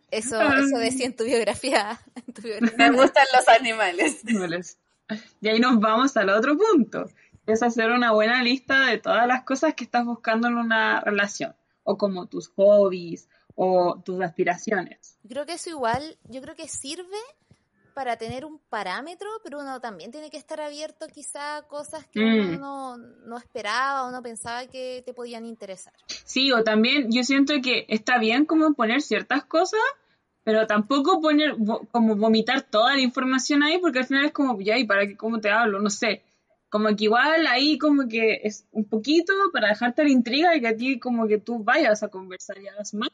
Eso, 0.09 0.41
eso 0.41 0.77
decía 0.79 1.05
en 1.05 1.15
tu 1.15 1.23
biografía. 1.23 1.99
Me 2.77 2.91
gustan 2.91 3.25
los 3.31 3.47
animales. 3.47 4.23
Y 5.39 5.47
ahí 5.47 5.59
nos 5.59 5.79
vamos 5.79 6.17
al 6.17 6.29
otro 6.29 6.57
punto. 6.57 7.05
Es 7.45 7.61
hacer 7.61 7.91
una 7.91 8.11
buena 8.11 8.41
lista 8.41 8.87
de 8.87 8.97
todas 8.97 9.27
las 9.27 9.43
cosas 9.43 9.75
que 9.75 9.83
estás 9.83 10.03
buscando 10.03 10.47
en 10.47 10.55
una 10.55 11.01
relación. 11.01 11.55
O 11.83 11.95
como 11.97 12.25
tus 12.25 12.47
hobbies 12.49 13.29
o 13.55 14.01
tus 14.03 14.19
aspiraciones. 14.21 15.19
Creo 15.27 15.45
que 15.45 15.53
eso 15.53 15.69
igual, 15.69 16.17
yo 16.23 16.41
creo 16.41 16.55
que 16.55 16.67
sirve 16.67 17.17
para 17.93 18.17
tener 18.17 18.45
un 18.45 18.59
parámetro, 18.69 19.27
pero 19.43 19.59
uno 19.59 19.79
también 19.79 20.11
tiene 20.11 20.29
que 20.29 20.37
estar 20.37 20.59
abierto 20.61 21.07
quizá 21.07 21.57
a 21.57 21.61
cosas 21.67 22.05
que 22.07 22.19
mm. 22.19 22.55
uno 22.55 22.97
no, 22.97 23.37
esperaba 23.37 24.07
o 24.07 24.11
no 24.11 24.21
pensaba 24.21 24.67
que 24.67 25.03
te 25.05 25.13
podían 25.13 25.45
interesar. 25.45 25.93
Sí, 26.25 26.51
o 26.51 26.63
también 26.63 27.11
yo 27.11 27.23
siento 27.23 27.53
que 27.61 27.85
está 27.87 28.17
bien 28.19 28.45
como 28.45 28.73
poner 28.73 29.01
ciertas 29.01 29.45
cosas, 29.45 29.79
pero 30.43 30.67
tampoco 30.67 31.21
poner 31.21 31.55
como 31.91 32.15
vomitar 32.15 32.61
toda 32.63 32.95
la 32.95 33.01
información 33.01 33.63
ahí, 33.63 33.77
porque 33.77 33.99
al 33.99 34.05
final 34.05 34.25
es 34.25 34.31
como, 34.31 34.59
ya, 34.59 34.77
¿y 34.77 34.85
para 34.85 35.07
qué, 35.07 35.15
cómo 35.15 35.39
te 35.39 35.51
hablo? 35.51 35.79
No 35.79 35.89
sé. 35.89 36.23
Como 36.69 36.87
que 36.95 37.03
igual 37.03 37.47
ahí 37.47 37.77
como 37.77 38.07
que 38.07 38.39
es 38.43 38.65
un 38.71 38.85
poquito 38.85 39.33
para 39.51 39.69
dejarte 39.69 40.03
la 40.03 40.09
intriga 40.09 40.55
y 40.55 40.61
que 40.61 40.67
a 40.69 40.75
ti 40.75 40.99
como 40.99 41.27
que 41.27 41.37
tú 41.37 41.63
vayas 41.63 42.01
a 42.01 42.07
conversar 42.07 42.57
y 42.59 42.67
hagas 42.67 42.93
más. 42.93 43.09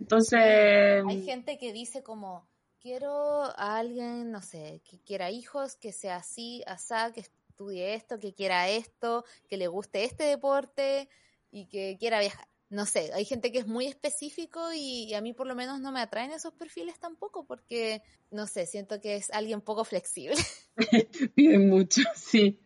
Entonces... 0.00 1.04
Hay 1.06 1.22
gente 1.24 1.58
que 1.58 1.72
dice 1.72 2.02
como 2.02 2.48
quiero 2.80 3.44
a 3.44 3.78
alguien, 3.78 4.30
no 4.30 4.42
sé, 4.42 4.82
que 4.88 4.98
quiera 5.00 5.30
hijos, 5.30 5.76
que 5.76 5.92
sea 5.92 6.16
así, 6.16 6.62
asá, 6.66 7.12
que 7.12 7.20
estudie 7.20 7.94
esto, 7.94 8.18
que 8.18 8.34
quiera 8.34 8.68
esto, 8.68 9.24
que 9.48 9.56
le 9.56 9.66
guste 9.66 10.04
este 10.04 10.24
deporte 10.24 11.08
y 11.50 11.66
que 11.66 11.96
quiera 11.98 12.20
viajar. 12.20 12.46
No 12.70 12.84
sé, 12.84 13.10
hay 13.14 13.24
gente 13.24 13.50
que 13.50 13.58
es 13.58 13.66
muy 13.66 13.86
específico 13.86 14.60
y, 14.74 15.14
a 15.14 15.22
mí 15.22 15.32
por 15.32 15.46
lo 15.46 15.54
menos 15.54 15.80
no 15.80 15.90
me 15.90 16.00
atraen 16.00 16.32
esos 16.32 16.52
perfiles 16.52 16.98
tampoco 16.98 17.46
porque, 17.46 18.02
no 18.30 18.46
sé, 18.46 18.66
siento 18.66 19.00
que 19.00 19.16
es 19.16 19.30
alguien 19.30 19.62
poco 19.62 19.84
flexible. 19.84 20.36
Piden 21.34 21.70
mucho, 21.70 22.02
sí. 22.14 22.60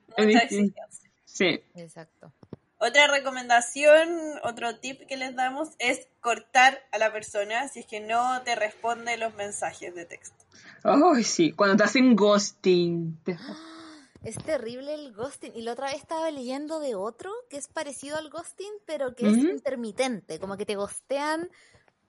Sí. 1.25 1.61
Exacto. 1.75 2.35
Otra 2.85 3.07
recomendación, 3.07 4.41
otro 4.43 4.77
tip 4.81 5.07
que 5.07 5.17
les 5.17 5.37
damos 5.37 5.69
es 5.79 6.09
cortar 6.21 6.81
a 6.91 6.99
la 6.99 7.13
persona 7.13 7.69
si 7.69 7.79
es 7.79 7.87
que 7.87 8.01
no 8.01 8.43
te 8.43 8.57
responde 8.57 9.17
los 9.19 9.37
mensajes 9.37 9.95
de 9.95 10.05
texto. 10.05 10.45
Ay, 10.83 11.23
sí, 11.23 11.53
cuando 11.53 11.77
te 11.77 11.85
hacen 11.85 12.17
ghosting. 12.17 13.21
Es 14.25 14.37
terrible 14.37 14.95
el 14.95 15.13
ghosting. 15.13 15.53
Y 15.57 15.63
la 15.63 15.73
otra 15.73 15.89
vez 15.89 15.97
estaba 15.97 16.31
leyendo 16.31 16.79
de 16.79 16.95
otro 16.95 17.33
que 17.51 17.57
es 17.57 17.67
parecido 17.67 18.17
al 18.17 18.31
ghosting, 18.31 18.73
pero 18.87 19.17
que 19.17 19.27
es 19.27 19.37
¿Mm? 19.37 19.51
intermitente. 19.51 20.39
Como 20.39 20.57
que 20.57 20.65
te 20.65 20.77
ghostean, 20.77 21.51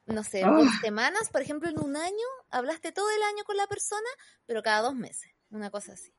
no 0.05 0.23
sé, 0.23 0.41
dos 0.41 0.67
ah. 0.69 0.79
semanas. 0.81 1.29
Por 1.31 1.41
ejemplo, 1.41 1.69
en 1.69 1.79
un 1.79 1.97
año 1.97 2.27
hablaste 2.51 2.91
todo 2.91 3.09
el 3.09 3.23
año 3.23 3.43
con 3.45 3.57
la 3.57 3.65
persona, 3.65 4.09
pero 4.45 4.61
cada 4.61 4.81
dos 4.81 4.93
meses. 4.93 5.31
Una 5.49 5.71
cosa 5.71 5.93
así. 5.93 6.13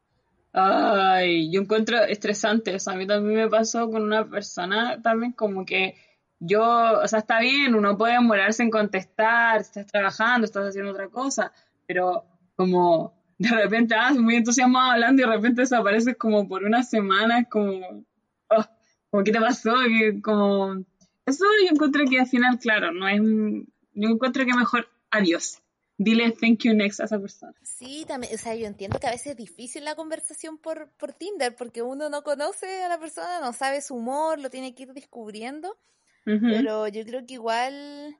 Ay, 0.56 1.50
yo 1.50 1.60
encuentro 1.62 1.98
estresante. 2.04 2.74
O 2.76 2.78
sea, 2.78 2.92
a 2.94 2.96
mí 2.96 3.06
también 3.06 3.36
me 3.36 3.48
pasó 3.48 3.90
con 3.90 4.02
una 4.02 4.24
persona 4.28 5.02
también 5.02 5.32
como 5.32 5.66
que 5.66 5.96
yo, 6.38 6.62
o 7.02 7.08
sea, 7.08 7.20
está 7.20 7.40
bien, 7.40 7.74
uno 7.74 7.98
puede 7.98 8.14
demorarse 8.14 8.62
en 8.62 8.70
contestar, 8.70 9.60
estás 9.60 9.86
trabajando, 9.86 10.44
estás 10.44 10.66
haciendo 10.68 10.92
otra 10.92 11.08
cosa, 11.08 11.52
pero 11.86 12.24
como 12.56 13.14
de 13.38 13.48
repente, 13.50 13.94
ah, 13.98 14.12
muy 14.14 14.36
entusiasmado 14.36 14.92
hablando 14.92 15.22
y 15.22 15.26
de 15.26 15.32
repente 15.32 15.62
desapareces 15.62 16.16
como 16.16 16.46
por 16.48 16.62
una 16.64 16.82
semana, 16.84 17.44
como, 17.44 18.04
oh, 18.50 18.64
como, 19.10 19.24
¿qué 19.24 19.32
te 19.32 19.40
pasó? 19.40 19.74
como, 20.22 20.84
eso 21.26 21.44
yo 21.64 21.70
encuentro 21.72 22.04
que 22.08 22.20
al 22.20 22.28
final, 22.28 22.58
claro, 22.60 22.92
no 22.92 23.08
es, 23.08 23.20
yo 23.94 24.08
encuentro 24.08 24.44
que 24.44 24.54
mejor 24.54 24.88
adiós 25.10 25.63
dile 25.96 26.32
thank 26.32 26.64
you 26.64 26.74
next 26.74 27.00
a 27.00 27.04
esa 27.04 27.18
persona. 27.18 27.54
Sí, 27.62 28.04
también, 28.06 28.34
o 28.34 28.38
sea, 28.38 28.54
yo 28.54 28.66
entiendo 28.66 28.98
que 28.98 29.06
a 29.06 29.10
veces 29.10 29.28
es 29.28 29.36
difícil 29.36 29.84
la 29.84 29.94
conversación 29.94 30.58
por, 30.58 30.88
por 30.98 31.12
Tinder 31.12 31.54
porque 31.54 31.82
uno 31.82 32.08
no 32.08 32.22
conoce 32.22 32.82
a 32.82 32.88
la 32.88 32.98
persona, 32.98 33.40
no 33.40 33.52
sabe 33.52 33.80
su 33.80 33.94
humor, 33.94 34.38
lo 34.40 34.50
tiene 34.50 34.74
que 34.74 34.84
ir 34.84 34.92
descubriendo, 34.92 35.76
pero 36.24 36.88
yo 36.88 37.04
creo 37.04 37.26
que 37.26 37.34
igual, 37.34 38.16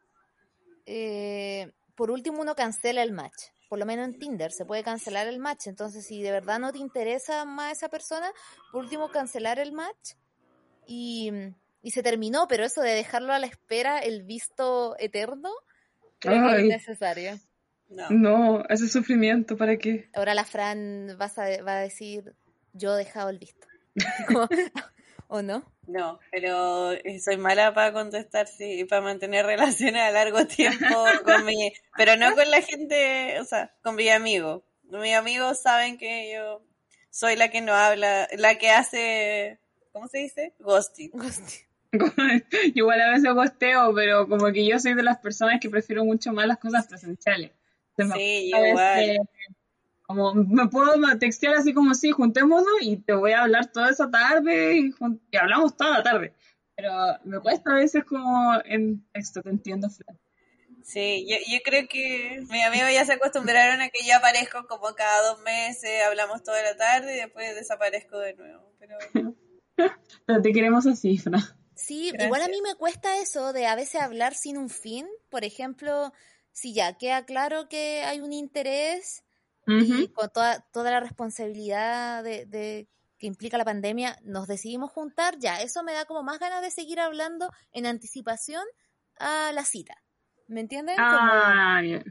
eh, 0.84 1.72
por 1.94 2.10
último 2.10 2.42
uno 2.42 2.54
cancela 2.54 3.02
el 3.02 3.12
match. 3.12 3.44
Por 3.70 3.78
lo 3.78 3.86
menos 3.86 4.06
en 4.06 4.18
Tinder 4.18 4.52
se 4.52 4.66
puede 4.66 4.84
cancelar 4.84 5.26
el 5.26 5.38
match. 5.38 5.66
Entonces, 5.66 6.06
si 6.06 6.22
de 6.22 6.30
verdad 6.30 6.58
no 6.58 6.70
te 6.70 6.78
interesa 6.78 7.46
más 7.46 7.72
esa 7.72 7.88
persona, 7.88 8.30
por 8.70 8.84
último 8.84 9.08
cancelar 9.08 9.58
el 9.58 9.72
match 9.72 10.12
y, 10.86 11.30
y 11.82 11.90
se 11.90 12.02
terminó. 12.02 12.46
Pero 12.46 12.64
eso 12.64 12.82
de 12.82 12.90
dejarlo 12.90 13.32
a 13.32 13.38
la 13.38 13.46
espera, 13.46 13.98
el 13.98 14.22
visto 14.22 14.94
eterno, 14.98 15.50
Creo 16.24 16.56
que 16.56 16.68
es 16.68 17.02
Ay. 17.02 17.40
No. 17.88 18.10
No, 18.10 18.64
ese 18.68 18.88
sufrimiento, 18.88 19.56
¿para 19.56 19.76
qué? 19.76 20.08
Ahora 20.14 20.34
la 20.34 20.44
Fran 20.44 21.16
vas 21.18 21.38
a, 21.38 21.62
va 21.62 21.78
a 21.78 21.80
decir, 21.80 22.34
yo 22.72 22.94
he 22.94 22.98
dejado 22.98 23.30
el 23.30 23.38
visto. 23.38 23.66
¿O 25.28 25.42
no? 25.42 25.64
No, 25.86 26.18
pero 26.30 26.92
eh, 26.92 27.20
soy 27.20 27.36
mala 27.36 27.74
para 27.74 27.92
contestar, 27.92 28.46
sí, 28.46 28.84
para 28.84 29.02
mantener 29.02 29.44
relaciones 29.46 30.02
a 30.02 30.10
largo 30.10 30.46
tiempo 30.46 31.04
con 31.24 31.44
mi, 31.44 31.72
pero 31.96 32.16
no 32.16 32.34
con 32.34 32.50
la 32.50 32.62
gente, 32.62 33.38
o 33.40 33.44
sea, 33.44 33.74
con 33.82 33.94
mi 33.94 34.08
amigo. 34.08 34.64
Mis 34.84 35.14
amigos 35.14 35.60
saben 35.62 35.98
que 35.98 36.34
yo 36.34 36.62
soy 37.10 37.36
la 37.36 37.50
que 37.50 37.60
no 37.60 37.72
habla, 37.72 38.28
la 38.36 38.56
que 38.56 38.70
hace, 38.70 39.58
¿cómo 39.92 40.08
se 40.08 40.18
dice? 40.18 40.54
Ghosting. 40.58 41.12
Igual 42.74 43.00
a 43.00 43.10
veces 43.10 43.32
gosteo, 43.32 43.94
pero 43.94 44.28
como 44.28 44.52
que 44.52 44.66
yo 44.66 44.78
soy 44.78 44.94
de 44.94 45.02
las 45.02 45.18
personas 45.18 45.60
que 45.60 45.70
prefiero 45.70 46.04
mucho 46.04 46.32
más 46.32 46.46
las 46.46 46.58
cosas 46.58 46.86
presenciales. 46.86 47.52
Se 47.96 48.04
me 48.04 48.14
Sí, 48.14 48.50
veces, 48.52 48.70
igual. 48.70 49.28
como 50.02 50.34
me 50.34 50.68
puedo 50.68 50.94
textear 51.18 51.54
así 51.54 51.72
como 51.72 51.94
sí, 51.94 52.10
juntémonos 52.10 52.66
y 52.80 52.96
te 52.98 53.14
voy 53.14 53.32
a 53.32 53.42
hablar 53.42 53.72
toda 53.72 53.90
esa 53.90 54.10
tarde 54.10 54.78
y, 54.78 55.36
hablamos 55.36 55.76
toda 55.76 55.98
la 55.98 56.02
tarde. 56.02 56.34
Pero 56.76 56.92
me 57.24 57.40
cuesta 57.40 57.72
a 57.72 57.76
veces 57.76 58.04
como 58.04 58.52
en 58.64 59.06
texto, 59.12 59.42
te 59.42 59.50
entiendo, 59.50 59.88
Fran. 59.88 60.18
Sí, 60.82 61.26
yo, 61.26 61.36
yo 61.50 61.60
creo 61.64 61.88
que 61.88 62.44
mis 62.50 62.64
amigos 62.64 62.90
ya 62.92 63.06
se 63.06 63.14
acostumbraron 63.14 63.80
a 63.80 63.88
que 63.88 64.06
yo 64.06 64.16
aparezco 64.16 64.66
como 64.66 64.94
cada 64.94 65.28
dos 65.28 65.40
meses, 65.42 66.02
hablamos 66.06 66.42
toda 66.42 66.62
la 66.62 66.76
tarde 66.76 67.14
y 67.14 67.20
después 67.20 67.54
desaparezco 67.54 68.18
de 68.18 68.34
nuevo. 68.34 68.70
Pero 68.78 68.98
Pero 70.26 70.42
te 70.42 70.52
queremos 70.52 70.86
así, 70.86 71.18
Fran. 71.18 71.40
Sí, 71.74 72.10
Gracias. 72.10 72.26
igual 72.26 72.42
a 72.42 72.48
mí 72.48 72.60
me 72.62 72.74
cuesta 72.76 73.18
eso 73.18 73.52
de 73.52 73.66
a 73.66 73.74
veces 73.74 74.00
hablar 74.00 74.34
sin 74.34 74.56
un 74.56 74.70
fin. 74.70 75.06
Por 75.30 75.44
ejemplo, 75.44 76.12
si 76.54 76.72
ya 76.72 76.94
queda 76.96 77.26
claro 77.26 77.68
que 77.68 78.02
hay 78.04 78.20
un 78.22 78.32
interés 78.32 79.22
y 79.66 80.08
con 80.08 80.30
toda, 80.30 80.60
toda 80.72 80.90
la 80.90 81.00
responsabilidad 81.00 82.24
de, 82.24 82.46
de- 82.46 82.88
que 83.18 83.26
implica 83.26 83.58
la 83.58 83.64
pandemia, 83.64 84.18
nos 84.22 84.46
decidimos 84.46 84.90
juntar, 84.90 85.38
ya, 85.38 85.60
eso 85.62 85.82
me 85.82 85.92
da 85.92 86.04
como 86.06 86.22
más 86.22 86.38
ganas 86.38 86.62
de 86.62 86.70
seguir 86.70 87.00
hablando 87.00 87.50
en 87.72 87.86
anticipación 87.86 88.64
a 89.18 89.52
la 89.52 89.64
cita. 89.64 89.94
¿Me 90.48 90.60
entienden? 90.60 90.96
Como- 90.96 91.08
Ah, 91.10 91.80
bien. 91.82 92.04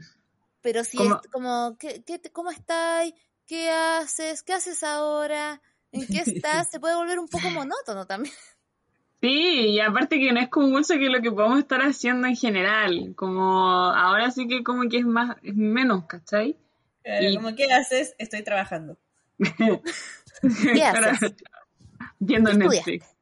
pero 0.60 0.82
si 0.84 0.96
como- 0.96 1.20
es 1.22 1.30
como, 1.30 1.76
¿qué, 1.78 2.02
qué 2.04 2.20
¿cómo 2.32 2.50
estás? 2.50 3.12
¿Qué 3.46 3.70
haces? 3.70 4.42
¿Qué 4.42 4.54
haces 4.54 4.82
ahora? 4.82 5.60
¿En 5.92 6.06
qué 6.06 6.20
estás? 6.44 6.68
Se 6.70 6.80
puede 6.80 6.96
volver 6.96 7.18
un 7.18 7.28
poco 7.28 7.50
monótono 7.50 8.06
también. 8.06 8.34
Sí, 9.24 9.70
y 9.70 9.80
aparte 9.80 10.18
que 10.18 10.34
no 10.34 10.40
es 10.40 10.50
como 10.50 10.66
mucho 10.68 10.98
que 10.98 11.08
lo 11.08 11.22
que 11.22 11.32
podemos 11.32 11.58
estar 11.58 11.80
haciendo 11.80 12.26
en 12.28 12.36
general, 12.36 13.14
como 13.16 13.42
ahora 13.90 14.30
sí 14.30 14.46
que 14.46 14.62
como 14.62 14.86
que 14.90 14.98
es 14.98 15.06
más, 15.06 15.38
es 15.42 15.56
menos, 15.56 16.04
¿cachai? 16.04 16.58
claro, 17.02 17.30
Y- 17.30 17.36
como, 17.36 17.54
¿qué 17.56 17.72
haces? 17.72 18.14
Estoy 18.18 18.44
trabajando. 18.44 18.98
¿Qué 20.74 20.84
haces? 20.84 21.36
Viendo 22.18 22.50
¿Qué 22.50 22.58
Netflix. 22.58 23.16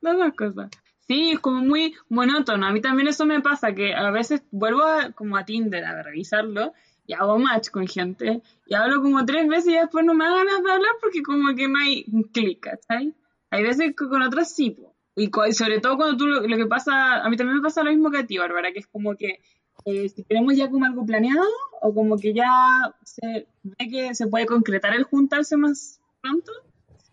Las 0.00 0.16
dos 0.16 0.34
cosas. 0.34 0.70
Sí, 1.06 1.30
es 1.30 1.38
como 1.38 1.60
muy 1.60 1.94
monótono. 2.08 2.66
A 2.66 2.72
mí 2.72 2.80
también 2.80 3.06
eso 3.06 3.24
me 3.24 3.40
pasa, 3.40 3.72
que 3.76 3.94
a 3.94 4.10
veces 4.10 4.42
vuelvo 4.50 4.82
a, 4.82 5.12
como 5.12 5.36
a 5.36 5.44
Tinder 5.44 5.84
a 5.84 6.02
revisarlo 6.02 6.72
y 7.06 7.12
hago 7.12 7.38
match 7.38 7.68
con 7.70 7.86
gente 7.86 8.42
y 8.66 8.74
hablo 8.74 9.00
como 9.02 9.24
tres 9.24 9.46
veces 9.46 9.68
y 9.68 9.76
después 9.76 10.04
no 10.04 10.14
me 10.14 10.24
da 10.24 10.34
ganas 10.34 10.64
de 10.64 10.72
hablar 10.72 10.90
porque 11.00 11.22
como 11.22 11.54
que 11.54 11.68
no 11.68 11.78
hay 11.78 12.06
un 12.10 12.24
clic, 12.24 12.58
¿cachai? 12.58 13.14
Hay 13.50 13.62
veces 13.62 13.94
que 13.96 14.08
con 14.08 14.20
otras 14.20 14.52
sí, 14.52 14.70
po. 14.70 14.93
Y 15.16 15.30
sobre 15.52 15.80
todo 15.80 15.96
cuando 15.96 16.16
tú 16.16 16.26
lo, 16.26 16.40
lo 16.40 16.56
que 16.56 16.66
pasa, 16.66 17.22
a 17.22 17.28
mí 17.28 17.36
también 17.36 17.58
me 17.58 17.62
pasa 17.62 17.84
lo 17.84 17.90
mismo 17.90 18.10
que 18.10 18.18
a 18.18 18.26
ti, 18.26 18.38
Bárbara, 18.38 18.72
que 18.72 18.80
es 18.80 18.86
como 18.86 19.14
que 19.16 19.40
eh, 19.84 20.08
si 20.08 20.22
tenemos 20.24 20.56
ya 20.56 20.70
como 20.70 20.84
algo 20.86 21.04
planeado 21.04 21.46
o 21.80 21.94
como 21.94 22.16
que 22.16 22.32
ya 22.32 22.94
se 23.04 23.46
ve 23.62 23.90
que 23.90 24.14
se 24.14 24.26
puede 24.26 24.46
concretar 24.46 24.94
el 24.94 25.04
juntarse 25.04 25.56
más 25.56 26.00
pronto, 26.20 26.52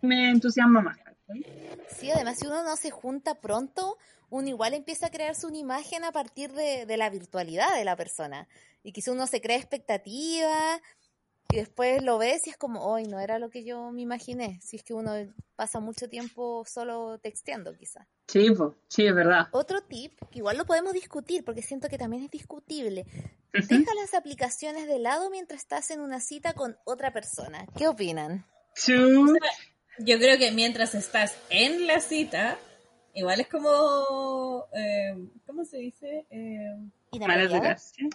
me 0.02 0.30
entusiasma 0.30 0.82
más. 0.82 0.98
¿cachai? 0.98 1.46
Sí, 1.90 2.10
además 2.12 2.40
si 2.40 2.48
uno 2.48 2.64
no 2.64 2.76
se 2.76 2.90
junta 2.90 3.36
pronto, 3.36 3.98
uno 4.30 4.48
igual 4.48 4.74
empieza 4.74 5.08
a 5.08 5.12
crearse 5.12 5.46
una 5.46 5.58
imagen 5.58 6.04
a 6.04 6.12
partir 6.12 6.54
de, 6.54 6.86
de 6.86 6.98
la 6.98 7.10
virtualidad 7.10 7.76
de 7.76 7.84
la 7.84 7.96
persona. 7.96 8.48
Y 8.84 8.94
quizá 8.94 9.12
uno 9.12 9.28
se 9.28 9.42
crea 9.42 9.58
expectativas 9.58 10.82
y 11.52 11.58
después 11.58 12.02
lo 12.02 12.18
ves 12.18 12.48
y 12.48 12.52
es 12.52 12.58
como, 12.58 12.86
hoy 12.86 13.04
no 13.04 13.20
era 13.20 13.40
lo 13.40 13.50
que 13.50 13.64
yo 13.64 13.92
me 13.92 14.02
imaginé. 14.02 14.60
Si 14.62 14.78
es 14.78 14.84
que 14.84 14.94
uno 14.94 15.12
pasa 15.56 15.80
mucho 15.80 16.10
tiempo 16.10 16.64
solo 16.66 17.20
texteando 17.20 17.76
quizá. 17.76 18.08
Sí, 18.28 18.52
pues, 18.52 18.74
sí, 18.88 19.06
es 19.06 19.14
verdad. 19.14 19.48
Otro 19.52 19.82
tip, 19.82 20.14
que 20.32 20.40
igual 20.40 20.58
lo 20.58 20.66
podemos 20.66 20.94
discutir 20.94 21.44
porque 21.44 21.62
siento 21.62 21.90
que 21.90 21.98
también 21.98 22.24
es 22.24 22.32
discutible. 22.32 23.06
Deja 23.54 23.94
las 23.96 24.14
aplicaciones 24.14 24.88
de 24.88 25.00
lado 25.00 25.30
mientras 25.30 25.62
estás 25.62 25.92
en 25.92 26.00
una 26.00 26.22
cita 26.22 26.54
con 26.54 26.78
otra 26.86 27.12
persona. 27.12 27.66
¿Qué 27.78 27.88
opinan? 27.88 28.46
Yo 30.00 30.18
creo 30.18 30.38
que 30.38 30.52
mientras 30.52 30.96
estás 30.96 31.36
en 31.50 31.86
la 31.86 32.00
cita, 32.00 32.58
igual 33.14 33.40
es 33.42 33.48
como, 33.48 34.68
eh, 34.74 35.16
¿cómo 35.46 35.66
se 35.66 35.78
dice? 35.78 36.26
Eh, 36.30 36.76
Mala 37.20 37.44
educación. 37.44 38.10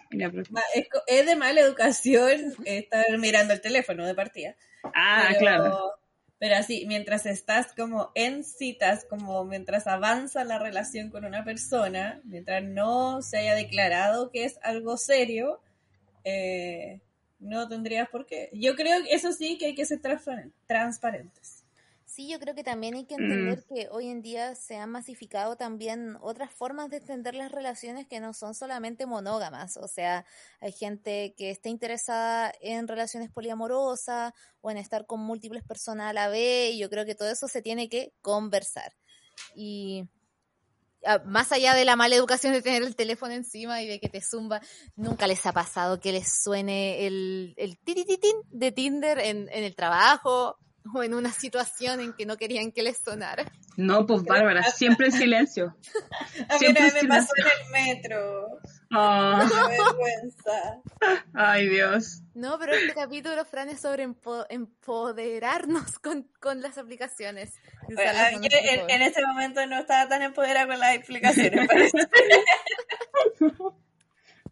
Es, 1.07 1.26
de 1.26 1.36
mala 1.36 1.61
educación 1.61 2.55
estar 2.64 3.05
mirando 3.18 3.53
el 3.53 3.61
teléfono 3.61 4.07
de 4.07 4.14
partida. 4.14 4.57
Ah, 4.94 5.26
pero, 5.28 5.38
claro. 5.40 5.92
Pero 6.38 6.57
así, 6.57 6.84
mientras 6.86 7.24
estás 7.26 7.72
como 7.74 8.11
en 8.14 8.44
citas, 8.44 9.07
como 9.09 9.44
mientras 9.44 9.86
avanza 9.86 10.44
la 10.44 10.59
relación 10.59 11.11
con 11.11 11.24
una 11.24 11.44
persona, 11.44 12.20
mientras 12.24 12.62
no 12.62 13.22
se 13.22 13.38
haya 13.38 13.55
declarado 13.55 14.30
que 14.30 14.44
es 14.44 14.59
algo 14.62 14.97
serio, 14.99 15.61
eh, 16.24 17.01
no 17.38 17.68
tendrías 17.68 18.09
por 18.09 18.26
qué. 18.26 18.51
Yo 18.53 18.76
creo 18.76 19.03
que 19.03 19.14
eso 19.14 19.32
sí 19.32 19.57
que 19.59 19.66
hay 19.66 19.74
que 19.74 19.84
ser 19.86 20.01
transparen- 20.01 20.53
transparentes. 20.66 21.56
Sí, 22.17 22.29
yo 22.31 22.41
creo 22.41 22.55
que 22.55 22.64
también 22.64 22.95
hay 22.95 23.05
que 23.05 23.19
Mm. 23.19 23.25
entender 23.25 23.62
que 23.69 23.89
hoy 23.91 24.09
en 24.09 24.23
día 24.23 24.55
se 24.55 24.77
han 24.79 24.89
masificado 24.91 25.57
también 25.57 26.17
otras 26.23 26.51
formas 26.51 26.89
de 26.89 26.97
entender 26.97 27.35
las 27.35 27.53
relaciones 27.53 28.07
que 28.07 28.21
no 28.21 28.33
son 28.33 28.55
solamente 28.55 29.05
monógamas. 29.05 29.77
O 29.77 29.87
sea, 29.87 30.25
hay 30.62 30.73
gente 30.73 31.35
que 31.37 31.51
está 31.51 31.69
interesada 31.69 32.55
en 32.62 32.89
relaciones 32.89 33.31
poliamorosas 33.31 34.33
o 34.62 34.71
en 34.71 34.79
estar 34.79 35.05
con 35.05 35.21
múltiples 35.21 35.62
personas 35.62 36.09
a 36.09 36.14
la 36.14 36.29
vez 36.31 36.73
y 36.73 36.79
yo 36.79 36.89
creo 36.89 37.05
que 37.05 37.14
todo 37.14 37.29
eso 37.29 37.49
se 37.49 37.61
tiene 37.61 37.91
que 37.91 38.14
conversar. 38.23 38.95
Y 39.55 40.09
ah, 41.05 41.19
más 41.27 41.53
allá 41.53 41.75
de 41.75 41.85
la 41.85 41.97
mala 41.97 42.17
educación 42.17 42.55
de 42.55 42.62
tener 42.62 42.83
el 42.83 42.97
teléfono 42.97 43.35
encima 43.35 43.83
y 43.83 43.89
de 43.89 44.01
que 44.01 44.09
te 44.09 44.23
zumba, 44.23 44.62
nunca 44.95 45.27
les 45.27 45.45
ha 45.45 45.53
pasado 45.53 46.01
que 46.01 46.12
les 46.12 46.33
suene 46.43 47.07
el, 47.07 47.53
el 47.59 47.79
titititín 47.79 48.37
de 48.47 48.73
Tinder 48.73 49.19
en, 49.19 49.51
en 49.51 49.64
el 49.64 49.77
trabajo 49.77 50.57
o 50.95 51.03
en 51.03 51.14
una 51.14 51.32
situación 51.32 52.01
en 52.01 52.12
que 52.12 52.26
no 52.26 52.37
querían 52.37 52.72
que 52.72 52.82
les 52.82 52.99
sonara. 52.99 53.45
No, 53.76 54.07
pues 54.07 54.22
Bárbara, 54.24 54.62
siempre 54.64 55.07
en 55.07 55.12
silencio. 55.12 55.76
A 56.49 56.55
mí 56.55 56.59
Siempre 56.59 56.91
me 57.03 57.09
pasó 57.09 57.32
en 57.37 57.47
el 57.47 57.70
metro. 57.72 58.59
Ah, 58.91 59.47
Qué 59.51 59.76
vergüenza. 59.82 60.80
ay, 61.34 61.68
Dios. 61.68 62.22
No, 62.34 62.59
pero 62.59 62.72
este 62.74 62.95
capítulo, 62.95 63.45
Fran, 63.45 63.68
es 63.68 63.80
sobre 63.80 64.07
empo- 64.07 64.47
empoderarnos 64.49 65.99
con, 65.99 66.24
con 66.41 66.61
las 66.62 66.78
aplicaciones. 66.78 67.53
Bueno, 67.93 68.12
yo 68.43 68.49
en, 68.89 69.03
este 69.03 69.24
momento 69.26 69.64
no 69.66 69.78
estaba 69.78 70.09
tan 70.09 70.22
empoderada 70.22 70.66
con 70.66 70.78
las 70.78 70.95
explicaciones. 70.95 71.66
parece. 71.68 71.99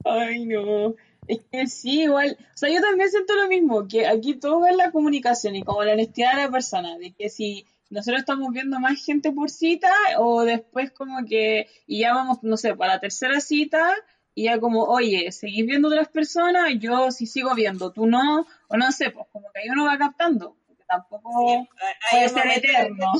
Ay, 0.05 0.45
no. 0.47 0.95
Es 1.27 1.39
que 1.53 1.67
sí, 1.67 2.03
igual. 2.03 2.37
O 2.41 2.57
sea, 2.57 2.69
yo 2.71 2.81
también 2.81 3.11
siento 3.11 3.35
lo 3.35 3.49
mismo, 3.49 3.87
que 3.89 4.07
aquí 4.07 4.35
todo 4.35 4.67
es 4.67 4.77
la 4.77 4.91
comunicación 4.91 5.57
y 5.57 5.63
como 5.63 5.83
la 5.83 5.93
honestidad 5.93 6.37
de 6.37 6.43
la 6.43 6.51
persona, 6.51 6.99
de 6.99 7.13
que 7.13 7.29
si 7.29 7.67
nosotros 7.91 8.21
estamos 8.21 8.53
viendo 8.53 8.81
más 8.81 9.05
gente 9.05 9.33
por 9.33 9.51
cita 9.51 9.93
o 10.19 10.43
después 10.43 10.91
como 10.91 11.25
que, 11.25 11.69
y 11.87 12.01
ya 12.01 12.15
vamos, 12.15 12.39
no 12.43 12.57
sé, 12.57 12.75
para 12.75 12.95
la 12.95 13.01
tercera 13.01 13.41
cita 13.41 13.95
y 14.35 14.45
ya 14.45 14.59
como, 14.59 14.85
oye, 14.85 15.31
¿seguís 15.31 15.65
viendo 15.67 15.89
otras 15.89 16.09
personas? 16.09 16.71
Yo 16.79 17.11
sí 17.11 17.27
sigo 17.27 17.55
viendo, 17.55 17.93
tú 17.93 18.07
no, 18.07 18.47
o 18.69 18.77
no 18.77 18.91
sé, 18.91 19.11
pues 19.11 19.27
como 19.33 19.51
que 19.53 19.61
ahí 19.61 19.69
uno 19.71 19.85
va 19.85 19.97
captando, 19.97 20.57
porque 20.67 20.83
tampoco 20.89 21.51
Hay 21.51 21.67
puede 22.11 22.25
un 22.25 22.31
ser 22.31 22.47
eterno. 22.59 23.13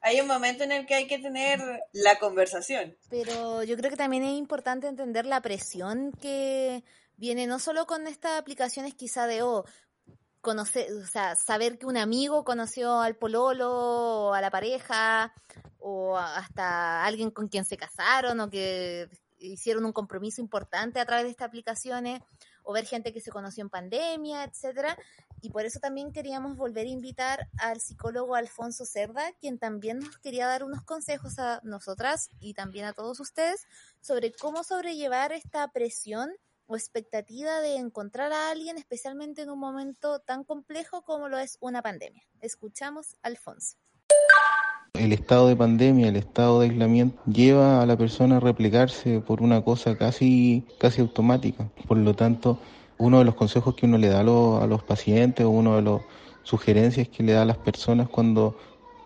Hay 0.00 0.20
un 0.20 0.28
momento 0.28 0.62
en 0.62 0.70
el 0.70 0.86
que 0.86 0.94
hay 0.94 1.06
que 1.06 1.18
tener 1.18 1.60
la 1.92 2.16
conversación. 2.18 2.96
Pero 3.10 3.64
yo 3.64 3.76
creo 3.76 3.90
que 3.90 3.96
también 3.96 4.22
es 4.22 4.38
importante 4.38 4.86
entender 4.86 5.26
la 5.26 5.40
presión 5.40 6.12
que 6.20 6.84
viene 7.16 7.46
no 7.46 7.58
solo 7.58 7.86
con 7.86 8.06
estas 8.06 8.38
aplicaciones 8.38 8.94
quizá 8.94 9.26
de, 9.26 9.42
oh, 9.42 9.64
conocer, 10.46 10.92
o 10.92 11.06
sea, 11.06 11.34
saber 11.34 11.76
que 11.76 11.86
un 11.86 11.96
amigo 11.96 12.44
conoció 12.44 13.00
al 13.00 13.16
pololo 13.16 13.68
o 14.28 14.32
a 14.32 14.40
la 14.40 14.50
pareja 14.50 15.34
o 15.80 16.16
hasta 16.16 17.04
alguien 17.04 17.32
con 17.32 17.48
quien 17.48 17.64
se 17.64 17.76
casaron 17.76 18.38
o 18.38 18.48
que 18.48 19.10
hicieron 19.38 19.84
un 19.84 19.92
compromiso 19.92 20.40
importante 20.40 21.00
a 21.00 21.04
través 21.04 21.24
de 21.24 21.30
estas 21.30 21.48
aplicaciones 21.48 22.22
o 22.62 22.72
ver 22.72 22.86
gente 22.86 23.12
que 23.12 23.20
se 23.20 23.32
conoció 23.32 23.62
en 23.62 23.70
pandemia, 23.70 24.44
etcétera. 24.44 24.96
Y 25.40 25.50
por 25.50 25.64
eso 25.64 25.80
también 25.80 26.12
queríamos 26.12 26.56
volver 26.56 26.86
a 26.86 26.90
invitar 26.90 27.48
al 27.58 27.80
psicólogo 27.80 28.36
Alfonso 28.36 28.84
Cerda, 28.84 29.32
quien 29.40 29.58
también 29.58 29.98
nos 29.98 30.16
quería 30.18 30.46
dar 30.46 30.62
unos 30.62 30.82
consejos 30.82 31.40
a 31.40 31.60
nosotras 31.64 32.28
y 32.38 32.54
también 32.54 32.86
a 32.86 32.92
todos 32.92 33.18
ustedes 33.18 33.66
sobre 34.00 34.32
cómo 34.32 34.62
sobrellevar 34.62 35.32
esta 35.32 35.66
presión 35.72 36.30
o 36.66 36.76
expectativa 36.76 37.60
de 37.60 37.76
encontrar 37.76 38.32
a 38.32 38.50
alguien, 38.50 38.78
especialmente 38.78 39.42
en 39.42 39.50
un 39.50 39.58
momento 39.58 40.20
tan 40.20 40.44
complejo 40.44 41.02
como 41.02 41.28
lo 41.28 41.38
es 41.38 41.58
una 41.60 41.82
pandemia. 41.82 42.22
Escuchamos 42.40 43.16
Alfonso. 43.22 43.76
El 44.94 45.12
estado 45.12 45.48
de 45.48 45.56
pandemia, 45.56 46.08
el 46.08 46.16
estado 46.16 46.60
de 46.60 46.70
aislamiento 46.70 47.22
lleva 47.26 47.82
a 47.82 47.86
la 47.86 47.96
persona 47.96 48.38
a 48.38 48.40
replicarse 48.40 49.20
por 49.20 49.42
una 49.42 49.62
cosa 49.62 49.96
casi, 49.96 50.66
casi 50.78 51.02
automática. 51.02 51.70
Por 51.86 51.98
lo 51.98 52.14
tanto, 52.14 52.58
uno 52.98 53.18
de 53.18 53.26
los 53.26 53.34
consejos 53.34 53.74
que 53.74 53.86
uno 53.86 53.98
le 53.98 54.08
da 54.08 54.20
a 54.20 54.22
los, 54.22 54.62
a 54.62 54.66
los 54.66 54.82
pacientes 54.82 55.44
o 55.44 55.50
uno 55.50 55.76
de 55.76 55.82
las 55.82 56.00
sugerencias 56.44 57.08
que 57.08 57.22
le 57.22 57.32
da 57.32 57.42
a 57.42 57.46
las 57.46 57.58
personas 57.58 58.08
cuando 58.08 58.56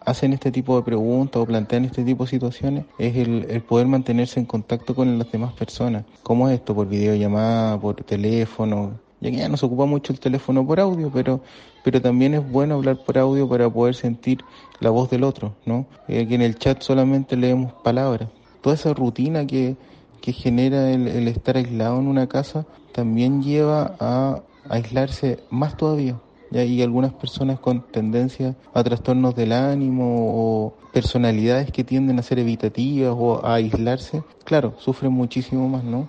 hacen 0.05 0.33
este 0.33 0.51
tipo 0.51 0.77
de 0.77 0.83
preguntas 0.83 1.43
o 1.43 1.47
plantean 1.47 1.85
este 1.85 2.05
tipo 2.05 2.25
de 2.25 2.31
situaciones 2.31 2.85
es 2.99 3.17
el, 3.17 3.47
el, 3.49 3.63
poder 3.63 3.87
mantenerse 3.87 4.41
en 4.41 4.47
contacto 4.47 4.95
con 4.95 5.19
las 5.19 5.31
demás 5.31 5.53
personas. 5.53 6.05
¿Cómo 6.23 6.49
es 6.49 6.55
esto? 6.55 6.75
Por 6.75 6.89
videollamada, 6.89 7.79
por 7.79 7.97
teléfono. 8.03 8.99
Ya 9.21 9.31
que 9.31 9.37
ya 9.37 9.49
no 9.49 9.57
se 9.57 9.67
ocupa 9.67 9.85
mucho 9.85 10.13
el 10.13 10.21
teléfono 10.21 10.67
por 10.67 10.81
audio, 10.81 11.11
pero, 11.13 11.41
pero 11.85 12.01
también 12.01 12.35
es 12.35 12.51
bueno 12.51 12.77
hablar 12.77 13.05
por 13.05 13.19
audio 13.19 13.49
para 13.49 13.69
poder 13.69 13.95
sentir 13.95 14.43
la 14.81 14.89
voz 14.91 15.11
del 15.11 15.25
otro, 15.25 15.55
¿no? 15.67 15.87
Eh, 16.09 16.27
que 16.27 16.35
en 16.35 16.43
el 16.43 16.59
chat 16.59 16.81
solamente 16.81 17.37
leemos 17.37 17.73
palabras. 17.85 18.31
Toda 18.63 18.77
esa 18.77 18.95
rutina 18.95 19.47
que, 19.47 19.77
que 20.23 20.33
genera 20.33 20.91
el 20.91 21.29
estar 21.29 21.57
aislado 21.57 21.99
en 21.99 22.07
una 22.07 22.27
casa 22.27 22.65
también 22.93 23.43
lleva 23.43 23.95
a 24.01 24.41
aislarse 24.71 25.39
más 25.51 25.77
todavía 25.77 26.17
y 26.53 26.83
algunas 26.83 27.13
personas 27.15 27.61
con 27.61 27.87
tendencia 27.93 28.57
a 28.75 28.83
trastornos 28.83 29.35
del 29.37 29.53
ánimo 29.53 30.05
o 30.35 30.77
personalidades 30.93 31.71
que 31.71 31.85
tienden 31.85 32.19
a 32.19 32.23
ser 32.23 32.39
evitativas 32.39 33.15
o 33.17 33.45
a 33.45 33.55
aislarse, 33.55 34.23
claro, 34.45 34.75
sufren 34.79 35.13
muchísimo 35.13 35.69
más, 35.69 35.85
¿no? 35.85 36.09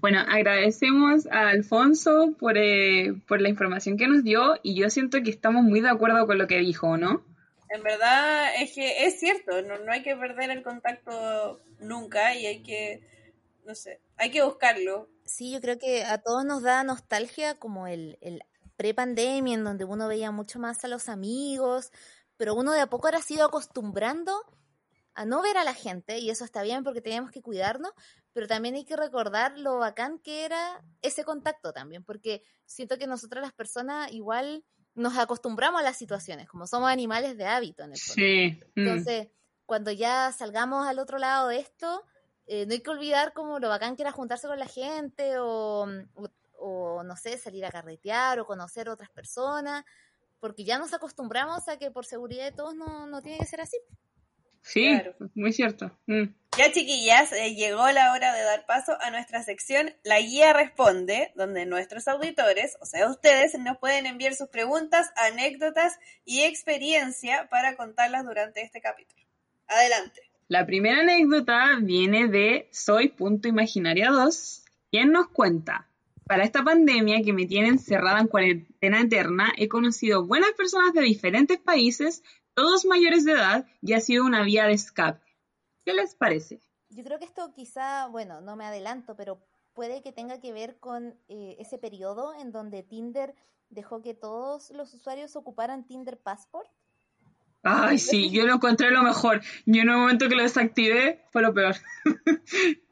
Bueno, 0.00 0.18
agradecemos 0.28 1.26
a 1.30 1.48
Alfonso 1.48 2.34
por, 2.38 2.58
eh, 2.58 3.14
por 3.28 3.40
la 3.40 3.48
información 3.48 3.96
que 3.96 4.08
nos 4.08 4.24
dio 4.24 4.58
y 4.62 4.74
yo 4.74 4.90
siento 4.90 5.22
que 5.22 5.30
estamos 5.30 5.62
muy 5.62 5.80
de 5.80 5.90
acuerdo 5.90 6.26
con 6.26 6.38
lo 6.38 6.48
que 6.48 6.58
dijo, 6.58 6.96
¿no? 6.96 7.24
En 7.70 7.82
verdad 7.82 8.50
es 8.60 8.74
que 8.74 9.06
es 9.06 9.18
cierto, 9.18 9.62
no, 9.62 9.78
no 9.78 9.92
hay 9.92 10.02
que 10.02 10.16
perder 10.16 10.50
el 10.50 10.62
contacto 10.62 11.60
nunca 11.80 12.34
y 12.34 12.46
hay 12.46 12.62
que, 12.62 13.00
no 13.64 13.74
sé, 13.74 14.00
hay 14.16 14.30
que 14.30 14.42
buscarlo. 14.42 15.08
Sí, 15.24 15.52
yo 15.52 15.60
creo 15.60 15.78
que 15.78 16.04
a 16.04 16.18
todos 16.18 16.44
nos 16.44 16.62
da 16.62 16.84
nostalgia 16.84 17.54
como 17.54 17.86
el, 17.86 18.18
el 18.20 18.42
pre-pandemia, 18.82 19.54
en 19.54 19.62
donde 19.62 19.84
uno 19.84 20.08
veía 20.08 20.32
mucho 20.32 20.58
más 20.58 20.84
a 20.84 20.88
los 20.88 21.08
amigos, 21.08 21.92
pero 22.36 22.56
uno 22.56 22.72
de 22.72 22.80
a 22.80 22.88
poco 22.88 23.06
ahora 23.06 23.18
ha 23.18 23.22
sido 23.22 23.46
acostumbrando 23.46 24.32
a 25.14 25.24
no 25.24 25.40
ver 25.40 25.56
a 25.56 25.62
la 25.62 25.72
gente, 25.72 26.18
y 26.18 26.30
eso 26.30 26.44
está 26.44 26.62
bien 26.62 26.82
porque 26.82 27.00
teníamos 27.00 27.30
que 27.30 27.42
cuidarnos, 27.42 27.92
pero 28.32 28.48
también 28.48 28.74
hay 28.74 28.84
que 28.84 28.96
recordar 28.96 29.56
lo 29.56 29.78
bacán 29.78 30.18
que 30.18 30.44
era 30.44 30.82
ese 31.00 31.22
contacto 31.22 31.72
también, 31.72 32.02
porque 32.02 32.42
siento 32.64 32.98
que 32.98 33.06
nosotros 33.06 33.40
las 33.40 33.52
personas 33.52 34.10
igual 34.10 34.64
nos 34.94 35.16
acostumbramos 35.16 35.80
a 35.80 35.84
las 35.84 35.96
situaciones, 35.96 36.48
como 36.48 36.66
somos 36.66 36.90
animales 36.90 37.36
de 37.36 37.46
hábito 37.46 37.84
en 37.84 37.92
el 37.92 37.98
fondo. 37.98 38.14
Sí. 38.14 38.60
Mm. 38.74 38.80
Entonces, 38.80 39.28
cuando 39.64 39.92
ya 39.92 40.32
salgamos 40.32 40.88
al 40.88 40.98
otro 40.98 41.18
lado 41.18 41.48
de 41.48 41.60
esto, 41.60 42.04
eh, 42.46 42.66
no 42.66 42.72
hay 42.72 42.80
que 42.80 42.90
olvidar 42.90 43.32
como 43.32 43.60
lo 43.60 43.68
bacán 43.68 43.94
que 43.94 44.02
era 44.02 44.10
juntarse 44.10 44.48
con 44.48 44.58
la 44.58 44.66
gente 44.66 45.38
o, 45.38 45.86
o 46.14 46.28
o 46.62 47.02
no 47.02 47.16
sé, 47.16 47.36
salir 47.38 47.64
a 47.64 47.70
carretear 47.70 48.38
o 48.40 48.46
conocer 48.46 48.88
otras 48.88 49.10
personas, 49.10 49.84
porque 50.40 50.64
ya 50.64 50.78
nos 50.78 50.94
acostumbramos 50.94 51.68
a 51.68 51.78
que 51.78 51.90
por 51.90 52.06
seguridad 52.06 52.44
de 52.44 52.52
todos 52.52 52.74
no, 52.74 53.06
no 53.06 53.22
tiene 53.22 53.38
que 53.38 53.46
ser 53.46 53.60
así. 53.60 53.78
Sí, 54.62 54.88
claro. 54.88 55.14
muy 55.34 55.52
cierto. 55.52 55.90
Mm. 56.06 56.24
Ya 56.56 56.70
chiquillas, 56.70 57.32
eh, 57.32 57.54
llegó 57.54 57.90
la 57.90 58.12
hora 58.12 58.32
de 58.32 58.42
dar 58.42 58.64
paso 58.66 58.96
a 59.00 59.10
nuestra 59.10 59.42
sección 59.42 59.92
La 60.04 60.20
Guía 60.20 60.52
Responde, 60.52 61.32
donde 61.34 61.66
nuestros 61.66 62.06
auditores, 62.08 62.76
o 62.80 62.86
sea 62.86 63.08
ustedes, 63.10 63.58
nos 63.58 63.78
pueden 63.78 64.06
enviar 64.06 64.34
sus 64.34 64.48
preguntas, 64.48 65.10
anécdotas 65.16 65.98
y 66.24 66.42
experiencia 66.42 67.48
para 67.50 67.76
contarlas 67.76 68.24
durante 68.24 68.62
este 68.62 68.80
capítulo. 68.80 69.22
Adelante. 69.66 70.20
La 70.48 70.66
primera 70.66 71.00
anécdota 71.00 71.78
viene 71.80 72.28
de 72.28 72.68
Soy.imaginaria2, 72.70 74.64
quien 74.90 75.10
nos 75.10 75.28
cuenta, 75.28 75.88
para 76.26 76.44
esta 76.44 76.62
pandemia 76.62 77.22
que 77.22 77.32
me 77.32 77.46
tiene 77.46 77.68
encerrada 77.68 78.20
en 78.20 78.28
cuarentena 78.28 79.00
eterna, 79.00 79.52
he 79.56 79.68
conocido 79.68 80.26
buenas 80.26 80.52
personas 80.52 80.92
de 80.92 81.02
diferentes 81.02 81.58
países, 81.58 82.22
todos 82.54 82.84
mayores 82.84 83.24
de 83.24 83.32
edad, 83.32 83.66
y 83.80 83.94
ha 83.94 84.00
sido 84.00 84.24
una 84.24 84.42
vía 84.42 84.66
de 84.66 84.74
escape. 84.74 85.26
¿Qué 85.84 85.94
les 85.94 86.14
parece? 86.14 86.60
Yo 86.90 87.02
creo 87.02 87.18
que 87.18 87.24
esto 87.24 87.52
quizá, 87.54 88.06
bueno, 88.08 88.40
no 88.40 88.56
me 88.56 88.64
adelanto, 88.64 89.16
pero 89.16 89.40
puede 89.72 90.02
que 90.02 90.12
tenga 90.12 90.40
que 90.40 90.52
ver 90.52 90.78
con 90.78 91.14
eh, 91.28 91.56
ese 91.58 91.78
periodo 91.78 92.34
en 92.38 92.52
donde 92.52 92.82
Tinder 92.82 93.34
dejó 93.70 94.02
que 94.02 94.14
todos 94.14 94.70
los 94.70 94.92
usuarios 94.94 95.34
ocuparan 95.34 95.86
Tinder 95.86 96.18
Passport. 96.18 96.68
Ay, 97.62 97.98
sí, 97.98 98.30
yo 98.30 98.46
lo 98.46 98.54
encontré 98.54 98.90
lo 98.90 99.02
mejor. 99.02 99.40
Yo 99.66 99.82
en 99.82 99.88
el 99.88 99.96
momento 99.96 100.28
que 100.28 100.34
lo 100.34 100.42
desactivé 100.42 101.24
fue 101.30 101.42
lo 101.42 101.54
peor. 101.54 101.76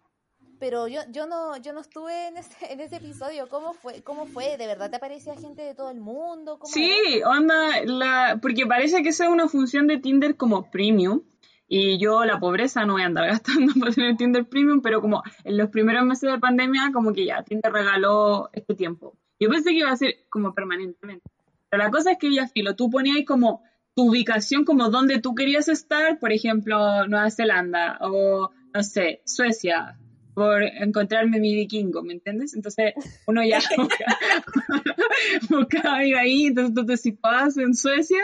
pero 0.61 0.86
yo, 0.86 1.00
yo 1.11 1.26
no, 1.26 1.56
yo 1.56 1.72
no 1.72 1.80
estuve 1.80 2.28
en 2.28 2.36
ese, 2.36 2.72
en 2.72 2.80
ese 2.80 2.96
episodio. 2.96 3.48
¿Cómo 3.48 3.72
fue? 3.72 4.02
¿Cómo 4.02 4.26
fue? 4.26 4.58
¿De 4.58 4.66
verdad 4.66 4.90
te 4.90 4.96
aparecía 4.96 5.34
gente 5.34 5.62
de 5.62 5.74
todo 5.74 5.90
el 5.90 6.00
mundo? 6.00 6.58
¿Cómo 6.58 6.72
sí, 6.72 6.92
era? 7.16 7.30
onda, 7.30 7.82
la, 7.86 8.38
porque 8.40 8.66
parece 8.66 9.02
que 9.02 9.08
esa 9.08 9.24
es 9.24 9.30
una 9.30 9.48
función 9.48 9.86
de 9.86 9.98
Tinder 9.98 10.36
como 10.36 10.70
premium. 10.70 11.22
Y 11.66 11.98
yo, 11.98 12.24
la 12.24 12.40
pobreza, 12.40 12.84
no 12.84 12.94
voy 12.94 13.02
a 13.02 13.06
andar 13.06 13.26
gastando 13.30 13.72
para 13.80 13.92
tener 13.92 14.16
Tinder 14.16 14.44
Premium, 14.44 14.82
pero 14.82 15.00
como 15.00 15.22
en 15.44 15.56
los 15.56 15.70
primeros 15.70 16.04
meses 16.04 16.30
de 16.30 16.38
pandemia, 16.38 16.90
como 16.92 17.12
que 17.12 17.24
ya, 17.24 17.42
Tinder 17.42 17.72
regaló 17.72 18.50
este 18.52 18.74
tiempo. 18.74 19.16
Yo 19.38 19.48
pensé 19.48 19.70
que 19.70 19.78
iba 19.78 19.90
a 19.90 19.96
ser 19.96 20.26
como 20.28 20.52
permanentemente. 20.52 21.24
Pero 21.70 21.84
la 21.84 21.90
cosa 21.90 22.12
es 22.12 22.18
que 22.18 22.34
ya, 22.34 22.48
filo, 22.48 22.74
tú 22.74 22.90
ponías 22.90 23.18
como 23.26 23.62
tu 23.94 24.11
ubicación, 24.11 24.64
como 24.64 24.90
donde 24.90 25.20
tú 25.20 25.34
querías 25.34 25.68
estar, 25.68 26.18
por 26.18 26.32
ejemplo, 26.32 27.06
Nueva 27.06 27.30
Zelanda 27.30 27.98
o, 28.00 28.50
no 28.74 28.82
sé, 28.82 29.22
Suecia, 29.24 29.96
por 30.41 30.62
encontrarme 30.62 31.38
mi 31.38 31.55
vikingo, 31.55 32.03
¿me 32.03 32.14
entiendes? 32.14 32.55
Entonces 32.55 32.95
uno 33.26 33.45
ya 33.45 33.61
buscaba 35.51 35.99
ahí, 35.99 36.47
entonces 36.47 36.74
tú 36.74 36.86
te 36.86 37.62
en 37.62 37.74
Suecia, 37.74 38.22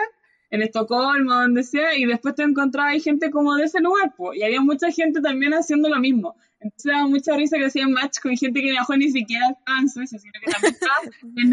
en 0.49 0.63
Estocolmo, 0.63 1.35
donde 1.35 1.63
sea, 1.63 1.95
y 1.95 2.07
después 2.07 2.35
te 2.35 2.43
encontrabas 2.45 3.05
gente 3.05 3.31
como 3.31 3.55
de 3.57 3.65
ese 3.65 3.81
lugar, 3.81 4.15
pues, 4.17 4.39
y 4.39 4.45
había 4.45 4.63
mucha 4.63 4.91
gente 4.91 5.21
también 5.21 5.53
haciendo 5.53 5.91
lo 5.91 5.99
mismo. 5.99 6.37
Entonces 6.59 6.91
daba 6.91 7.07
mucha 7.07 7.37
risa 7.37 7.59
que 7.59 7.67
hacían 7.67 7.93
match 7.93 8.21
con 8.23 8.35
gente 8.35 8.63
que 8.63 8.71
viajó 8.71 8.97
ni 8.97 9.11
siquiera 9.11 9.51
estaba 9.51 9.79
en 9.79 9.91
Suecia, 9.91 10.19
sino 10.19 10.33
que 10.43 10.53
también 10.53 10.73
estaba 10.73 11.03
en 11.37 11.51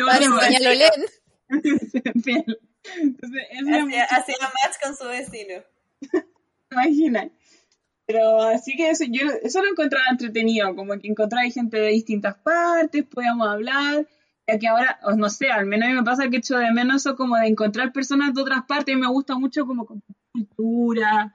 Entonces, 3.02 3.42
hacía, 3.52 4.04
hacía 4.06 4.36
match 4.40 4.76
con 4.82 4.96
su 4.96 5.10
vecino. 5.10 5.62
Imagina. 6.72 7.30
Pero 8.06 8.42
así 8.42 8.76
que 8.76 8.90
eso, 8.90 9.06
yo 9.10 9.28
eso 9.44 9.62
lo 9.62 9.70
encontraba 9.70 10.06
entretenido, 10.12 10.76
como 10.76 11.00
que 11.00 11.08
encontraba 11.08 11.50
gente 11.50 11.78
de 11.78 11.90
distintas 11.90 12.36
partes, 12.36 13.06
podíamos 13.06 13.48
hablar, 13.48 14.06
ya 14.46 14.60
que 14.60 14.68
ahora, 14.68 15.00
no 15.16 15.30
sé, 15.30 15.50
al 15.50 15.66
menos 15.66 15.88
a 15.88 15.92
mí 15.92 15.98
me 15.98 16.04
pasa 16.04 16.30
que 16.30 16.38
echo 16.38 16.58
de 16.58 16.72
menos 16.74 16.98
eso 16.98 17.16
como 17.16 17.38
de 17.38 17.48
encontrar 17.48 17.94
personas 17.94 18.34
de 18.34 18.42
otras 18.42 18.66
partes, 18.66 18.94
y 18.94 18.98
me 18.98 19.08
gusta 19.08 19.38
mucho 19.38 19.66
como 19.66 19.88
cultura, 20.34 21.34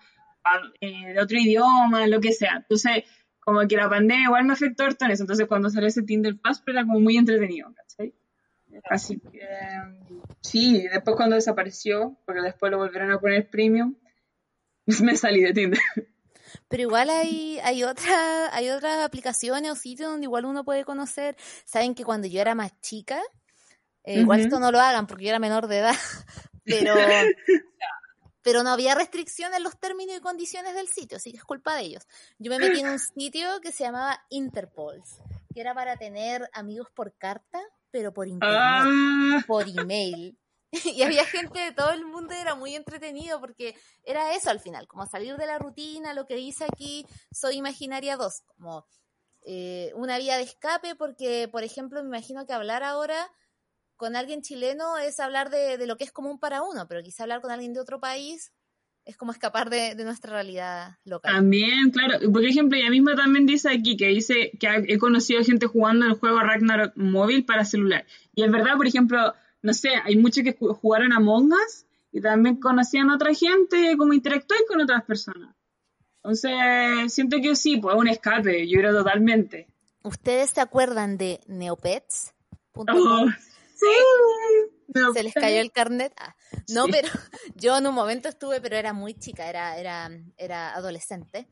eh, 0.80 1.14
de 1.14 1.20
otro 1.20 1.38
idioma, 1.38 2.06
lo 2.06 2.20
que 2.20 2.32
sea. 2.32 2.56
Entonces, 2.56 3.04
como 3.40 3.66
que 3.66 3.76
la 3.76 3.88
pandemia 3.88 4.24
igual 4.24 4.44
me 4.44 4.52
afectó 4.52 4.84
harto 4.84 5.06
en 5.06 5.12
eso, 5.12 5.22
entonces 5.22 5.46
cuando 5.46 5.70
salió 5.70 5.88
ese 5.88 6.02
Tinder 6.02 6.38
Pass 6.38 6.62
era 6.66 6.84
como 6.84 7.00
muy 7.00 7.16
entretenido, 7.16 7.72
¿cachai? 7.74 8.14
Así 8.84 9.18
que, 9.18 9.40
sí, 10.42 10.86
después 10.92 11.16
cuando 11.16 11.36
desapareció, 11.36 12.18
porque 12.26 12.42
después 12.42 12.70
lo 12.70 12.78
volvieron 12.78 13.10
a 13.10 13.18
poner 13.18 13.48
premium, 13.48 13.96
me 15.02 15.16
salí 15.16 15.40
de 15.42 15.54
Tinder. 15.54 15.80
Pero 16.68 16.82
igual 16.82 17.10
hay, 17.10 17.58
hay, 17.62 17.84
otra, 17.84 18.54
hay 18.54 18.70
otras 18.70 19.04
aplicaciones 19.04 19.70
o 19.70 19.74
sitios 19.76 20.10
donde 20.10 20.24
igual 20.24 20.44
uno 20.44 20.64
puede 20.64 20.84
conocer. 20.84 21.36
Saben 21.64 21.94
que 21.94 22.04
cuando 22.04 22.26
yo 22.28 22.40
era 22.40 22.54
más 22.54 22.72
chica, 22.80 23.20
eh, 24.04 24.20
igual 24.20 24.40
esto 24.40 24.58
no 24.60 24.70
lo 24.72 24.80
hagan 24.80 25.06
porque 25.06 25.24
yo 25.24 25.30
era 25.30 25.38
menor 25.38 25.66
de 25.66 25.78
edad, 25.78 25.94
pero, 26.64 26.94
pero 28.42 28.62
no 28.62 28.70
había 28.70 28.94
restricción 28.94 29.52
en 29.54 29.62
los 29.62 29.78
términos 29.78 30.16
y 30.16 30.20
condiciones 30.20 30.74
del 30.74 30.88
sitio, 30.88 31.16
así 31.18 31.30
que 31.32 31.36
es 31.38 31.44
culpa 31.44 31.74
de 31.76 31.82
ellos. 31.82 32.06
Yo 32.38 32.50
me 32.50 32.58
metí 32.58 32.80
en 32.80 32.88
un 32.88 32.98
sitio 32.98 33.60
que 33.60 33.72
se 33.72 33.84
llamaba 33.84 34.24
Interpols, 34.30 35.18
que 35.54 35.60
era 35.60 35.74
para 35.74 35.96
tener 35.96 36.48
amigos 36.54 36.88
por 36.94 37.14
carta, 37.18 37.60
pero 37.90 38.12
por 38.12 38.28
internet, 38.28 38.58
Ah. 38.60 39.44
por 39.46 39.66
email. 39.68 40.38
y 40.84 41.02
había 41.02 41.24
gente 41.24 41.58
de 41.58 41.72
todo 41.72 41.92
el 41.92 42.04
mundo 42.04 42.34
y 42.34 42.38
era 42.38 42.54
muy 42.54 42.74
entretenido 42.74 43.40
porque 43.40 43.74
era 44.04 44.34
eso 44.34 44.50
al 44.50 44.60
final, 44.60 44.86
como 44.86 45.06
salir 45.06 45.36
de 45.36 45.46
la 45.46 45.58
rutina, 45.58 46.14
lo 46.14 46.26
que 46.26 46.36
dice 46.36 46.64
aquí 46.64 47.06
Soy 47.32 47.56
Imaginaria 47.56 48.16
2, 48.16 48.42
como 48.46 48.86
eh, 49.46 49.92
una 49.94 50.18
vía 50.18 50.36
de 50.36 50.42
escape 50.42 50.94
porque, 50.94 51.48
por 51.50 51.64
ejemplo, 51.64 52.02
me 52.02 52.08
imagino 52.08 52.46
que 52.46 52.52
hablar 52.52 52.82
ahora 52.82 53.30
con 53.96 54.14
alguien 54.14 54.42
chileno 54.42 54.98
es 54.98 55.18
hablar 55.20 55.50
de, 55.50 55.84
lo 55.86 55.96
que 55.96 56.04
es 56.04 56.12
común 56.12 56.38
para 56.38 56.62
uno, 56.62 56.86
pero 56.88 57.02
quizá 57.02 57.24
hablar 57.24 57.40
con 57.40 57.50
alguien 57.50 57.72
de 57.72 57.80
otro 57.80 57.98
país 57.98 58.52
es 59.04 59.16
como 59.16 59.32
escapar 59.32 59.70
de, 59.70 59.94
nuestra 60.04 60.32
realidad 60.32 60.98
local. 61.04 61.34
También, 61.34 61.90
claro. 61.90 62.30
Por 62.30 62.44
ejemplo, 62.44 62.78
ella 62.78 62.90
misma 62.90 63.16
también 63.16 63.46
dice 63.46 63.70
aquí 63.70 63.96
que 63.96 64.08
dice 64.08 64.52
que 64.60 64.68
he 64.86 64.98
conocido 64.98 65.42
gente 65.42 65.66
jugando 65.66 66.04
el 66.04 66.12
juego 66.12 66.40
Ragnarok 66.40 66.92
móvil 66.94 67.46
para 67.46 67.64
celular. 67.64 68.04
Y 68.34 68.42
es 68.42 68.52
verdad, 68.52 68.76
por 68.76 68.86
ejemplo, 68.86 69.34
no 69.62 69.72
sé, 69.74 69.90
hay 70.04 70.16
muchos 70.16 70.44
que 70.44 70.56
ju- 70.58 70.74
jugaron 70.76 71.12
Among 71.12 71.52
Us 71.52 71.84
y 72.12 72.20
también 72.20 72.56
conocían 72.60 73.10
a 73.10 73.16
otra 73.16 73.34
gente, 73.34 73.96
como 73.96 74.12
interactúan 74.12 74.60
con 74.68 74.80
otras 74.80 75.04
personas. 75.04 75.54
Entonces, 76.22 77.12
siento 77.12 77.36
que 77.42 77.54
sí, 77.56 77.76
pues 77.78 77.94
es 77.94 78.00
un 78.00 78.08
escape, 78.08 78.68
yo 78.68 78.78
creo 78.78 78.92
totalmente. 78.92 79.68
¿Ustedes 80.02 80.50
se 80.50 80.60
acuerdan 80.60 81.16
de 81.16 81.40
Neopets.com? 81.46 82.86
Oh, 82.96 83.26
sí. 83.74 83.86
No, 84.94 85.12
se 85.12 85.22
les 85.22 85.34
cayó 85.34 85.60
el 85.60 85.72
carnet. 85.72 86.12
Ah, 86.18 86.34
no, 86.68 86.84
Sí. 86.86 86.90
pero 86.92 87.08
yo 87.56 87.78
en 87.78 87.86
un 87.86 87.94
momento 87.94 88.28
estuve, 88.28 88.60
pero 88.60 88.76
era 88.76 88.92
muy 88.92 89.14
chica, 89.14 89.48
era, 89.48 89.78
era, 89.78 90.10
era 90.36 90.74
adolescente. 90.74 91.48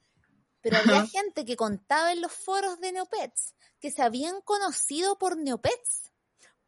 Pero 0.62 0.78
había 0.78 1.06
gente 1.06 1.44
que 1.44 1.54
contaba 1.56 2.12
en 2.12 2.20
los 2.20 2.32
foros 2.32 2.80
de 2.80 2.90
Neopets 2.92 3.54
que 3.80 3.90
se 3.92 4.02
habían 4.02 4.40
conocido 4.40 5.16
por 5.16 5.36
Neopets. 5.36 6.05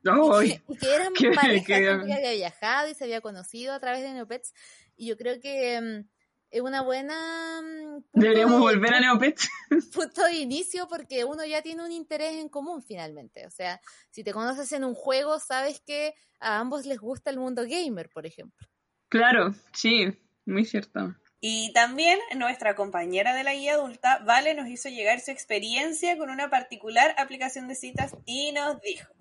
No, 0.02 0.42
y, 0.42 0.50
que, 0.50 0.62
y 0.68 0.76
que 0.76 0.94
eran 0.94 1.12
qué- 1.14 1.30
pareja, 1.32 1.66
qué- 1.66 1.80
que 2.06 2.12
había 2.12 2.32
viajado 2.32 2.88
y 2.88 2.94
se 2.94 3.04
había 3.04 3.20
conocido 3.20 3.72
a 3.72 3.80
través 3.80 4.02
de 4.02 4.12
Neopets. 4.12 4.52
Y 4.96 5.06
yo 5.06 5.16
creo 5.16 5.40
que 5.40 5.80
mm, 5.80 6.08
es 6.50 6.60
una 6.60 6.82
buena. 6.82 7.60
mm, 7.62 7.94
punto 8.02 8.08
Deberíamos 8.12 8.54
de- 8.56 8.60
volver 8.60 8.94
a 8.94 9.00
Neopets. 9.00 9.48
punto 9.92 10.24
de 10.24 10.34
inicio 10.36 10.88
porque 10.88 11.24
uno 11.24 11.44
ya 11.44 11.62
tiene 11.62 11.84
un 11.84 11.92
interés 11.92 12.34
en 12.34 12.48
común 12.48 12.82
finalmente. 12.82 13.46
O 13.46 13.50
sea, 13.50 13.80
si 14.10 14.24
te 14.24 14.32
conoces 14.32 14.70
en 14.72 14.84
un 14.84 14.94
juego, 14.94 15.38
sabes 15.40 15.80
que 15.80 16.14
a 16.40 16.58
ambos 16.58 16.86
les 16.86 16.98
gusta 17.00 17.30
el 17.30 17.38
mundo 17.38 17.62
gamer, 17.68 18.08
por 18.10 18.26
ejemplo. 18.26 18.66
Claro, 19.08 19.54
sí, 19.72 20.06
muy 20.46 20.64
cierto. 20.64 21.14
Y 21.40 21.72
también 21.72 22.18
nuestra 22.36 22.74
compañera 22.74 23.32
de 23.34 23.44
la 23.44 23.54
guía 23.54 23.74
adulta, 23.74 24.18
Vale, 24.26 24.54
nos 24.54 24.68
hizo 24.68 24.88
llegar 24.88 25.20
su 25.20 25.30
experiencia 25.30 26.18
con 26.18 26.30
una 26.30 26.50
particular 26.50 27.14
aplicación 27.16 27.68
de 27.68 27.76
citas 27.76 28.12
y 28.26 28.50
nos 28.52 28.80
dijo, 28.80 29.12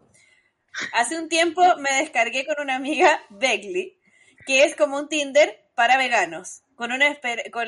hace 0.94 1.20
un 1.20 1.30
tiempo 1.30 1.62
me 1.78 1.94
descargué 2.02 2.46
con 2.46 2.56
una 2.62 2.76
amiga, 2.76 3.20
Begley, 3.30 3.98
que 4.46 4.64
es 4.64 4.76
como 4.76 4.98
un 4.98 5.10
Tinder 5.10 5.66
para 5.76 5.98
veganos, 5.98 6.62
con, 6.76 6.92
una 6.92 7.08
esper- 7.10 7.50
con, 7.52 7.68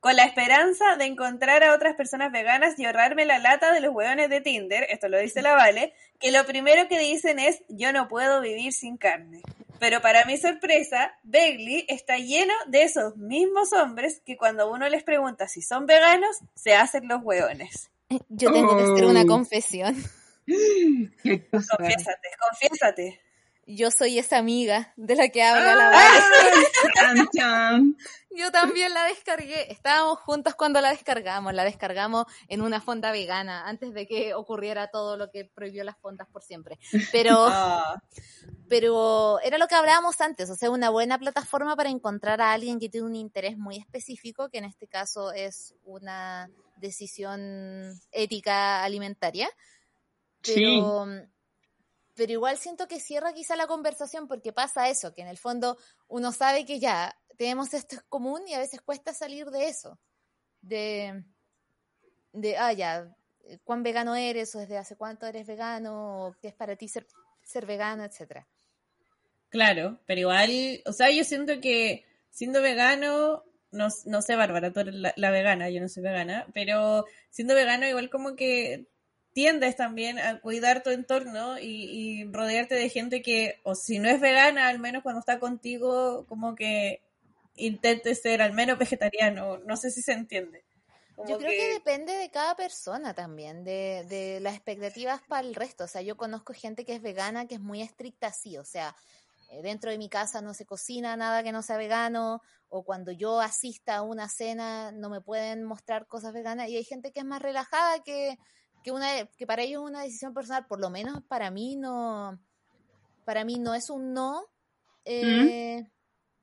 con 0.00 0.16
la 0.16 0.24
esperanza 0.24 0.96
de 0.96 1.06
encontrar 1.06 1.64
a 1.64 1.74
otras 1.74 1.96
personas 1.96 2.30
veganas 2.30 2.78
y 2.78 2.84
ahorrarme 2.84 3.24
la 3.24 3.38
lata 3.38 3.72
de 3.72 3.80
los 3.80 3.94
hueones 3.94 4.28
de 4.30 4.40
Tinder, 4.40 4.86
esto 4.90 5.08
lo 5.08 5.18
dice 5.18 5.42
la 5.42 5.54
Vale, 5.54 5.94
que 6.20 6.30
lo 6.30 6.44
primero 6.46 6.88
que 6.88 6.98
dicen 6.98 7.38
es, 7.38 7.62
yo 7.68 7.92
no 7.92 8.08
puedo 8.08 8.40
vivir 8.40 8.72
sin 8.72 8.96
carne. 8.96 9.40
Pero 9.80 10.00
para 10.00 10.24
mi 10.24 10.36
sorpresa, 10.38 11.18
Begley 11.24 11.84
está 11.88 12.16
lleno 12.16 12.54
de 12.68 12.84
esos 12.84 13.16
mismos 13.16 13.72
hombres 13.72 14.22
que 14.24 14.36
cuando 14.36 14.70
uno 14.70 14.88
les 14.88 15.02
pregunta 15.02 15.48
si 15.48 15.62
son 15.62 15.86
veganos, 15.86 16.38
se 16.54 16.74
hacen 16.74 17.08
los 17.08 17.22
hueones. 17.22 17.90
Yo 18.28 18.52
tengo 18.52 18.76
que 18.76 18.84
hacer 18.84 19.04
una 19.04 19.26
confesión. 19.26 19.96
Qué 21.22 21.48
cosa. 21.50 21.76
Confiésate, 21.76 22.28
confiésate. 22.40 23.20
Yo 23.66 23.90
soy 23.90 24.18
esa 24.18 24.36
amiga 24.36 24.92
de 24.96 25.16
la 25.16 25.28
que 25.30 25.42
habla 25.42 25.74
la 25.74 25.88
Ah, 25.88 27.14
Vale. 27.14 27.94
Yo 28.36 28.50
también 28.52 28.92
la 28.92 29.04
descargué. 29.04 29.72
Estábamos 29.72 30.18
juntos 30.20 30.54
cuando 30.54 30.82
la 30.82 30.90
descargamos. 30.90 31.54
La 31.54 31.64
descargamos 31.64 32.26
en 32.48 32.60
una 32.60 32.82
fonda 32.82 33.10
vegana 33.10 33.66
antes 33.66 33.94
de 33.94 34.06
que 34.06 34.34
ocurriera 34.34 34.88
todo 34.88 35.16
lo 35.16 35.30
que 35.30 35.46
prohibió 35.46 35.82
las 35.82 35.96
fondas 35.96 36.28
por 36.28 36.42
siempre. 36.42 36.78
Pero 37.10 37.46
Ah, 37.48 38.02
pero 38.68 39.38
era 39.40 39.56
lo 39.56 39.66
que 39.66 39.74
hablábamos 39.74 40.20
antes, 40.20 40.50
o 40.50 40.56
sea, 40.56 40.70
una 40.70 40.90
buena 40.90 41.18
plataforma 41.18 41.76
para 41.76 41.90
encontrar 41.90 42.40
a 42.40 42.52
alguien 42.52 42.80
que 42.80 42.88
tiene 42.88 43.06
un 43.06 43.14
interés 43.14 43.56
muy 43.56 43.76
específico, 43.76 44.48
que 44.48 44.58
en 44.58 44.64
este 44.64 44.88
caso 44.88 45.32
es 45.32 45.74
una 45.84 46.50
decisión 46.76 48.00
ética 48.10 48.82
alimentaria. 48.82 49.48
Sí. 50.44 50.54
Pero, 50.54 51.06
pero 52.14 52.32
igual 52.32 52.58
siento 52.58 52.86
que 52.86 53.00
cierra 53.00 53.32
quizá 53.32 53.56
la 53.56 53.66
conversación 53.66 54.28
porque 54.28 54.52
pasa 54.52 54.88
eso, 54.88 55.12
que 55.12 55.22
en 55.22 55.28
el 55.28 55.38
fondo 55.38 55.76
uno 56.06 56.32
sabe 56.32 56.64
que 56.64 56.78
ya 56.78 57.16
tenemos 57.36 57.74
esto 57.74 57.96
común 58.08 58.42
y 58.46 58.54
a 58.54 58.60
veces 58.60 58.80
cuesta 58.80 59.12
salir 59.12 59.46
de 59.50 59.68
eso. 59.68 59.98
De, 60.60 61.24
de 62.32 62.56
ah, 62.56 62.72
ya, 62.72 63.14
cuán 63.64 63.82
vegano 63.82 64.14
eres 64.14 64.54
o 64.54 64.60
desde 64.60 64.78
hace 64.78 64.96
cuánto 64.96 65.26
eres 65.26 65.46
vegano 65.46 66.26
o 66.26 66.36
qué 66.40 66.48
es 66.48 66.54
para 66.54 66.76
ti 66.76 66.88
ser, 66.88 67.06
ser 67.42 67.66
vegano, 67.66 68.04
etcétera. 68.04 68.46
claro, 69.48 70.00
pero 70.06 70.20
igual, 70.20 70.82
o 70.86 70.92
sea, 70.92 71.10
yo 71.10 71.24
siento 71.24 71.60
que 71.60 72.04
siendo 72.30 72.62
vegano, 72.62 73.44
no, 73.70 73.88
no 74.06 74.22
sé, 74.22 74.36
Bárbara, 74.36 74.72
tú 74.72 74.80
eres 74.80 74.94
la, 74.94 75.12
la 75.16 75.30
vegana, 75.30 75.68
yo 75.70 75.80
no 75.80 75.88
soy 75.88 76.02
vegana, 76.02 76.46
pero 76.54 77.04
siendo 77.30 77.54
vegano 77.54 77.86
igual 77.86 78.08
como 78.08 78.36
que 78.36 78.86
tiendes 79.34 79.76
también 79.76 80.18
a 80.18 80.40
cuidar 80.40 80.82
tu 80.82 80.90
entorno 80.90 81.58
y, 81.58 81.84
y 81.90 82.24
rodearte 82.24 82.76
de 82.76 82.88
gente 82.88 83.20
que, 83.20 83.60
o 83.64 83.74
si 83.74 83.98
no 83.98 84.08
es 84.08 84.20
vegana, 84.20 84.68
al 84.68 84.78
menos 84.78 85.02
cuando 85.02 85.18
está 85.18 85.38
contigo, 85.38 86.24
como 86.26 86.54
que 86.54 87.02
intente 87.56 88.14
ser 88.14 88.40
al 88.40 88.52
menos 88.52 88.78
vegetariano, 88.78 89.58
no 89.58 89.76
sé 89.76 89.90
si 89.90 90.02
se 90.02 90.12
entiende. 90.12 90.64
Como 91.16 91.28
Yo 91.28 91.38
creo 91.38 91.50
que... 91.50 91.72
depende 91.74 92.12
de 92.12 92.30
cada 92.30 92.56
persona 92.56 93.12
también, 93.12 93.64
de, 93.64 94.04
de 94.08 94.40
las 94.40 94.54
expectativas 94.54 95.20
para 95.28 95.46
el 95.46 95.54
resto. 95.54 95.84
O 95.84 95.88
sea, 95.88 96.02
yo 96.02 96.16
conozco 96.16 96.54
gente 96.54 96.84
que 96.84 96.94
es 96.94 97.02
vegana, 97.02 97.46
que 97.46 97.56
es 97.56 97.60
muy 97.60 97.82
estricta 97.82 98.28
así. 98.28 98.56
O 98.58 98.64
sea, 98.64 98.96
eh, 99.50 99.62
dentro 99.62 99.90
de 99.90 99.98
mi 99.98 100.08
casa 100.08 100.42
no 100.42 100.54
se 100.54 100.66
cocina 100.66 101.16
nada 101.16 101.42
que 101.42 101.52
no 101.52 101.62
sea 101.62 101.76
vegano, 101.76 102.40
o 102.68 102.84
cuando 102.84 103.12
yo 103.12 103.40
asista 103.40 103.96
a 103.96 104.02
una 104.02 104.28
cena 104.28 104.90
no 104.90 105.08
me 105.08 105.20
pueden 105.20 105.64
mostrar 105.64 106.06
cosas 106.06 106.32
veganas. 106.32 106.68
Y 106.68 106.76
hay 106.76 106.84
gente 106.84 107.12
que 107.12 107.20
es 107.20 107.26
más 107.26 107.42
relajada, 107.42 108.02
que, 108.02 108.36
que, 108.84 108.92
una, 108.92 109.26
que 109.26 109.46
para 109.46 109.62
ellos 109.62 109.82
es 109.82 109.90
una 109.90 110.02
decisión 110.02 110.34
personal. 110.34 110.66
Por 110.66 110.78
lo 110.78 110.90
menos 110.90 111.24
para 111.24 111.50
mí 111.50 111.74
no, 111.74 112.38
para 113.24 113.44
mí 113.44 113.58
no 113.58 113.74
es 113.74 113.90
un 113.90 114.12
no. 114.12 114.44
Eh, 115.04 115.84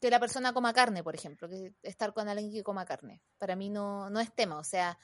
que 0.02 0.10
la 0.10 0.20
persona 0.20 0.52
coma 0.52 0.74
carne, 0.74 1.04
por 1.04 1.16
ejemplo, 1.16 1.48
que 1.48 1.76
estar 1.84 2.12
con 2.14 2.28
alguien 2.28 2.52
que 2.52 2.64
coma 2.64 2.86
carne. 2.86 3.22
Para 3.38 3.56
mí 3.56 3.70
no, 3.70 4.10
no 4.10 4.20
es 4.20 4.34
tema, 4.34 4.58
o 4.58 4.64
sea, 4.64 4.98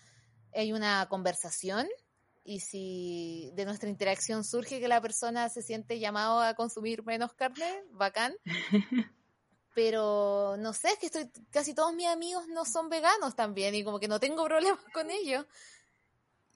hay 0.54 0.74
una 0.74 1.08
conversación 1.08 1.88
y 2.44 2.62
si 2.62 3.52
de 3.54 3.66
nuestra 3.66 3.90
interacción 3.90 4.44
surge 4.44 4.80
que 4.80 4.88
la 4.88 5.02
persona 5.02 5.50
se 5.50 5.62
siente 5.62 6.00
llamado 6.00 6.40
a 6.40 6.56
consumir 6.56 7.04
menos 7.04 7.34
carne, 7.34 7.84
bacán. 7.92 8.36
Pero 9.76 10.56
no 10.58 10.74
sé, 10.74 10.88
es 10.88 10.98
que 10.98 11.06
estoy, 11.06 11.30
casi 11.52 11.76
todos 11.76 11.94
mis 11.94 12.08
amigos 12.08 12.48
no 12.48 12.66
son 12.66 12.90
veganos 12.90 13.36
también 13.36 13.76
y 13.76 13.84
como 13.84 14.00
que 14.00 14.08
no 14.08 14.20
tengo 14.20 14.44
problemas 14.46 14.84
con 14.92 15.12
ellos. 15.12 15.46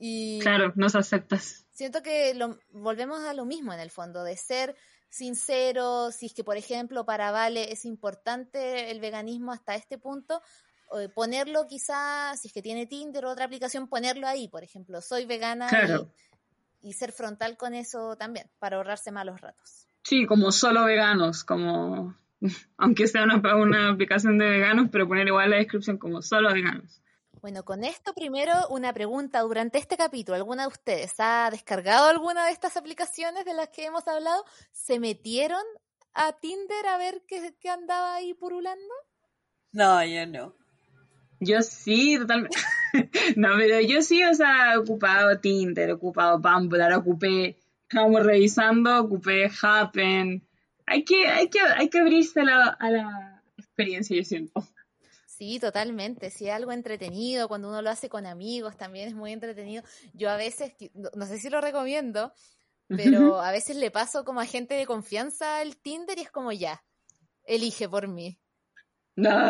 Y 0.03 0.39
Claro, 0.39 0.73
nos 0.75 0.95
aceptas. 0.95 1.67
siento 1.71 2.01
que 2.01 2.33
lo, 2.33 2.57
volvemos 2.71 3.19
a 3.23 3.35
lo 3.35 3.45
mismo 3.45 3.71
en 3.71 3.79
el 3.79 3.91
fondo, 3.91 4.23
de 4.23 4.35
ser 4.35 4.75
sincero, 5.09 6.09
si 6.11 6.25
es 6.25 6.33
que 6.33 6.43
por 6.43 6.57
ejemplo 6.57 7.05
para 7.05 7.31
Vale 7.31 7.71
es 7.71 7.85
importante 7.85 8.89
el 8.91 8.99
veganismo 8.99 9.51
hasta 9.51 9.75
este 9.75 9.99
punto, 9.99 10.41
eh, 10.97 11.07
ponerlo 11.13 11.67
quizá, 11.67 12.33
si 12.35 12.47
es 12.47 12.53
que 12.53 12.61
tiene 12.63 12.87
Tinder 12.87 13.25
o 13.25 13.29
otra 13.31 13.45
aplicación, 13.45 13.87
ponerlo 13.87 14.25
ahí, 14.27 14.47
por 14.47 14.63
ejemplo, 14.63 15.01
soy 15.01 15.25
vegana 15.25 15.67
Claro. 15.67 16.11
y, 16.81 16.89
y 16.89 16.93
ser 16.93 17.11
frontal 17.11 17.55
con 17.57 17.75
eso 17.75 18.15
también, 18.17 18.49
para 18.57 18.77
ahorrarse 18.77 19.11
malos 19.11 19.39
ratos. 19.39 19.85
Sí, 20.03 20.25
como 20.25 20.51
solo 20.51 20.83
veganos, 20.85 21.43
como 21.43 22.15
aunque 22.77 23.05
sea 23.07 23.23
una, 23.23 23.55
una 23.55 23.89
aplicación 23.91 24.39
de 24.39 24.49
veganos, 24.49 24.89
pero 24.91 25.07
poner 25.07 25.27
igual 25.27 25.51
la 25.51 25.57
descripción 25.57 25.97
como 25.99 26.23
solo 26.23 26.51
veganos. 26.51 27.01
Bueno, 27.41 27.65
con 27.65 27.83
esto 27.83 28.13
primero 28.13 28.53
una 28.69 28.93
pregunta 28.93 29.39
durante 29.39 29.79
este 29.79 29.97
capítulo. 29.97 30.35
¿Alguna 30.35 30.63
de 30.63 30.67
ustedes 30.67 31.15
ha 31.17 31.49
descargado 31.49 32.05
alguna 32.07 32.45
de 32.45 32.51
estas 32.51 32.77
aplicaciones 32.77 33.45
de 33.45 33.55
las 33.55 33.69
que 33.69 33.85
hemos 33.85 34.07
hablado? 34.07 34.45
¿Se 34.71 34.99
metieron 34.99 35.63
a 36.13 36.33
Tinder 36.33 36.85
a 36.85 36.97
ver 36.99 37.23
qué, 37.27 37.55
qué 37.59 37.69
andaba 37.69 38.13
ahí 38.13 38.35
purulando? 38.35 38.93
No, 39.71 40.05
yo 40.05 40.27
no. 40.27 40.55
Yo 41.39 41.63
sí, 41.63 42.19
totalmente. 42.19 42.55
no, 43.35 43.49
pero 43.57 43.81
yo 43.81 44.03
sí, 44.03 44.23
o 44.23 44.35
sea, 44.35 44.73
he 44.73 44.77
ocupado 44.77 45.39
Tinder, 45.39 45.89
he 45.89 45.93
ocupado 45.93 46.37
Bumble, 46.37 46.83
ahora 46.83 46.99
ocupé, 46.99 47.57
estábamos 47.89 48.23
revisando, 48.23 49.01
ocupé 49.01 49.49
Happen. 49.63 50.47
Hay 50.85 51.03
que, 51.03 51.27
hay 51.27 51.49
que, 51.49 51.59
hay 51.59 51.89
que 51.89 51.99
abrirse 52.01 52.41
a 52.41 52.43
la, 52.43 52.67
a 52.67 52.91
la 52.91 53.43
experiencia, 53.57 54.15
yo 54.15 54.23
siento. 54.23 54.63
Sí, 55.41 55.59
totalmente. 55.59 56.29
Si 56.29 56.47
es 56.47 56.53
algo 56.53 56.71
entretenido, 56.71 57.47
cuando 57.47 57.69
uno 57.69 57.81
lo 57.81 57.89
hace 57.89 58.09
con 58.09 58.27
amigos, 58.27 58.77
también 58.77 59.07
es 59.07 59.15
muy 59.15 59.31
entretenido. 59.31 59.83
Yo 60.13 60.29
a 60.29 60.35
veces, 60.35 60.73
no, 60.93 61.25
sé 61.25 61.39
si 61.39 61.49
lo 61.49 61.59
recomiendo, 61.61 62.31
pero 62.87 63.41
a 63.41 63.51
veces 63.51 63.75
le 63.77 63.89
paso 63.89 64.23
como 64.23 64.39
a 64.39 64.45
gente 64.45 64.75
de 64.75 64.85
confianza 64.85 65.63
el 65.63 65.77
Tinder 65.77 66.19
y 66.19 66.21
es 66.21 66.29
como 66.29 66.51
ya, 66.51 66.83
elige 67.43 67.89
por 67.89 68.07
mí. 68.07 68.39
No. 69.15 69.49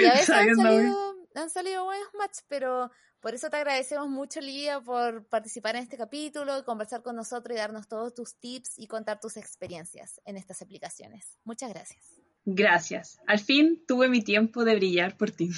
Y 0.00 0.06
a 0.06 0.12
veces 0.14 0.30
han 0.30 0.56
salido, 0.56 1.16
han 1.34 1.50
salido 1.50 1.84
buenos 1.84 2.08
matches, 2.18 2.46
pero 2.48 2.90
por 3.20 3.34
eso 3.34 3.50
te 3.50 3.58
agradecemos 3.58 4.08
mucho, 4.08 4.40
Lía, 4.40 4.80
por 4.80 5.26
participar 5.26 5.76
en 5.76 5.82
este 5.82 5.98
capítulo, 5.98 6.64
conversar 6.64 7.02
con 7.02 7.14
nosotros 7.14 7.54
y 7.54 7.58
darnos 7.58 7.88
todos 7.88 8.14
tus 8.14 8.36
tips 8.40 8.78
y 8.78 8.86
contar 8.86 9.20
tus 9.20 9.36
experiencias 9.36 10.18
en 10.24 10.38
estas 10.38 10.62
aplicaciones. 10.62 11.36
Muchas 11.44 11.74
gracias. 11.74 12.22
Gracias. 12.50 13.20
Al 13.26 13.40
fin 13.40 13.84
tuve 13.86 14.08
mi 14.08 14.22
tiempo 14.22 14.64
de 14.64 14.74
brillar 14.74 15.18
por 15.18 15.30
ti. 15.30 15.50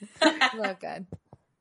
Bacán. 0.58 1.08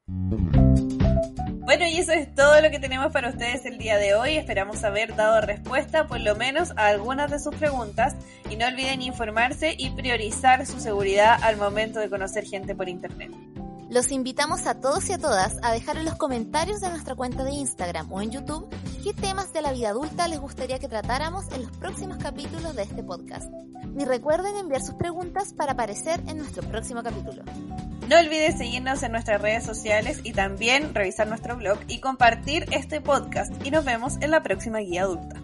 Bueno, 0.06 1.88
y 1.88 1.98
eso 1.98 2.12
es 2.12 2.36
todo 2.36 2.60
lo 2.60 2.70
que 2.72 2.80
tenemos 2.80 3.14
para 3.14 3.30
ustedes 3.30 3.66
el 3.66 3.78
día 3.78 3.98
de 3.98 4.14
hoy. 4.14 4.36
Esperamos 4.36 4.84
haber 4.84 5.16
dado 5.16 5.40
respuesta 5.40 6.08
por 6.08 6.20
lo 6.20 6.36
menos 6.36 6.72
a 6.76 6.88
algunas 6.88 7.32
de 7.32 7.40
sus 7.40 7.56
preguntas. 7.56 8.18
Y 8.50 8.58
no 8.58 8.68
olviden 8.68 9.02
informarse 9.02 9.76
y 9.78 9.92
priorizar 9.92 10.66
su 10.66 10.82
seguridad 10.82 11.42
al 11.42 11.56
momento 11.56 12.02
de 12.02 12.10
conocer 12.10 12.44
gente 12.44 12.76
por 12.76 12.90
internet. 12.90 13.32
Los 13.92 14.10
invitamos 14.14 14.68
a 14.68 14.80
todos 14.80 15.10
y 15.10 15.12
a 15.12 15.18
todas 15.18 15.58
a 15.64 15.74
dejar 15.74 15.98
en 15.98 16.06
los 16.06 16.16
comentarios 16.16 16.80
de 16.80 16.90
nuestra 16.90 17.14
cuenta 17.14 17.44
de 17.44 17.52
Instagram 17.52 18.10
o 18.10 18.22
en 18.22 18.32
YouTube 18.32 18.74
qué 19.04 19.14
temas 19.14 19.52
de 19.52 19.62
la 19.62 19.74
vida 19.74 19.90
adulta 19.90 20.30
les 20.30 20.40
gustaría 20.40 20.80
que 20.80 20.88
tratáramos 20.88 21.52
en 21.52 21.64
los 21.64 21.72
próximos 21.72 22.16
capítulos 22.16 22.74
de 22.74 22.84
este 22.84 23.04
podcast. 23.04 23.52
Y 24.00 24.06
recuerden 24.06 24.56
enviar 24.56 24.82
sus 24.82 24.96
preguntas 24.96 25.54
para 25.54 25.74
aparecer 25.74 26.22
en 26.28 26.38
nuestro 26.38 26.64
próximo 26.64 27.04
capítulo. 27.04 27.44
No 28.08 28.18
olvides 28.18 28.58
seguirnos 28.58 29.04
en 29.04 29.12
nuestras 29.12 29.42
redes 29.42 29.66
sociales 29.66 30.22
y 30.24 30.32
también 30.32 30.96
revisar 30.96 31.28
nuestro 31.28 31.58
blog 31.58 31.78
y 31.90 32.00
compartir 32.00 32.68
este 32.72 33.02
podcast. 33.02 33.52
Y 33.66 33.72
nos 33.72 33.84
vemos 33.84 34.16
en 34.22 34.32
la 34.32 34.42
próxima 34.42 34.80
guía 34.80 35.02
adulta. 35.02 35.36